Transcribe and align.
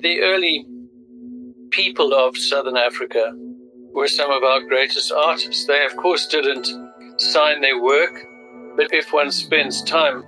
The 0.00 0.20
early 0.20 0.64
people 1.70 2.14
of 2.14 2.36
Southern 2.36 2.76
Africa 2.76 3.32
were 3.92 4.06
some 4.06 4.30
of 4.30 4.44
our 4.44 4.60
greatest 4.60 5.10
artists. 5.10 5.66
They, 5.66 5.84
of 5.84 5.96
course, 5.96 6.28
didn't 6.28 6.68
sign 7.16 7.60
their 7.60 7.82
work, 7.82 8.16
but 8.76 8.92
if 8.92 9.12
one 9.12 9.32
spends 9.32 9.82
time 9.82 10.22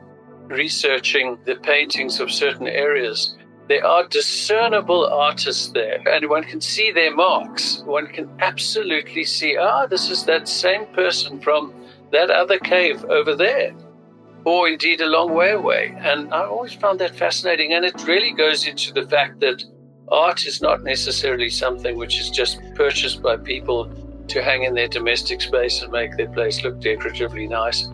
researching 0.48 1.38
the 1.46 1.54
paintings 1.54 2.18
of 2.18 2.32
certain 2.32 2.66
areas, 2.66 3.36
there 3.68 3.86
are 3.86 4.08
discernible 4.08 5.06
artists 5.06 5.68
there, 5.68 6.02
and 6.08 6.28
one 6.28 6.42
can 6.42 6.60
see 6.60 6.90
their 6.90 7.14
marks. 7.14 7.82
One 7.86 8.08
can 8.08 8.28
absolutely 8.40 9.22
see, 9.22 9.56
ah, 9.56 9.86
this 9.86 10.10
is 10.10 10.24
that 10.24 10.48
same 10.48 10.86
person 10.86 11.40
from 11.40 11.72
that 12.10 12.30
other 12.30 12.58
cave 12.58 13.04
over 13.04 13.36
there, 13.36 13.72
or 14.44 14.68
indeed 14.68 15.00
a 15.00 15.06
long 15.06 15.34
way 15.34 15.52
away. 15.52 15.94
And 15.98 16.32
I 16.32 16.44
always 16.44 16.72
found 16.72 16.98
that 17.00 17.14
fascinating, 17.16 17.72
and 17.72 17.84
it 17.84 18.06
really 18.06 18.32
goes 18.32 18.66
into 18.66 18.92
the 18.92 19.06
fact 19.06 19.40
that 19.40 19.62
art 20.08 20.46
is 20.46 20.60
not 20.60 20.82
necessarily 20.82 21.48
something 21.48 21.96
which 21.96 22.18
is 22.18 22.30
just 22.30 22.60
purchased 22.74 23.22
by 23.22 23.36
people 23.36 23.90
to 24.28 24.42
hang 24.42 24.62
in 24.62 24.74
their 24.74 24.88
domestic 24.88 25.40
space 25.40 25.82
and 25.82 25.92
make 25.92 26.16
their 26.16 26.28
place 26.28 26.62
look 26.62 26.80
decoratively 26.80 27.46
nice. 27.46 27.88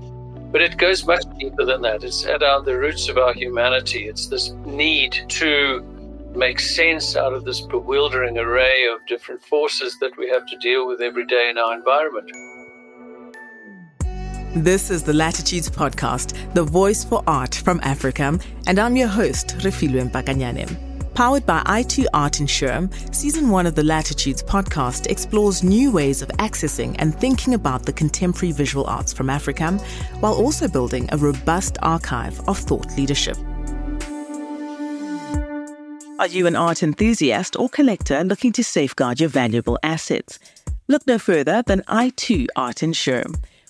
But 0.52 0.62
it 0.62 0.78
goes 0.78 1.04
much 1.04 1.24
deeper 1.38 1.64
than 1.64 1.82
that. 1.82 2.04
It's 2.04 2.24
at 2.24 2.42
our, 2.42 2.62
the 2.62 2.78
roots 2.78 3.08
of 3.08 3.18
our 3.18 3.32
humanity. 3.32 4.08
It's 4.08 4.28
this 4.28 4.50
need 4.64 5.24
to 5.28 5.82
make 6.34 6.60
sense 6.60 7.16
out 7.16 7.32
of 7.32 7.44
this 7.44 7.62
bewildering 7.62 8.38
array 8.38 8.86
of 8.92 9.04
different 9.06 9.42
forces 9.42 9.98
that 10.00 10.16
we 10.18 10.28
have 10.28 10.46
to 10.46 10.56
deal 10.58 10.86
with 10.86 11.00
every 11.00 11.26
day 11.26 11.48
in 11.50 11.58
our 11.58 11.74
environment. 11.74 12.30
This 14.56 14.90
is 14.90 15.02
the 15.02 15.12
Latitudes 15.12 15.68
Podcast, 15.68 16.32
the 16.54 16.64
voice 16.64 17.04
for 17.04 17.22
art 17.26 17.56
from 17.56 17.78
Africa, 17.82 18.38
and 18.66 18.78
I'm 18.78 18.96
your 18.96 19.06
host, 19.06 19.48
Refiloe 19.58 20.10
Mpakanyane. 20.10 21.14
Powered 21.14 21.44
by 21.44 21.60
i2 21.64 22.06
Art 22.14 22.40
Insure, 22.40 22.88
Season 23.12 23.50
1 23.50 23.66
of 23.66 23.74
the 23.74 23.82
Latitudes 23.82 24.42
podcast 24.42 25.08
explores 25.08 25.62
new 25.62 25.92
ways 25.92 26.22
of 26.22 26.28
accessing 26.38 26.96
and 26.98 27.14
thinking 27.14 27.52
about 27.52 27.84
the 27.84 27.92
contemporary 27.92 28.50
visual 28.50 28.86
arts 28.86 29.12
from 29.12 29.28
Africa, 29.28 29.72
while 30.20 30.32
also 30.32 30.68
building 30.68 31.06
a 31.12 31.18
robust 31.18 31.76
archive 31.82 32.40
of 32.48 32.56
thought 32.56 32.96
leadership. 32.96 33.36
Are 36.18 36.28
you 36.28 36.46
an 36.46 36.56
art 36.56 36.82
enthusiast 36.82 37.56
or 37.56 37.68
collector 37.68 38.24
looking 38.24 38.52
to 38.52 38.64
safeguard 38.64 39.20
your 39.20 39.28
valuable 39.28 39.78
assets? 39.82 40.38
Look 40.88 41.06
no 41.06 41.18
further 41.18 41.62
than 41.66 41.82
i2 41.82 42.46
Art 42.56 42.82
Insure. 42.82 43.24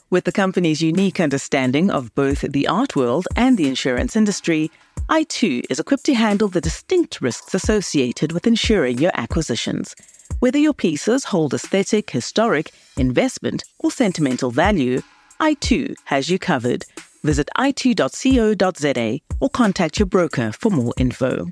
With 0.08 0.22
the 0.22 0.30
company's 0.30 0.80
unique 0.80 1.18
understanding 1.18 1.90
of 1.90 2.14
both 2.14 2.42
the 2.42 2.68
art 2.68 2.94
world 2.94 3.26
and 3.34 3.58
the 3.58 3.66
insurance 3.66 4.14
industry, 4.14 4.70
i2 5.08 5.64
is 5.68 5.80
equipped 5.80 6.04
to 6.04 6.14
handle 6.14 6.46
the 6.46 6.60
distinct 6.60 7.20
risks 7.20 7.54
associated 7.54 8.30
with 8.30 8.46
insuring 8.46 8.98
your 8.98 9.10
acquisitions. 9.14 9.96
Whether 10.38 10.58
your 10.58 10.74
pieces 10.74 11.24
hold 11.24 11.54
aesthetic, 11.54 12.10
historic, 12.10 12.70
investment, 12.96 13.64
or 13.80 13.90
sentimental 13.90 14.52
value, 14.52 15.02
i2 15.40 15.96
has 16.04 16.28
you 16.28 16.38
covered. 16.38 16.84
Visit 17.24 17.48
i2.co.za 17.56 19.20
or 19.40 19.50
contact 19.50 19.98
your 19.98 20.06
broker 20.06 20.52
for 20.52 20.70
more 20.70 20.94
info. 20.96 21.48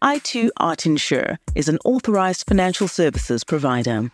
i2 0.00 0.50
Art 0.58 0.86
Insure 0.86 1.40
is 1.56 1.68
an 1.68 1.78
authorized 1.84 2.46
financial 2.46 2.86
services 2.86 3.42
provider. 3.42 4.12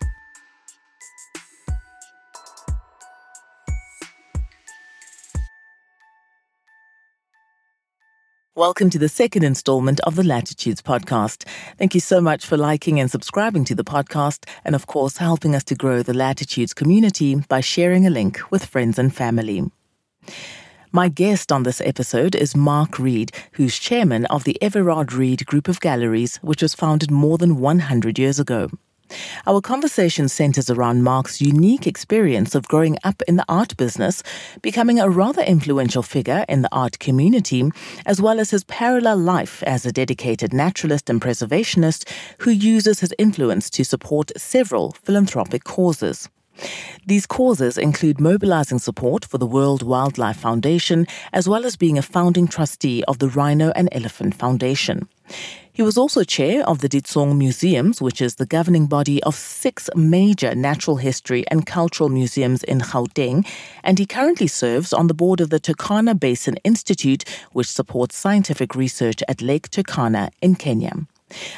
Welcome 8.57 8.89
to 8.89 8.97
the 8.97 9.07
second 9.07 9.43
installment 9.43 9.99
of 9.99 10.15
the 10.15 10.23
Latitudes 10.23 10.81
podcast. 10.81 11.47
Thank 11.77 11.93
you 11.93 11.99
so 11.99 12.19
much 12.19 12.43
for 12.43 12.57
liking 12.57 12.99
and 12.99 13.11
subscribing 13.11 13.65
to 13.65 13.75
the 13.75 13.83
podcast, 13.83 14.49
and 14.65 14.73
of 14.73 14.87
course, 14.87 15.17
helping 15.17 15.53
us 15.53 15.63
to 15.65 15.75
grow 15.75 16.01
the 16.01 16.15
Latitudes 16.15 16.73
community 16.73 17.35
by 17.35 17.61
sharing 17.61 18.07
a 18.07 18.09
link 18.09 18.39
with 18.49 18.65
friends 18.65 18.97
and 18.97 19.15
family. 19.15 19.69
My 20.91 21.07
guest 21.07 21.51
on 21.51 21.61
this 21.61 21.81
episode 21.81 22.33
is 22.33 22.55
Mark 22.55 22.97
Read, 22.97 23.31
who's 23.51 23.77
chairman 23.77 24.25
of 24.25 24.43
the 24.43 24.59
Everard 24.59 25.13
Read 25.13 25.45
Group 25.45 25.67
of 25.67 25.79
Galleries, 25.79 26.37
which 26.37 26.63
was 26.63 26.73
founded 26.73 27.11
more 27.11 27.37
than 27.37 27.57
100 27.57 28.17
years 28.17 28.39
ago. 28.39 28.71
Our 29.45 29.61
conversation 29.61 30.27
centers 30.29 30.69
around 30.69 31.03
Mark's 31.03 31.41
unique 31.41 31.87
experience 31.87 32.55
of 32.55 32.67
growing 32.67 32.97
up 33.03 33.21
in 33.27 33.35
the 33.35 33.45
art 33.47 33.77
business, 33.77 34.23
becoming 34.61 34.99
a 34.99 35.09
rather 35.09 35.41
influential 35.41 36.03
figure 36.03 36.45
in 36.49 36.61
the 36.61 36.69
art 36.71 36.99
community, 36.99 37.69
as 38.05 38.21
well 38.21 38.39
as 38.39 38.51
his 38.51 38.63
parallel 38.65 39.17
life 39.17 39.63
as 39.63 39.85
a 39.85 39.91
dedicated 39.91 40.53
naturalist 40.53 41.09
and 41.09 41.21
preservationist 41.21 42.09
who 42.39 42.51
uses 42.51 42.99
his 42.99 43.13
influence 43.17 43.69
to 43.69 43.83
support 43.83 44.31
several 44.37 44.91
philanthropic 45.03 45.63
causes. 45.63 46.29
These 47.05 47.27
causes 47.27 47.77
include 47.77 48.19
mobilizing 48.19 48.79
support 48.79 49.23
for 49.23 49.37
the 49.37 49.45
World 49.45 49.83
Wildlife 49.83 50.37
Foundation, 50.37 51.05
as 51.31 51.47
well 51.47 51.65
as 51.65 51.75
being 51.75 51.97
a 51.97 52.01
founding 52.01 52.47
trustee 52.47 53.03
of 53.07 53.19
the 53.19 53.29
Rhino 53.29 53.71
and 53.75 53.89
Elephant 53.91 54.33
Foundation. 54.35 55.07
He 55.77 55.83
was 55.83 55.95
also 55.95 56.23
chair 56.23 56.67
of 56.67 56.79
the 56.79 56.89
Ditsong 56.89 57.37
Museums, 57.37 58.01
which 58.01 58.19
is 58.19 58.37
the 58.37 58.47
governing 58.47 58.87
body 58.87 59.21
of 59.21 59.35
six 59.35 59.91
major 59.95 60.55
natural 60.55 60.95
history 60.95 61.45
and 61.51 61.67
cultural 61.67 62.09
museums 62.09 62.63
in 62.63 62.79
Gauteng, 62.79 63.45
and 63.83 63.99
he 63.99 64.07
currently 64.07 64.47
serves 64.47 64.91
on 64.91 65.05
the 65.05 65.13
board 65.13 65.39
of 65.39 65.51
the 65.51 65.59
Turkana 65.59 66.19
Basin 66.19 66.57
Institute, 66.63 67.25
which 67.51 67.67
supports 67.67 68.17
scientific 68.17 68.73
research 68.73 69.21
at 69.27 69.39
Lake 69.39 69.69
Turkana 69.69 70.31
in 70.41 70.55
Kenya. 70.55 71.05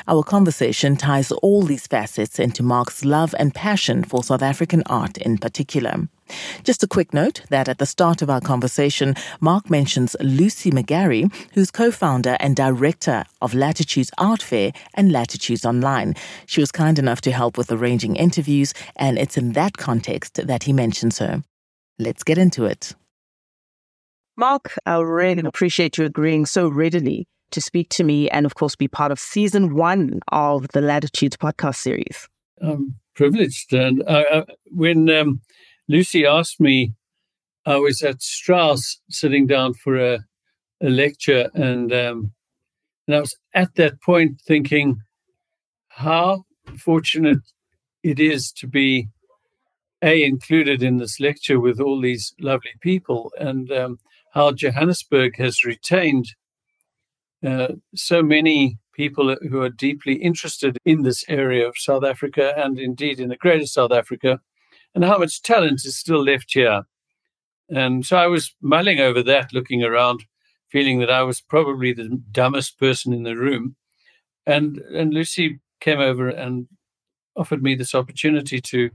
Our 0.07 0.23
conversation 0.23 0.95
ties 0.95 1.31
all 1.31 1.61
these 1.61 1.87
facets 1.87 2.39
into 2.39 2.63
Mark's 2.63 3.05
love 3.05 3.35
and 3.37 3.53
passion 3.53 4.03
for 4.03 4.23
South 4.23 4.41
African 4.41 4.83
art 4.87 5.17
in 5.17 5.37
particular. 5.37 6.07
Just 6.63 6.83
a 6.83 6.87
quick 6.87 7.13
note 7.13 7.41
that 7.49 7.67
at 7.67 7.79
the 7.79 7.85
start 7.85 8.21
of 8.21 8.29
our 8.29 8.41
conversation, 8.41 9.15
Mark 9.39 9.69
mentions 9.69 10.15
Lucy 10.19 10.71
McGarry, 10.71 11.31
who's 11.53 11.71
co 11.71 11.91
founder 11.91 12.37
and 12.39 12.55
director 12.55 13.23
of 13.41 13.53
Latitudes 13.53 14.11
Art 14.17 14.41
Fair 14.41 14.71
and 14.93 15.11
Latitudes 15.11 15.65
Online. 15.65 16.15
She 16.45 16.61
was 16.61 16.71
kind 16.71 16.99
enough 16.99 17.21
to 17.21 17.31
help 17.31 17.57
with 17.57 17.71
arranging 17.71 18.15
interviews, 18.15 18.73
and 18.95 19.17
it's 19.17 19.37
in 19.37 19.53
that 19.53 19.77
context 19.77 20.35
that 20.45 20.63
he 20.63 20.73
mentions 20.73 21.19
her. 21.19 21.43
Let's 21.97 22.23
get 22.23 22.37
into 22.37 22.65
it. 22.65 22.95
Mark, 24.37 24.73
I 24.85 24.99
really 24.99 25.43
appreciate 25.45 25.97
you 25.97 26.05
agreeing 26.05 26.45
so 26.45 26.69
readily 26.69 27.27
to 27.51 27.61
speak 27.61 27.89
to 27.89 28.03
me 28.03 28.29
and, 28.29 28.45
of 28.45 28.55
course, 28.55 28.75
be 28.75 28.87
part 28.87 29.11
of 29.11 29.19
season 29.19 29.75
one 29.75 30.19
of 30.31 30.67
the 30.73 30.81
Latitudes 30.81 31.37
podcast 31.37 31.75
series. 31.75 32.27
I'm 32.61 32.95
privileged. 33.15 33.73
And 33.73 34.03
uh, 34.03 34.23
uh, 34.31 34.45
when 34.65 35.09
um, 35.09 35.41
Lucy 35.87 36.25
asked 36.25 36.59
me, 36.59 36.93
I 37.65 37.75
was 37.75 38.01
at 38.01 38.21
Strauss 38.21 38.99
sitting 39.09 39.45
down 39.47 39.73
for 39.73 39.97
a, 39.97 40.19
a 40.81 40.89
lecture, 40.89 41.49
and, 41.53 41.91
um, 41.93 42.31
and 43.07 43.15
I 43.15 43.19
was 43.19 43.35
at 43.53 43.75
that 43.75 44.01
point 44.01 44.41
thinking 44.45 45.01
how 45.89 46.45
fortunate 46.77 47.39
it 48.03 48.19
is 48.19 48.51
to 48.53 48.67
be 48.67 49.09
a 50.01 50.23
included 50.23 50.81
in 50.81 50.97
this 50.97 51.19
lecture 51.19 51.59
with 51.59 51.81
all 51.81 51.99
these 51.99 52.33
lovely 52.39 52.71
people, 52.79 53.31
and 53.37 53.71
um, 53.71 53.99
how 54.33 54.51
Johannesburg 54.53 55.35
has 55.37 55.65
retained 55.65 56.27
uh, 57.45 57.69
so 57.95 58.21
many 58.21 58.77
people 58.93 59.35
who 59.49 59.61
are 59.61 59.69
deeply 59.69 60.15
interested 60.15 60.77
in 60.85 61.03
this 61.03 61.23
area 61.29 61.67
of 61.67 61.77
South 61.77 62.03
Africa 62.03 62.53
and 62.57 62.77
indeed 62.77 63.19
in 63.19 63.29
the 63.29 63.37
greater 63.37 63.65
South 63.65 63.91
Africa, 63.91 64.39
and 64.93 65.05
how 65.05 65.17
much 65.17 65.41
talent 65.41 65.85
is 65.85 65.97
still 65.97 66.23
left 66.23 66.51
here. 66.53 66.83
And 67.69 68.05
so 68.05 68.17
I 68.17 68.27
was 68.27 68.55
mulling 68.61 68.99
over 68.99 69.23
that, 69.23 69.53
looking 69.53 69.83
around, 69.83 70.25
feeling 70.69 70.99
that 70.99 71.11
I 71.11 71.21
was 71.21 71.39
probably 71.39 71.93
the 71.93 72.09
dumbest 72.31 72.79
person 72.79 73.13
in 73.13 73.23
the 73.23 73.35
room. 73.35 73.75
And 74.45 74.79
and 74.79 75.13
Lucy 75.13 75.59
came 75.79 75.99
over 75.99 76.27
and 76.27 76.67
offered 77.35 77.63
me 77.63 77.75
this 77.75 77.95
opportunity 77.95 78.59
to 78.59 78.89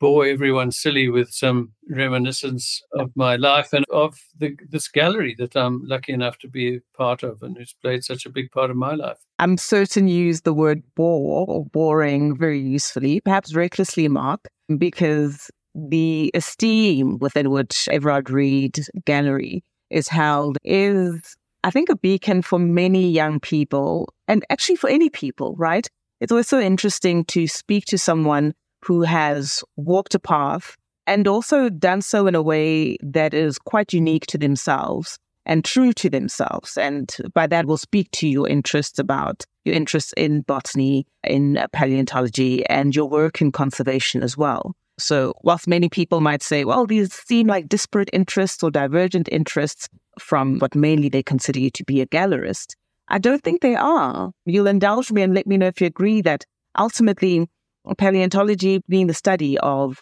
bore 0.00 0.26
everyone 0.26 0.70
silly 0.70 1.08
with 1.08 1.30
some 1.30 1.72
reminiscence 1.90 2.82
of 2.92 3.10
my 3.16 3.36
life 3.36 3.72
and 3.72 3.84
of 3.90 4.18
the, 4.38 4.56
this 4.68 4.88
gallery 4.88 5.34
that 5.38 5.56
I'm 5.56 5.82
lucky 5.84 6.12
enough 6.12 6.38
to 6.38 6.48
be 6.48 6.80
part 6.96 7.22
of 7.22 7.42
and 7.42 7.56
who's 7.56 7.74
played 7.82 8.04
such 8.04 8.26
a 8.26 8.30
big 8.30 8.50
part 8.50 8.70
of 8.70 8.76
my 8.76 8.94
life. 8.94 9.18
I'm 9.38 9.56
certain 9.56 10.08
you 10.08 10.24
use 10.24 10.42
the 10.42 10.54
word 10.54 10.82
bore 10.94 11.46
or 11.48 11.64
boring 11.66 12.36
very 12.36 12.60
usefully, 12.60 13.20
perhaps 13.20 13.54
recklessly, 13.54 14.08
Mark, 14.08 14.48
because 14.76 15.50
the 15.74 16.30
esteem 16.34 17.18
within 17.18 17.50
which 17.50 17.88
Everard 17.90 18.30
Read 18.30 18.78
Gallery 19.04 19.62
is 19.90 20.08
held 20.08 20.58
is, 20.64 21.36
I 21.64 21.70
think, 21.70 21.88
a 21.88 21.96
beacon 21.96 22.42
for 22.42 22.58
many 22.58 23.08
young 23.10 23.40
people 23.40 24.12
and 24.26 24.44
actually 24.50 24.76
for 24.76 24.90
any 24.90 25.10
people, 25.10 25.54
right? 25.56 25.88
It's 26.20 26.32
always 26.32 26.48
so 26.48 26.60
interesting 26.60 27.24
to 27.26 27.46
speak 27.46 27.84
to 27.86 27.98
someone 27.98 28.54
who 28.88 29.02
has 29.02 29.62
walked 29.76 30.14
a 30.14 30.18
path 30.18 30.74
and 31.06 31.28
also 31.28 31.68
done 31.68 32.00
so 32.00 32.26
in 32.26 32.34
a 32.34 32.40
way 32.40 32.96
that 33.02 33.34
is 33.34 33.58
quite 33.58 33.92
unique 33.92 34.26
to 34.26 34.38
themselves 34.38 35.18
and 35.44 35.62
true 35.62 35.92
to 35.92 36.08
themselves. 36.08 36.78
And 36.78 37.14
by 37.34 37.46
that, 37.48 37.66
we'll 37.66 37.76
speak 37.76 38.10
to 38.12 38.26
your 38.26 38.48
interests 38.48 38.98
about 38.98 39.44
your 39.66 39.74
interests 39.74 40.14
in 40.16 40.40
botany, 40.40 41.06
in 41.22 41.62
paleontology, 41.74 42.64
and 42.66 42.96
your 42.96 43.10
work 43.10 43.42
in 43.42 43.52
conservation 43.52 44.22
as 44.22 44.38
well. 44.38 44.74
So, 44.98 45.34
whilst 45.42 45.68
many 45.68 45.90
people 45.90 46.22
might 46.22 46.42
say, 46.42 46.64
well, 46.64 46.86
these 46.86 47.12
seem 47.12 47.46
like 47.46 47.68
disparate 47.68 48.08
interests 48.14 48.62
or 48.62 48.70
divergent 48.70 49.28
interests 49.30 49.86
from 50.18 50.60
what 50.60 50.74
mainly 50.74 51.10
they 51.10 51.22
consider 51.22 51.60
you 51.60 51.70
to 51.72 51.84
be 51.84 52.00
a 52.00 52.06
gallerist, 52.06 52.74
I 53.08 53.18
don't 53.18 53.42
think 53.42 53.60
they 53.60 53.74
are. 53.74 54.32
You'll 54.46 54.66
indulge 54.66 55.12
me 55.12 55.20
and 55.20 55.34
let 55.34 55.46
me 55.46 55.58
know 55.58 55.66
if 55.66 55.78
you 55.82 55.86
agree 55.86 56.22
that 56.22 56.46
ultimately, 56.78 57.48
paleontology 57.94 58.80
being 58.88 59.06
the 59.06 59.14
study 59.14 59.58
of 59.58 60.00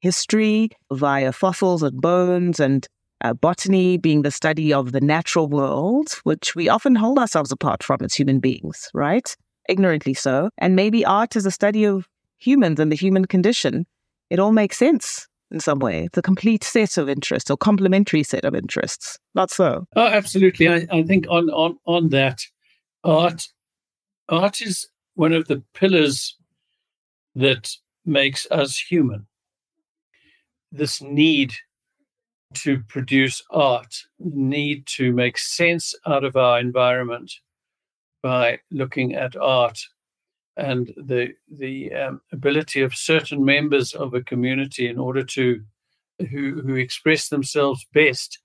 history 0.00 0.70
via 0.92 1.32
fossils 1.32 1.82
and 1.82 2.00
bones, 2.00 2.60
and 2.60 2.86
uh, 3.22 3.32
botany 3.32 3.96
being 3.96 4.22
the 4.22 4.30
study 4.30 4.72
of 4.72 4.92
the 4.92 5.00
natural 5.00 5.48
world, 5.48 6.12
which 6.24 6.54
we 6.54 6.68
often 6.68 6.94
hold 6.94 7.18
ourselves 7.18 7.50
apart 7.50 7.82
from 7.82 7.98
as 8.02 8.14
human 8.14 8.38
beings, 8.40 8.88
right? 8.92 9.34
Ignorantly 9.68 10.14
so. 10.14 10.50
And 10.58 10.76
maybe 10.76 11.04
art 11.04 11.36
is 11.36 11.46
a 11.46 11.50
study 11.50 11.84
of 11.84 12.06
humans 12.36 12.78
and 12.78 12.92
the 12.92 12.96
human 12.96 13.24
condition 13.24 13.86
it 14.30 14.38
all 14.38 14.52
makes 14.52 14.76
sense 14.76 15.28
in 15.50 15.60
some 15.60 15.78
way. 15.78 16.04
It's 16.04 16.18
a 16.18 16.22
complete 16.22 16.64
set 16.64 16.96
of 16.96 17.08
interests 17.08 17.50
or 17.50 17.56
complementary 17.56 18.22
set 18.22 18.44
of 18.44 18.54
interests. 18.54 19.18
Not 19.34 19.50
so. 19.50 19.86
Oh, 19.94 20.06
absolutely. 20.06 20.68
I, 20.68 20.86
I 20.90 21.02
think 21.02 21.26
on, 21.28 21.50
on, 21.50 21.78
on 21.86 22.08
that, 22.10 22.40
art 23.04 23.46
art 24.28 24.60
is 24.60 24.88
one 25.14 25.32
of 25.32 25.46
the 25.46 25.62
pillars 25.74 26.36
that 27.34 27.70
makes 28.04 28.46
us 28.50 28.78
human. 28.78 29.26
This 30.72 31.00
need 31.00 31.54
to 32.54 32.80
produce 32.88 33.42
art, 33.50 33.94
need 34.18 34.86
to 34.86 35.12
make 35.12 35.38
sense 35.38 35.94
out 36.06 36.24
of 36.24 36.36
our 36.36 36.60
environment 36.60 37.32
by 38.22 38.58
looking 38.70 39.14
at 39.14 39.36
art 39.36 39.78
and 40.56 40.92
the 40.96 41.32
the 41.50 41.92
um, 41.92 42.20
ability 42.32 42.80
of 42.80 42.94
certain 42.94 43.44
members 43.44 43.92
of 43.92 44.14
a 44.14 44.22
community 44.22 44.88
in 44.88 44.98
order 44.98 45.24
to 45.24 45.62
who 46.30 46.62
who 46.62 46.76
express 46.76 47.28
themselves 47.28 47.84
best 47.92 48.38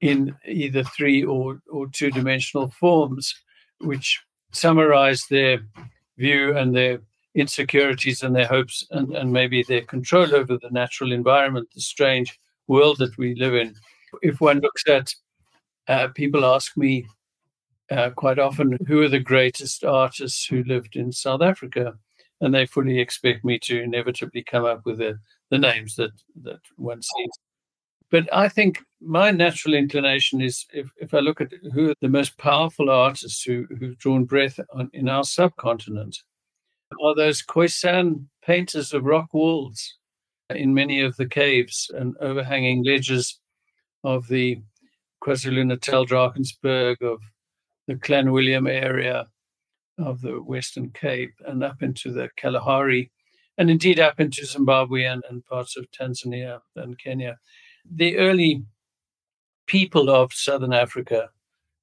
in 0.00 0.34
either 0.46 0.84
three 0.84 1.24
or 1.24 1.60
or 1.70 1.88
two 1.88 2.10
dimensional 2.10 2.70
forms, 2.70 3.34
which 3.80 4.20
summarize 4.52 5.24
their 5.30 5.60
view 6.18 6.56
and 6.56 6.74
their 6.74 7.00
insecurities 7.36 8.22
and 8.22 8.34
their 8.34 8.46
hopes 8.46 8.86
and, 8.90 9.14
and 9.14 9.32
maybe 9.32 9.62
their 9.62 9.82
control 9.82 10.34
over 10.34 10.56
the 10.56 10.70
natural 10.70 11.12
environment, 11.12 11.68
the 11.74 11.80
strange 11.80 12.38
world 12.66 12.98
that 12.98 13.16
we 13.18 13.34
live 13.36 13.54
in. 13.54 13.74
If 14.22 14.40
one 14.40 14.60
looks 14.60 14.82
at 14.88 15.14
uh, 15.88 16.08
people 16.08 16.44
ask 16.44 16.76
me 16.76 17.06
uh, 17.90 18.10
quite 18.10 18.38
often 18.38 18.76
who 18.88 19.02
are 19.02 19.08
the 19.08 19.20
greatest 19.20 19.84
artists 19.84 20.44
who 20.46 20.64
lived 20.64 20.96
in 20.96 21.12
South 21.12 21.42
Africa, 21.42 21.94
and 22.40 22.52
they 22.52 22.66
fully 22.66 22.98
expect 22.98 23.44
me 23.44 23.58
to 23.60 23.82
inevitably 23.82 24.42
come 24.42 24.64
up 24.64 24.84
with 24.84 24.98
the, 24.98 25.18
the 25.50 25.58
names 25.58 25.94
that 25.96 26.10
that 26.42 26.60
one 26.76 27.00
sees. 27.02 27.30
But 28.10 28.32
I 28.32 28.48
think 28.48 28.80
my 29.00 29.30
natural 29.30 29.74
inclination 29.74 30.40
is 30.40 30.64
if, 30.72 30.90
if 30.96 31.12
I 31.12 31.18
look 31.18 31.40
at 31.40 31.52
who 31.72 31.90
are 31.90 31.94
the 32.00 32.08
most 32.08 32.38
powerful 32.38 32.88
artists 32.90 33.42
who, 33.42 33.66
who've 33.78 33.98
drawn 33.98 34.24
breath 34.24 34.58
on, 34.72 34.90
in 34.92 35.08
our 35.08 35.24
subcontinent, 35.24 36.18
are 37.02 37.14
those 37.14 37.42
Khoisan 37.42 38.26
painters 38.44 38.92
of 38.92 39.04
rock 39.04 39.32
walls 39.32 39.94
in 40.50 40.74
many 40.74 41.00
of 41.00 41.16
the 41.16 41.26
caves 41.26 41.90
and 41.94 42.16
overhanging 42.18 42.84
ledges 42.84 43.40
of 44.04 44.28
the 44.28 44.62
KwaZulu 45.24 45.66
Natal 45.66 46.06
Drakensberg, 46.06 47.02
of 47.02 47.20
the 47.88 47.94
Clanwilliam 47.94 48.68
area 48.68 49.26
of 49.98 50.20
the 50.20 50.42
Western 50.42 50.90
Cape 50.90 51.34
and 51.46 51.64
up 51.64 51.82
into 51.82 52.12
the 52.12 52.28
Kalahari, 52.36 53.10
and 53.58 53.70
indeed 53.70 53.98
up 53.98 54.20
into 54.20 54.44
Zimbabwe 54.44 55.04
and, 55.04 55.24
and 55.28 55.44
parts 55.44 55.76
of 55.76 55.86
Tanzania 55.90 56.60
and 56.76 56.98
Kenya. 56.98 57.38
The 57.90 58.18
early 58.18 58.62
people 59.66 60.10
of 60.10 60.32
Southern 60.32 60.72
Africa 60.72 61.30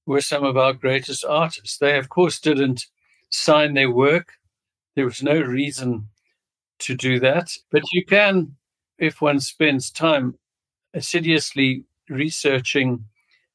were 0.05 0.21
some 0.21 0.43
of 0.43 0.57
our 0.57 0.73
greatest 0.73 1.25
artists. 1.25 1.77
They, 1.77 1.97
of 1.97 2.09
course, 2.09 2.39
didn't 2.39 2.85
sign 3.29 3.73
their 3.73 3.91
work. 3.91 4.33
There 4.95 5.05
was 5.05 5.23
no 5.23 5.39
reason 5.39 6.09
to 6.79 6.95
do 6.95 7.19
that. 7.19 7.49
But 7.71 7.83
you 7.91 8.05
can, 8.05 8.55
if 8.97 9.21
one 9.21 9.39
spends 9.39 9.91
time 9.91 10.35
assiduously 10.93 11.85
researching 12.09 13.05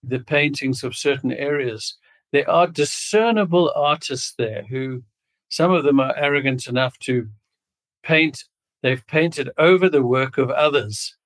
the 0.02 0.20
paintings 0.20 0.82
of 0.82 0.96
certain 0.96 1.32
areas, 1.32 1.96
there 2.32 2.49
are 2.49 2.67
discernible 2.67 3.73
artists 3.75 4.35
there 4.37 4.64
who 4.69 5.02
some 5.49 5.73
of 5.73 5.85
them 5.85 6.00
are 6.00 6.14
arrogant 6.17 6.67
enough 6.67 6.99
to 7.00 7.29
paint 8.02 8.44
they've 8.82 9.06
painted 9.06 9.50
over 9.58 9.88
the 9.88 10.02
work 10.02 10.38
of 10.38 10.50
others 10.50 11.17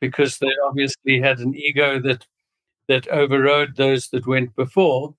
because 0.00 0.38
they 0.38 0.50
obviously 0.66 1.20
had 1.20 1.38
an 1.38 1.54
ego 1.54 2.00
that 2.00 2.26
that 2.88 3.06
overrode 3.08 3.76
those 3.76 4.08
that 4.08 4.26
went 4.26 4.54
before 4.56 5.14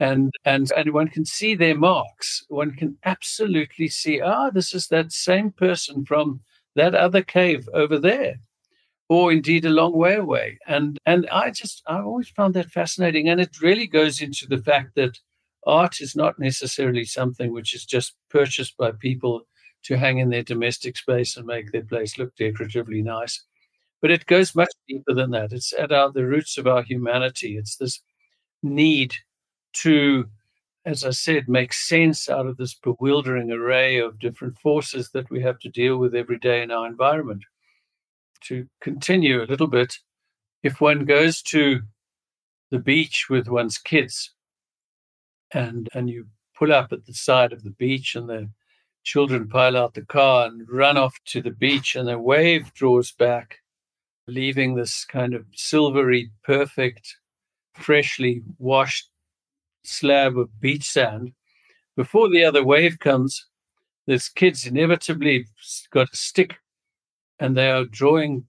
and 0.00 0.32
and 0.44 0.70
and 0.76 0.92
one 0.92 1.08
can 1.08 1.24
see 1.24 1.54
their 1.54 1.76
marks 1.76 2.44
one 2.48 2.70
can 2.70 2.98
absolutely 3.04 3.88
see 3.88 4.20
ah 4.20 4.50
this 4.50 4.74
is 4.74 4.88
that 4.88 5.10
same 5.10 5.50
person 5.50 6.04
from 6.04 6.40
that 6.74 6.94
other 6.94 7.22
cave 7.22 7.68
over 7.72 7.98
there 7.98 8.36
or 9.08 9.32
indeed 9.32 9.64
a 9.64 9.70
long 9.70 9.96
way 9.96 10.14
away. 10.16 10.58
And 10.66 10.98
and 11.06 11.28
I 11.30 11.50
just 11.50 11.82
I 11.86 12.00
always 12.00 12.28
found 12.28 12.54
that 12.54 12.70
fascinating. 12.70 13.28
And 13.28 13.40
it 13.40 13.60
really 13.62 13.86
goes 13.86 14.20
into 14.20 14.46
the 14.46 14.58
fact 14.58 14.94
that 14.96 15.18
art 15.66 16.00
is 16.00 16.16
not 16.16 16.38
necessarily 16.38 17.04
something 17.04 17.52
which 17.52 17.74
is 17.74 17.84
just 17.84 18.14
purchased 18.30 18.76
by 18.76 18.92
people 18.92 19.46
to 19.84 19.96
hang 19.96 20.18
in 20.18 20.30
their 20.30 20.42
domestic 20.42 20.96
space 20.96 21.36
and 21.36 21.46
make 21.46 21.70
their 21.70 21.84
place 21.84 22.18
look 22.18 22.34
decoratively 22.36 23.02
nice. 23.02 23.44
But 24.02 24.10
it 24.10 24.26
goes 24.26 24.54
much 24.54 24.70
deeper 24.88 25.14
than 25.14 25.30
that. 25.30 25.52
It's 25.52 25.72
at 25.72 25.92
our, 25.92 26.12
the 26.12 26.26
roots 26.26 26.58
of 26.58 26.66
our 26.66 26.82
humanity. 26.82 27.56
It's 27.56 27.76
this 27.76 28.00
need 28.62 29.14
to, 29.82 30.26
as 30.84 31.04
I 31.04 31.10
said, 31.10 31.48
make 31.48 31.72
sense 31.72 32.28
out 32.28 32.46
of 32.46 32.56
this 32.56 32.74
bewildering 32.74 33.50
array 33.50 33.98
of 33.98 34.18
different 34.18 34.58
forces 34.58 35.10
that 35.10 35.30
we 35.30 35.42
have 35.42 35.58
to 35.60 35.68
deal 35.68 35.98
with 35.98 36.14
every 36.14 36.38
day 36.38 36.62
in 36.62 36.70
our 36.70 36.86
environment. 36.86 37.44
To 38.44 38.66
continue 38.80 39.42
a 39.42 39.46
little 39.46 39.66
bit, 39.66 39.98
if 40.62 40.80
one 40.80 41.04
goes 41.04 41.42
to 41.42 41.80
the 42.70 42.78
beach 42.78 43.26
with 43.30 43.48
one's 43.48 43.78
kids 43.78 44.32
and 45.52 45.88
and 45.94 46.10
you 46.10 46.26
pull 46.56 46.72
up 46.72 46.92
at 46.92 47.04
the 47.06 47.14
side 47.14 47.52
of 47.52 47.62
the 47.62 47.70
beach 47.70 48.16
and 48.16 48.28
the 48.28 48.50
children 49.04 49.48
pile 49.48 49.76
out 49.76 49.94
the 49.94 50.04
car 50.04 50.46
and 50.46 50.68
run 50.68 50.96
off 50.96 51.16
to 51.24 51.40
the 51.40 51.50
beach 51.50 51.94
and 51.94 52.10
a 52.10 52.18
wave 52.18 52.72
draws 52.74 53.12
back 53.12 53.58
leaving 54.26 54.74
this 54.74 55.04
kind 55.04 55.34
of 55.34 55.46
silvery 55.54 56.30
perfect 56.42 57.16
freshly 57.74 58.42
washed 58.58 59.08
slab 59.86 60.38
of 60.38 60.60
beach 60.60 60.84
sand 60.84 61.32
before 61.96 62.28
the 62.28 62.44
other 62.44 62.64
wave 62.64 62.98
comes 62.98 63.46
this 64.06 64.28
kid's 64.28 64.66
inevitably 64.66 65.46
got 65.90 66.12
a 66.12 66.16
stick 66.16 66.56
and 67.38 67.56
they 67.56 67.70
are 67.70 67.84
drawing 67.84 68.46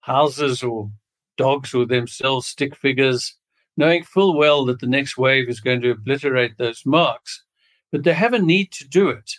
houses 0.00 0.62
or 0.62 0.90
dogs 1.36 1.74
or 1.74 1.86
themselves 1.86 2.46
stick 2.46 2.74
figures, 2.76 3.34
knowing 3.76 4.02
full 4.02 4.36
well 4.36 4.64
that 4.64 4.80
the 4.80 4.86
next 4.86 5.18
wave 5.18 5.48
is 5.48 5.60
going 5.60 5.80
to 5.82 5.90
obliterate 5.90 6.56
those 6.56 6.84
marks. 6.86 7.44
But 7.92 8.04
they 8.04 8.14
have 8.14 8.32
a 8.32 8.38
need 8.38 8.72
to 8.72 8.88
do 8.88 9.08
it. 9.08 9.30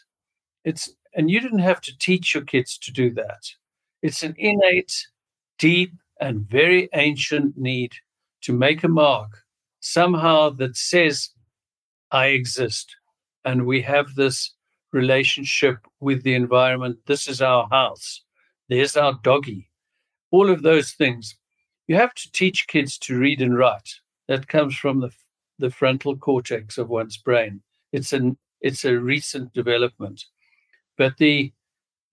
It's 0.64 0.94
and 1.16 1.32
you 1.32 1.40
didn't 1.40 1.60
have 1.60 1.82
to 1.82 1.98
teach 1.98 2.34
your 2.34 2.44
kids 2.44 2.78
to 2.80 2.92
do 2.92 3.12
that. 3.14 3.44
It's 4.02 4.22
an 4.22 4.36
innate, 4.38 5.08
deep, 5.58 5.94
and 6.20 6.42
very 6.42 6.90
ancient 6.94 7.58
need 7.58 7.94
to 8.42 8.54
make 8.54 8.84
a 8.84 8.88
mark 8.90 9.32
somehow 9.80 10.50
that 10.50 10.76
says, 10.76 11.30
I 12.12 12.28
exist. 12.28 12.96
And 13.44 13.66
we 13.66 13.82
have 13.82 14.16
this 14.16 14.54
relationship 14.92 15.78
with 16.00 16.24
the 16.24 16.34
environment. 16.34 17.00
This 17.06 17.28
is 17.28 17.42
our 17.42 17.68
house. 17.70 18.24
There's 18.70 18.98
our 18.98 19.20
doggy. 19.24 19.70
All 20.32 20.50
of 20.50 20.64
those 20.64 20.92
things. 20.92 21.36
You 21.88 21.96
have 21.96 22.14
to 22.16 22.32
teach 22.32 22.68
kids 22.68 22.98
to 23.00 23.18
read 23.18 23.42
and 23.42 23.58
write. 23.58 23.90
That 24.28 24.48
comes 24.48 24.76
from 24.76 25.02
the, 25.02 25.12
the 25.60 25.70
frontal 25.70 26.18
cortex 26.18 26.78
of 26.78 26.90
one's 26.90 27.18
brain. 27.18 27.62
It's 27.92 28.14
an 28.14 28.38
it's 28.62 28.84
a 28.84 28.98
recent 28.98 29.54
development. 29.54 30.26
But 30.98 31.18
the 31.18 31.54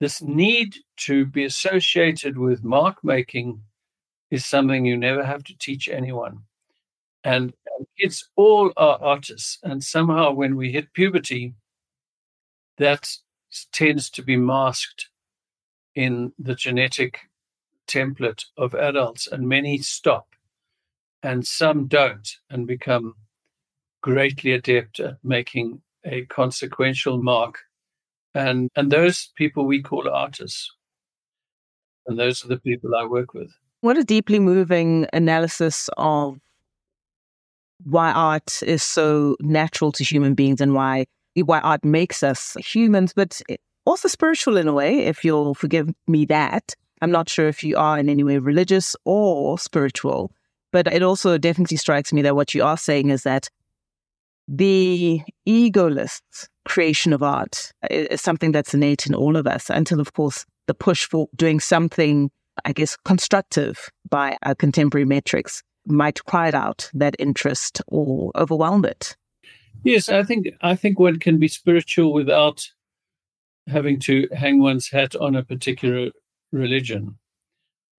this 0.00 0.20
need 0.20 0.74
to 0.96 1.24
be 1.24 1.44
associated 1.44 2.36
with 2.36 2.64
mark 2.64 2.96
making 3.04 3.62
is 4.32 4.44
something 4.44 4.84
you 4.84 4.96
never 4.96 5.24
have 5.24 5.44
to 5.44 5.56
teach 5.58 5.88
anyone. 5.88 6.40
And, 7.22 7.52
and 7.52 7.52
kids 7.98 8.28
all 8.36 8.72
are 8.76 8.98
artists. 9.02 9.58
And 9.62 9.82
somehow 9.82 10.32
when 10.32 10.56
we 10.56 10.72
hit 10.72 10.92
puberty, 10.92 11.54
that 12.78 13.08
tends 13.72 14.10
to 14.10 14.22
be 14.22 14.36
masked 14.36 15.08
in 15.94 16.32
the 16.38 16.54
genetic 16.54 17.20
template 17.86 18.44
of 18.56 18.74
adults, 18.74 19.26
and 19.26 19.48
many 19.48 19.78
stop. 19.78 20.26
and 21.22 21.46
some 21.46 21.86
don't 21.86 22.36
and 22.50 22.66
become 22.66 23.14
greatly 24.02 24.52
adept 24.52 24.98
at 25.00 25.16
making 25.22 25.80
a 26.04 26.24
consequential 26.26 27.22
mark. 27.22 27.58
And, 28.34 28.70
and 28.74 28.90
those 28.90 29.30
people 29.36 29.64
we 29.64 29.82
call 29.82 30.08
artists. 30.08 30.70
And 32.06 32.18
those 32.18 32.44
are 32.44 32.48
the 32.48 32.58
people 32.58 32.94
I 32.96 33.04
work 33.04 33.34
with. 33.34 33.52
What 33.80 33.96
a 33.96 34.04
deeply 34.04 34.38
moving 34.38 35.06
analysis 35.12 35.88
of 35.96 36.38
why 37.84 38.12
art 38.12 38.62
is 38.62 38.82
so 38.82 39.36
natural 39.40 39.92
to 39.92 40.04
human 40.04 40.34
beings 40.34 40.60
and 40.60 40.74
why 40.74 41.06
why 41.36 41.60
art 41.60 41.84
makes 41.84 42.22
us 42.22 42.54
humans, 42.58 43.12
but 43.14 43.40
also 43.86 44.08
spiritual 44.08 44.56
in 44.56 44.68
a 44.68 44.72
way, 44.72 45.06
if 45.06 45.24
you'll 45.24 45.54
forgive 45.54 45.90
me 46.06 46.26
that. 46.26 46.74
I'm 47.00 47.10
not 47.10 47.28
sure 47.28 47.48
if 47.48 47.64
you 47.64 47.76
are 47.76 47.98
in 47.98 48.08
any 48.08 48.22
way 48.22 48.38
religious 48.38 48.94
or 49.04 49.58
spiritual, 49.58 50.30
but 50.72 50.86
it 50.92 51.02
also 51.02 51.38
definitely 51.38 51.78
strikes 51.78 52.12
me 52.12 52.22
that 52.22 52.36
what 52.36 52.54
you 52.54 52.62
are 52.62 52.76
saying 52.76 53.10
is 53.10 53.22
that 53.22 53.48
the 54.46 55.20
egoless 55.48 56.20
creation 56.64 57.12
of 57.12 57.22
art 57.22 57.72
is 57.90 58.20
something 58.20 58.52
that's 58.52 58.74
innate 58.74 59.06
in 59.06 59.14
all 59.14 59.36
of 59.36 59.46
us 59.46 59.70
until, 59.70 60.00
of 60.00 60.12
course, 60.12 60.44
the 60.66 60.74
push 60.74 61.06
for 61.06 61.28
doing 61.34 61.58
something, 61.58 62.30
I 62.64 62.72
guess, 62.72 62.96
constructive 63.04 63.88
by 64.08 64.36
our 64.42 64.54
contemporary 64.54 65.06
metrics 65.06 65.62
might 65.86 66.24
crowd 66.24 66.54
out 66.54 66.90
that 66.94 67.16
interest 67.18 67.82
or 67.88 68.30
overwhelm 68.34 68.84
it. 68.84 69.16
Yes, 69.84 70.08
I 70.08 70.22
think 70.22 70.48
I 70.60 70.76
think 70.76 70.98
one 70.98 71.18
can 71.18 71.38
be 71.38 71.48
spiritual 71.48 72.12
without 72.12 72.68
having 73.66 73.98
to 74.00 74.28
hang 74.32 74.60
one's 74.60 74.90
hat 74.90 75.16
on 75.16 75.34
a 75.36 75.42
particular 75.42 76.10
religion. 76.52 77.18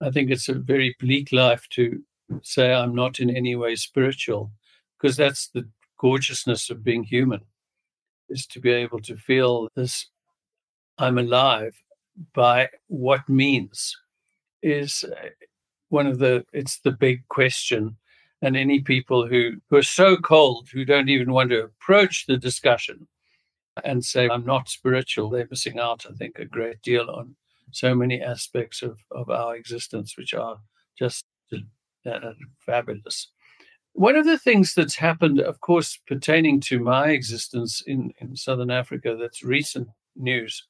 I 0.00 0.10
think 0.10 0.30
it's 0.30 0.48
a 0.48 0.54
very 0.54 0.96
bleak 0.98 1.32
life 1.32 1.66
to 1.70 2.02
say 2.42 2.72
I'm 2.72 2.94
not 2.94 3.20
in 3.20 3.30
any 3.30 3.54
way 3.54 3.76
spiritual, 3.76 4.50
because 4.98 5.16
that's 5.16 5.48
the 5.48 5.68
gorgeousness 5.98 6.70
of 6.70 6.84
being 6.84 7.04
human, 7.04 7.40
is 8.28 8.46
to 8.48 8.60
be 8.60 8.70
able 8.70 9.00
to 9.00 9.16
feel 9.16 9.68
this 9.76 10.06
I'm 10.98 11.18
alive 11.18 11.74
by 12.34 12.68
what 12.86 13.28
means 13.28 13.96
is 14.62 15.04
one 15.94 16.08
of 16.08 16.18
the 16.18 16.44
it's 16.52 16.78
the 16.80 16.90
big 16.90 17.26
question. 17.28 17.96
And 18.42 18.56
any 18.58 18.80
people 18.80 19.26
who, 19.26 19.52
who 19.70 19.76
are 19.76 19.82
so 19.82 20.18
cold 20.18 20.68
who 20.70 20.84
don't 20.84 21.08
even 21.08 21.32
want 21.32 21.48
to 21.50 21.64
approach 21.64 22.26
the 22.26 22.36
discussion 22.36 23.06
and 23.84 24.04
say 24.04 24.28
i'm 24.28 24.44
not 24.44 24.68
spiritual 24.68 25.28
they're 25.28 25.48
missing 25.50 25.80
out 25.80 26.06
i 26.08 26.12
think 26.14 26.38
a 26.38 26.44
great 26.44 26.80
deal 26.82 27.10
on 27.10 27.34
so 27.72 27.94
many 27.94 28.22
aspects 28.22 28.82
of, 28.82 28.98
of 29.10 29.30
our 29.30 29.56
existence 29.56 30.16
which 30.16 30.32
are 30.32 30.58
just 30.96 31.24
uh, 32.06 32.32
fabulous. 32.60 33.28
One 33.94 34.16
of 34.16 34.26
the 34.26 34.38
things 34.38 34.74
that's 34.74 34.94
happened 34.96 35.40
of 35.40 35.60
course 35.60 35.98
pertaining 36.06 36.60
to 36.62 36.78
my 36.78 37.08
existence 37.10 37.82
in, 37.86 38.12
in 38.18 38.36
southern 38.36 38.70
africa 38.70 39.16
that's 39.18 39.42
recent 39.42 39.88
news 40.14 40.66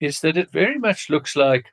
is 0.00 0.20
that 0.20 0.36
it 0.36 0.50
very 0.50 0.78
much 0.78 1.10
looks 1.10 1.36
like 1.36 1.66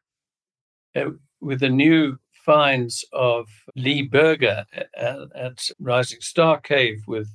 uh, 0.95 1.11
with 1.41 1.59
the 1.59 1.69
new 1.69 2.17
finds 2.45 3.03
of 3.11 3.47
Lee 3.75 4.03
Berger 4.03 4.65
at, 4.95 5.17
at 5.35 5.69
Rising 5.79 6.21
Star 6.21 6.59
Cave 6.59 7.03
with 7.07 7.27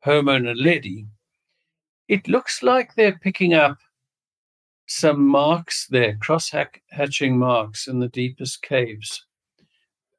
Homo 0.00 0.38
naledi, 0.38 1.06
it 2.08 2.28
looks 2.28 2.62
like 2.62 2.94
they're 2.94 3.18
picking 3.18 3.54
up 3.54 3.78
some 4.86 5.26
marks 5.26 5.86
there, 5.88 6.16
cross 6.20 6.52
hatching 6.90 7.38
marks 7.38 7.88
in 7.88 7.98
the 7.98 8.08
deepest 8.08 8.62
caves 8.62 9.24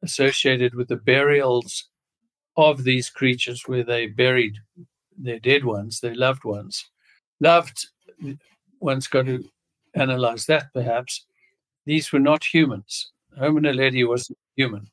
associated 0.02 0.76
with 0.76 0.88
the 0.88 0.96
burials 0.96 1.90
of 2.58 2.84
these 2.84 3.10
creatures 3.10 3.64
where 3.68 3.84
they 3.84 4.08
buried 4.08 4.56
their 5.18 5.40
dead 5.40 5.64
ones, 5.64 6.00
their 6.00 6.16
loved 6.16 6.44
ones. 6.44 6.90
Loved, 7.40 7.88
one's 8.80 9.08
got 9.08 9.26
to 9.26 9.44
analyze 9.94 10.46
that 10.46 10.74
perhaps. 10.74 11.26
These 11.86 12.12
were 12.12 12.20
not 12.20 12.44
humans. 12.44 13.12
Homo 13.38 13.60
naledi 13.60 14.08
wasn't 14.08 14.38
human. 14.56 14.90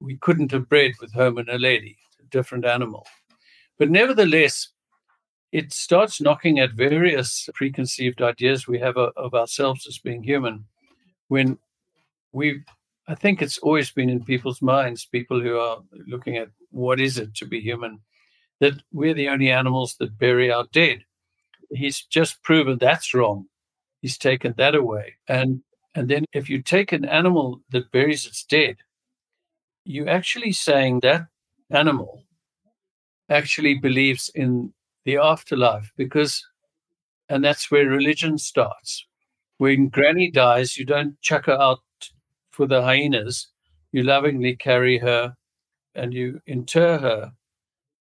We 0.00 0.16
couldn't 0.16 0.52
have 0.52 0.68
bred 0.68 0.92
with 1.00 1.12
Homo 1.12 1.42
naledi; 1.42 1.96
a 2.20 2.24
different 2.30 2.64
animal. 2.64 3.06
But 3.78 3.90
nevertheless, 3.90 4.68
it 5.52 5.72
starts 5.72 6.20
knocking 6.20 6.58
at 6.58 6.72
various 6.72 7.48
preconceived 7.54 8.22
ideas 8.22 8.66
we 8.66 8.78
have 8.78 8.96
of 8.96 9.34
ourselves 9.34 9.86
as 9.86 9.98
being 9.98 10.22
human. 10.22 10.64
When 11.28 11.58
we, 12.32 12.62
I 13.06 13.14
think 13.14 13.42
it's 13.42 13.58
always 13.58 13.90
been 13.90 14.08
in 14.08 14.24
people's 14.24 14.62
minds, 14.62 15.04
people 15.04 15.40
who 15.40 15.58
are 15.58 15.78
looking 16.06 16.36
at 16.36 16.48
what 16.70 17.00
is 17.00 17.18
it 17.18 17.34
to 17.36 17.46
be 17.46 17.60
human, 17.60 18.00
that 18.60 18.74
we're 18.92 19.14
the 19.14 19.28
only 19.28 19.50
animals 19.50 19.96
that 19.96 20.18
bury 20.18 20.50
our 20.50 20.64
dead. 20.72 21.04
He's 21.70 22.02
just 22.02 22.42
proven 22.42 22.78
that's 22.78 23.12
wrong. 23.12 23.46
He's 24.00 24.18
taken 24.18 24.54
that 24.56 24.74
away. 24.74 25.16
And 25.28 25.62
and 25.94 26.08
then 26.08 26.24
if 26.32 26.48
you 26.48 26.62
take 26.62 26.92
an 26.92 27.04
animal 27.04 27.60
that 27.70 27.92
buries 27.92 28.26
its 28.26 28.44
dead, 28.44 28.76
you're 29.84 30.08
actually 30.08 30.52
saying 30.52 31.00
that 31.00 31.26
animal 31.70 32.24
actually 33.28 33.74
believes 33.74 34.30
in 34.34 34.72
the 35.04 35.16
afterlife 35.16 35.92
because, 35.96 36.46
and 37.28 37.44
that's 37.44 37.70
where 37.70 37.86
religion 37.88 38.38
starts. 38.38 39.06
When 39.58 39.88
granny 39.88 40.30
dies, 40.30 40.76
you 40.76 40.84
don't 40.84 41.20
chuck 41.20 41.46
her 41.46 41.60
out 41.60 41.80
for 42.50 42.66
the 42.66 42.82
hyenas. 42.82 43.48
You 43.92 44.02
lovingly 44.02 44.56
carry 44.56 44.98
her 44.98 45.34
and 45.94 46.14
you 46.14 46.40
inter 46.46 46.98
her 46.98 47.32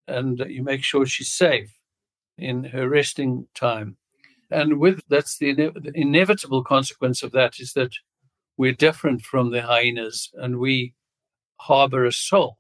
and 0.08 0.40
you 0.48 0.64
make 0.64 0.84
sure 0.84 1.06
she's 1.06 1.32
safe 1.32 1.72
in 2.38 2.64
her 2.66 2.90
resting 2.90 3.48
time. 3.56 3.98
And 4.52 4.80
with 4.80 5.02
that's 5.10 5.38
the, 5.38 5.54
the 5.54 5.92
inevitable 5.96 6.64
consequence 6.64 7.24
of 7.24 7.32
that 7.32 7.60
is 7.60 7.74
that 7.74 7.92
we're 8.58 8.74
different 8.74 9.22
from 9.22 9.52
the 9.52 9.62
hyenas 9.62 10.30
and 10.36 10.60
we 10.60 10.94
harbor 11.58 12.06
a 12.06 12.12
soul. 12.12 12.58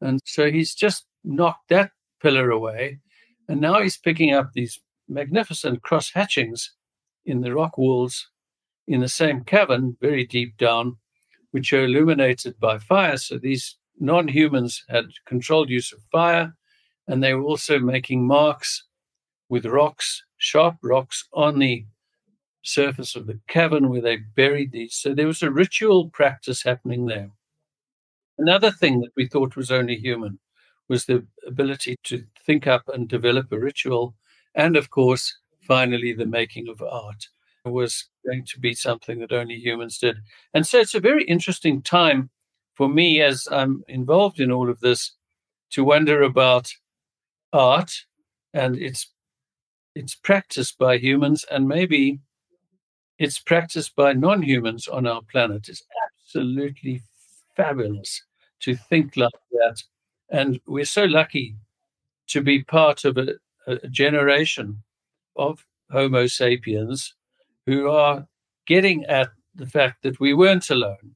And 0.00 0.20
so 0.24 0.50
he's 0.50 0.74
just 0.74 1.06
knocked 1.24 1.68
that 1.68 1.90
pillar 2.20 2.50
away. 2.50 3.00
And 3.48 3.60
now 3.60 3.80
he's 3.80 3.98
picking 3.98 4.32
up 4.32 4.50
these 4.54 4.80
magnificent 5.08 5.82
cross 5.82 6.10
hatchings 6.12 6.72
in 7.26 7.42
the 7.42 7.54
rock 7.54 7.76
walls 7.76 8.28
in 8.86 9.00
the 9.00 9.08
same 9.08 9.44
cavern, 9.44 9.96
very 10.00 10.26
deep 10.26 10.56
down, 10.56 10.96
which 11.50 11.72
are 11.72 11.84
illuminated 11.84 12.58
by 12.60 12.78
fire. 12.78 13.16
So 13.16 13.38
these 13.38 13.76
non 13.98 14.28
humans 14.28 14.84
had 14.88 15.06
controlled 15.26 15.70
use 15.70 15.92
of 15.92 16.00
fire, 16.10 16.54
and 17.06 17.22
they 17.22 17.34
were 17.34 17.42
also 17.42 17.78
making 17.78 18.26
marks 18.26 18.84
with 19.48 19.66
rocks, 19.66 20.24
sharp 20.44 20.76
rocks 20.82 21.26
on 21.32 21.58
the 21.58 21.86
surface 22.62 23.16
of 23.16 23.26
the 23.26 23.40
cavern 23.48 23.88
where 23.88 24.02
they 24.02 24.16
buried 24.16 24.72
these. 24.72 24.94
So 24.94 25.14
there 25.14 25.26
was 25.26 25.42
a 25.42 25.50
ritual 25.50 26.10
practice 26.10 26.62
happening 26.62 27.06
there. 27.06 27.30
Another 28.38 28.70
thing 28.70 29.00
that 29.00 29.12
we 29.16 29.26
thought 29.26 29.56
was 29.56 29.70
only 29.70 29.96
human 29.96 30.38
was 30.88 31.06
the 31.06 31.26
ability 31.46 31.96
to 32.04 32.22
think 32.44 32.66
up 32.66 32.82
and 32.92 33.08
develop 33.08 33.50
a 33.52 33.58
ritual. 33.58 34.14
And 34.54 34.76
of 34.76 34.90
course, 34.90 35.34
finally, 35.66 36.12
the 36.12 36.26
making 36.26 36.68
of 36.68 36.82
art 36.82 37.28
was 37.64 38.04
going 38.26 38.44
to 38.44 38.60
be 38.60 38.74
something 38.74 39.20
that 39.20 39.32
only 39.32 39.56
humans 39.56 39.98
did. 39.98 40.16
And 40.52 40.66
so 40.66 40.78
it's 40.78 40.94
a 40.94 41.00
very 41.00 41.24
interesting 41.24 41.80
time 41.80 42.28
for 42.74 42.88
me 42.88 43.22
as 43.22 43.48
I'm 43.50 43.82
involved 43.88 44.40
in 44.40 44.52
all 44.52 44.68
of 44.68 44.80
this 44.80 45.12
to 45.70 45.84
wonder 45.84 46.22
about 46.22 46.70
art 47.52 47.92
and 48.52 48.76
its 48.76 49.13
it's 49.94 50.14
practiced 50.14 50.78
by 50.78 50.98
humans 50.98 51.44
and 51.50 51.68
maybe 51.68 52.20
it's 53.18 53.38
practiced 53.38 53.94
by 53.94 54.12
non-humans 54.12 54.88
on 54.88 55.06
our 55.06 55.22
planet. 55.30 55.68
It's 55.68 55.82
absolutely 56.04 57.02
fabulous 57.56 58.22
to 58.60 58.74
think 58.74 59.16
like 59.16 59.32
that. 59.52 59.82
And 60.30 60.60
we're 60.66 60.84
so 60.84 61.04
lucky 61.04 61.56
to 62.28 62.40
be 62.40 62.64
part 62.64 63.04
of 63.04 63.18
a, 63.18 63.34
a 63.66 63.88
generation 63.88 64.82
of 65.36 65.64
Homo 65.90 66.26
sapiens 66.26 67.14
who 67.66 67.88
are 67.88 68.26
getting 68.66 69.04
at 69.04 69.28
the 69.54 69.66
fact 69.66 70.02
that 70.02 70.18
we 70.18 70.34
weren't 70.34 70.70
alone 70.70 71.14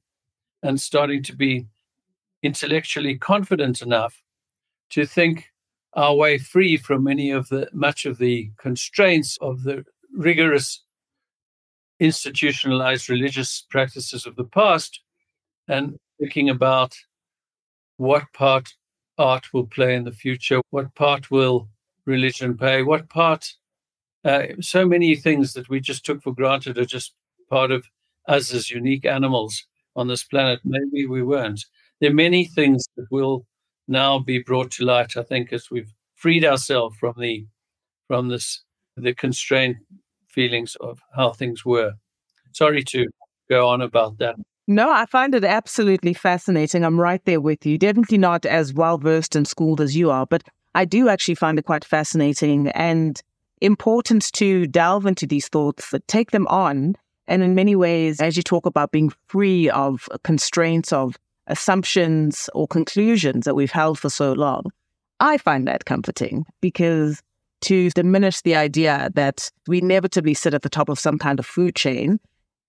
and 0.63 0.81
starting 0.81 1.23
to 1.25 1.35
be 1.35 1.67
intellectually 2.43 3.17
confident 3.17 3.83
enough 3.83 4.23
to 4.91 5.05
think 5.05 5.51
our 5.95 6.15
way 6.15 6.39
free 6.39 6.77
from 6.77 7.05
many 7.05 7.31
of 7.31 7.49
the 7.49 7.69
much 7.73 8.05
of 8.07 8.19
the 8.19 8.51
constraints 8.59 9.39
of 9.41 9.63
the 9.63 9.85
rigorous 10.13 10.83
institutionalized 12.01 13.09
religious 13.09 13.67
practices 13.71 14.27
of 14.27 14.37
the 14.37 14.45
past 14.45 15.01
and 15.67 15.97
thinking 16.21 16.49
about 16.49 16.95
what 17.97 18.25
part 18.33 18.69
art 19.19 19.53
will 19.53 19.67
play 19.67 19.97
in 19.97 20.05
the 20.05 20.13
future, 20.13 20.61
what 20.71 20.95
part 20.95 21.31
will 21.31 21.69
religion 22.07 22.57
play, 22.57 22.83
what 22.83 23.09
part, 23.09 23.53
uh, 24.25 24.45
so 24.61 24.87
many 24.87 25.17
things 25.17 25.53
that 25.53 25.69
we 25.69 25.81
just 25.81 26.05
took 26.05 26.23
for 26.23 26.33
granted 26.33 26.79
are 26.79 26.85
just 26.85 27.15
part 27.51 27.71
of 27.71 27.85
us 28.29 28.55
as 28.55 28.71
unique 28.71 29.05
animals 29.05 29.65
on 29.97 30.07
this 30.07 30.23
planet. 30.23 30.61
Maybe 30.65 31.07
we 31.07 31.23
weren't. 31.23 31.65
there 32.01 32.11
are 32.11 32.15
many 32.15 32.45
things 32.45 32.87
that 32.97 33.07
will 33.11 33.45
now 33.89 34.19
be 34.19 34.39
brought 34.39 34.71
to 34.73 34.85
light. 34.85 35.17
I 35.17 35.23
think 35.23 35.53
as 35.53 35.71
we've 35.71 35.93
freed 36.15 36.45
ourselves 36.45 36.97
from 36.97 37.15
the 37.19 37.47
from 38.07 38.29
this 38.29 38.63
the 38.97 39.15
constrained 39.15 39.77
feelings 40.29 40.77
of 40.81 41.01
how 41.15 41.33
things 41.33 41.65
were. 41.65 41.93
Sorry 42.53 42.83
to 42.85 43.07
go 43.49 43.69
on 43.69 43.81
about 43.81 44.19
that. 44.19 44.37
No, 44.67 44.91
I 44.91 45.07
find 45.07 45.35
it 45.35 45.45
absolutely 45.45 46.13
fascinating. 46.13 46.85
I'm 46.85 47.01
right 47.01 47.25
there 47.25 47.41
with 47.41 47.65
you. 47.65 47.79
Definitely 47.79 48.19
not 48.19 48.45
as 48.45 48.75
well 48.75 48.99
versed 48.99 49.35
and 49.35 49.49
schooled 49.49 49.81
as 49.81 49.97
you 49.97 50.11
are, 50.11 50.27
but 50.27 50.43
I 50.75 50.85
do 50.85 51.09
actually 51.09 51.37
find 51.37 51.59
it 51.59 51.65
quite 51.65 51.85
fascinating 51.85 52.69
and 52.69 53.21
important 53.63 54.31
to 54.35 54.67
delve 54.67 55.07
into 55.07 55.27
these 55.27 55.49
thoughts, 55.49 55.95
take 56.07 56.33
them 56.33 56.47
on. 56.49 56.97
And 57.27 57.43
in 57.43 57.55
many 57.55 57.77
ways, 57.77 58.21
as 58.21 58.37
you 58.37 58.43
talk 58.43 58.67
about 58.67 58.91
being 58.91 59.13
free 59.27 59.71
of 59.71 60.09
constraints 60.23 60.93
of 60.93 61.19
assumptions 61.49 62.49
or 62.55 62.67
conclusions 62.67 63.45
that 63.45 63.55
we've 63.55 63.71
held 63.71 63.99
for 63.99 64.11
so 64.11 64.33
long, 64.33 64.65
I 65.21 65.39
find 65.39 65.67
that 65.67 65.85
comforting 65.85 66.47
because 66.61 67.21
to 67.63 67.91
diminish 67.91 68.43
the 68.43 68.55
idea 68.55 69.11
that 69.15 69.51
we 69.67 69.79
inevitably 69.79 70.35
sit 70.35 70.55
at 70.55 70.63
the 70.63 70.69
top 70.69 70.89
of 70.89 70.99
some 70.99 71.19
kind 71.19 71.39
of 71.39 71.47
food 71.47 71.75
chain 71.75 72.21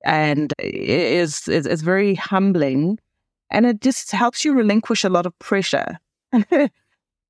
and 0.03 0.53
is 0.59 1.47
is, 1.47 1.67
is 1.67 1.81
very 1.81 2.15
humbling 2.15 2.97
and 3.51 3.65
it 3.65 3.81
just 3.81 4.11
helps 4.11 4.43
you 4.43 4.53
relinquish 4.53 5.03
a 5.03 5.09
lot 5.09 5.25
of 5.25 5.37
pressure. 5.39 5.99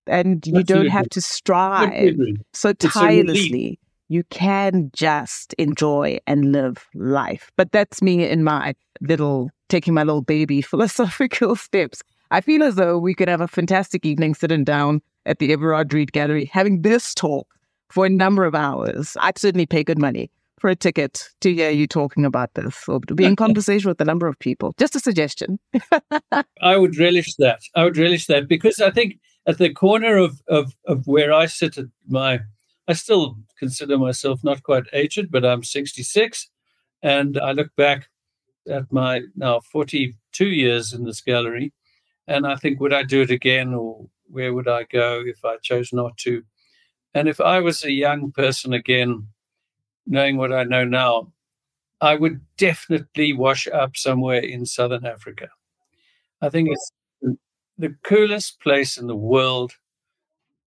And 0.07 0.45
you 0.47 0.63
don't 0.63 0.87
have 0.87 1.07
to 1.09 1.21
strive 1.21 2.15
so 2.53 2.73
tirelessly 2.73 3.79
you 4.09 4.23
can 4.25 4.91
just 4.93 5.53
enjoy 5.53 6.17
and 6.27 6.51
live 6.51 6.87
life 6.93 7.51
but 7.55 7.71
that's 7.71 8.01
me 8.01 8.27
in 8.27 8.43
my 8.43 8.73
little 9.01 9.49
taking 9.69 9.93
my 9.93 10.03
little 10.03 10.21
baby 10.21 10.61
philosophical 10.73 11.55
steps 11.55 12.01
i 12.31 12.41
feel 12.41 12.63
as 12.63 12.75
though 12.75 12.97
we 12.97 13.13
could 13.13 13.29
have 13.29 13.41
a 13.41 13.47
fantastic 13.47 14.05
evening 14.05 14.33
sitting 14.33 14.63
down 14.63 15.01
at 15.25 15.39
the 15.39 15.53
everard 15.53 15.93
read 15.93 16.11
gallery 16.11 16.45
having 16.45 16.81
this 16.81 17.13
talk 17.13 17.47
for 17.89 18.05
a 18.05 18.09
number 18.09 18.43
of 18.43 18.55
hours 18.55 19.15
i'd 19.21 19.37
certainly 19.37 19.65
pay 19.65 19.83
good 19.83 19.99
money 19.99 20.29
for 20.59 20.69
a 20.69 20.75
ticket 20.75 21.29
to 21.41 21.53
hear 21.53 21.69
you 21.69 21.87
talking 21.87 22.25
about 22.25 22.53
this 22.53 22.87
or 22.87 22.99
to 23.01 23.15
be 23.15 23.25
in 23.25 23.35
conversation 23.35 23.89
with 23.89 23.99
a 24.01 24.05
number 24.05 24.27
of 24.27 24.37
people. 24.39 24.73
Just 24.77 24.95
a 24.95 24.99
suggestion. 24.99 25.59
I 26.61 26.77
would 26.77 26.97
relish 26.97 27.35
that. 27.37 27.61
I 27.75 27.85
would 27.85 27.97
relish 27.97 28.27
that 28.27 28.47
because 28.47 28.79
I 28.79 28.91
think 28.91 29.19
at 29.47 29.57
the 29.57 29.73
corner 29.73 30.17
of, 30.17 30.41
of, 30.47 30.75
of 30.85 31.07
where 31.07 31.33
I 31.33 31.45
sit 31.45 31.77
at 31.77 31.85
my, 32.07 32.41
I 32.89 32.93
still 32.93 33.37
consider 33.59 33.99
myself 33.99 34.43
not 34.43 34.63
quite 34.63 34.85
aged, 34.93 35.29
but 35.31 35.45
I'm 35.45 35.63
66. 35.63 36.49
And 37.03 37.37
I 37.37 37.51
look 37.51 37.73
back 37.75 38.09
at 38.67 38.91
my 38.91 39.21
now 39.35 39.59
42 39.59 40.47
years 40.47 40.91
in 40.91 41.05
this 41.05 41.21
gallery 41.21 41.71
and 42.27 42.47
I 42.47 42.55
think, 42.55 42.79
would 42.79 42.93
I 42.93 43.03
do 43.03 43.21
it 43.21 43.29
again 43.29 43.75
or 43.75 44.07
where 44.27 44.55
would 44.55 44.67
I 44.67 44.83
go 44.91 45.21
if 45.23 45.45
I 45.45 45.57
chose 45.61 45.93
not 45.93 46.17
to? 46.17 46.43
And 47.13 47.29
if 47.29 47.39
I 47.39 47.59
was 47.59 47.83
a 47.83 47.91
young 47.91 48.31
person 48.31 48.73
again, 48.73 49.27
knowing 50.07 50.37
what 50.37 50.51
I 50.51 50.63
know 50.63 50.83
now, 50.83 51.31
I 52.01 52.15
would 52.15 52.41
definitely 52.57 53.33
wash 53.33 53.67
up 53.67 53.97
somewhere 53.97 54.41
in 54.41 54.65
Southern 54.65 55.05
Africa. 55.05 55.49
I 56.41 56.49
think 56.49 56.69
it's 56.71 56.91
the 57.77 57.95
coolest 58.03 58.59
place 58.61 58.97
in 58.97 59.05
the 59.05 59.15
world 59.15 59.73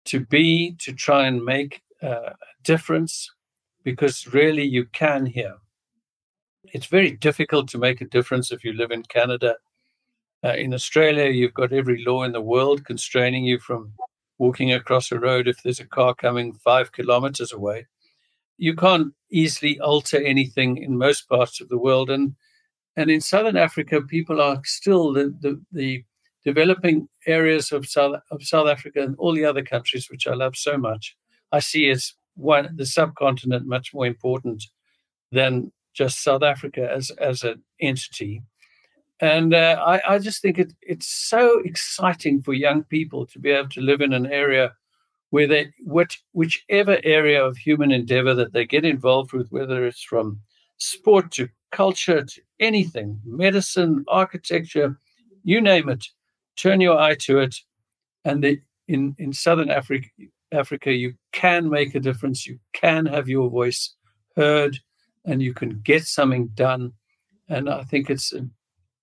to 0.06 0.20
be, 0.20 0.76
to 0.80 0.92
try 0.92 1.26
and 1.26 1.42
make 1.42 1.82
a 2.02 2.34
difference, 2.62 3.30
because 3.84 4.32
really 4.32 4.64
you 4.64 4.86
can 4.86 5.26
here. 5.26 5.56
It's 6.64 6.86
very 6.86 7.12
difficult 7.12 7.68
to 7.70 7.78
make 7.78 8.00
a 8.00 8.08
difference 8.08 8.52
if 8.52 8.64
you 8.64 8.72
live 8.72 8.90
in 8.90 9.02
Canada. 9.04 9.56
Uh, 10.44 10.54
in 10.54 10.72
Australia, 10.72 11.30
you've 11.30 11.54
got 11.54 11.72
every 11.72 12.04
law 12.04 12.22
in 12.22 12.32
the 12.32 12.40
world 12.40 12.84
constraining 12.84 13.44
you 13.44 13.58
from 13.58 13.92
walking 14.38 14.72
across 14.72 15.12
a 15.12 15.18
road 15.18 15.48
if 15.48 15.62
there's 15.62 15.80
a 15.80 15.86
car 15.86 16.14
coming 16.14 16.52
five 16.54 16.92
kilometers 16.92 17.52
away 17.52 17.86
you 18.60 18.76
can't 18.76 19.14
easily 19.30 19.80
alter 19.80 20.18
anything 20.18 20.76
in 20.76 20.96
most 20.98 21.28
parts 21.28 21.60
of 21.60 21.68
the 21.70 21.78
world. 21.78 22.10
And 22.10 22.36
and 22.96 23.10
in 23.10 23.20
Southern 23.20 23.56
Africa, 23.56 24.02
people 24.02 24.40
are 24.40 24.60
still 24.64 25.12
the, 25.12 25.34
the, 25.40 25.60
the 25.72 26.04
developing 26.44 27.08
areas 27.26 27.72
of 27.72 27.86
South 27.86 28.20
of 28.30 28.42
South 28.42 28.68
Africa 28.68 29.02
and 29.02 29.16
all 29.16 29.34
the 29.34 29.46
other 29.46 29.62
countries, 29.62 30.08
which 30.10 30.26
I 30.26 30.34
love 30.34 30.56
so 30.56 30.76
much. 30.76 31.16
I 31.52 31.60
see 31.60 31.90
as 31.90 32.14
one 32.36 32.74
the 32.76 32.86
subcontinent 32.86 33.66
much 33.66 33.92
more 33.92 34.06
important 34.06 34.64
than 35.32 35.72
just 35.94 36.22
South 36.22 36.42
Africa 36.42 36.88
as 36.90 37.10
as 37.10 37.42
an 37.42 37.62
entity. 37.80 38.42
And 39.20 39.52
uh, 39.54 39.82
I, 39.84 40.14
I 40.14 40.18
just 40.18 40.40
think 40.40 40.58
it, 40.58 40.72
it's 40.80 41.06
so 41.06 41.60
exciting 41.60 42.40
for 42.40 42.54
young 42.54 42.84
people 42.84 43.26
to 43.26 43.38
be 43.38 43.50
able 43.50 43.68
to 43.70 43.82
live 43.82 44.00
in 44.00 44.14
an 44.14 44.26
area 44.26 44.72
where 45.30 45.46
they 45.46 45.72
which, 45.80 46.22
whichever 46.32 46.98
area 47.04 47.44
of 47.44 47.56
human 47.56 47.90
endeavor 47.90 48.34
that 48.34 48.52
they 48.52 48.64
get 48.64 48.84
involved 48.84 49.32
with, 49.32 49.50
whether 49.50 49.86
it's 49.86 50.02
from 50.02 50.40
sport 50.78 51.30
to 51.32 51.48
culture 51.70 52.24
to 52.24 52.40
anything, 52.58 53.20
medicine, 53.24 54.04
architecture, 54.08 54.98
you 55.44 55.60
name 55.60 55.88
it, 55.88 56.04
turn 56.56 56.80
your 56.80 56.98
eye 56.98 57.14
to 57.14 57.38
it. 57.38 57.56
And 58.24 58.42
the, 58.42 58.60
in, 58.88 59.14
in 59.18 59.32
Southern 59.32 59.70
Africa, 59.70 60.08
Africa, 60.52 60.92
you 60.92 61.14
can 61.32 61.70
make 61.70 61.94
a 61.94 62.00
difference. 62.00 62.46
You 62.46 62.58
can 62.72 63.06
have 63.06 63.28
your 63.28 63.48
voice 63.50 63.94
heard 64.36 64.78
and 65.24 65.42
you 65.42 65.54
can 65.54 65.80
get 65.82 66.04
something 66.04 66.48
done. 66.54 66.92
And 67.48 67.68
I 67.68 67.82
think 67.84 68.10
it's 68.10 68.32
an 68.32 68.52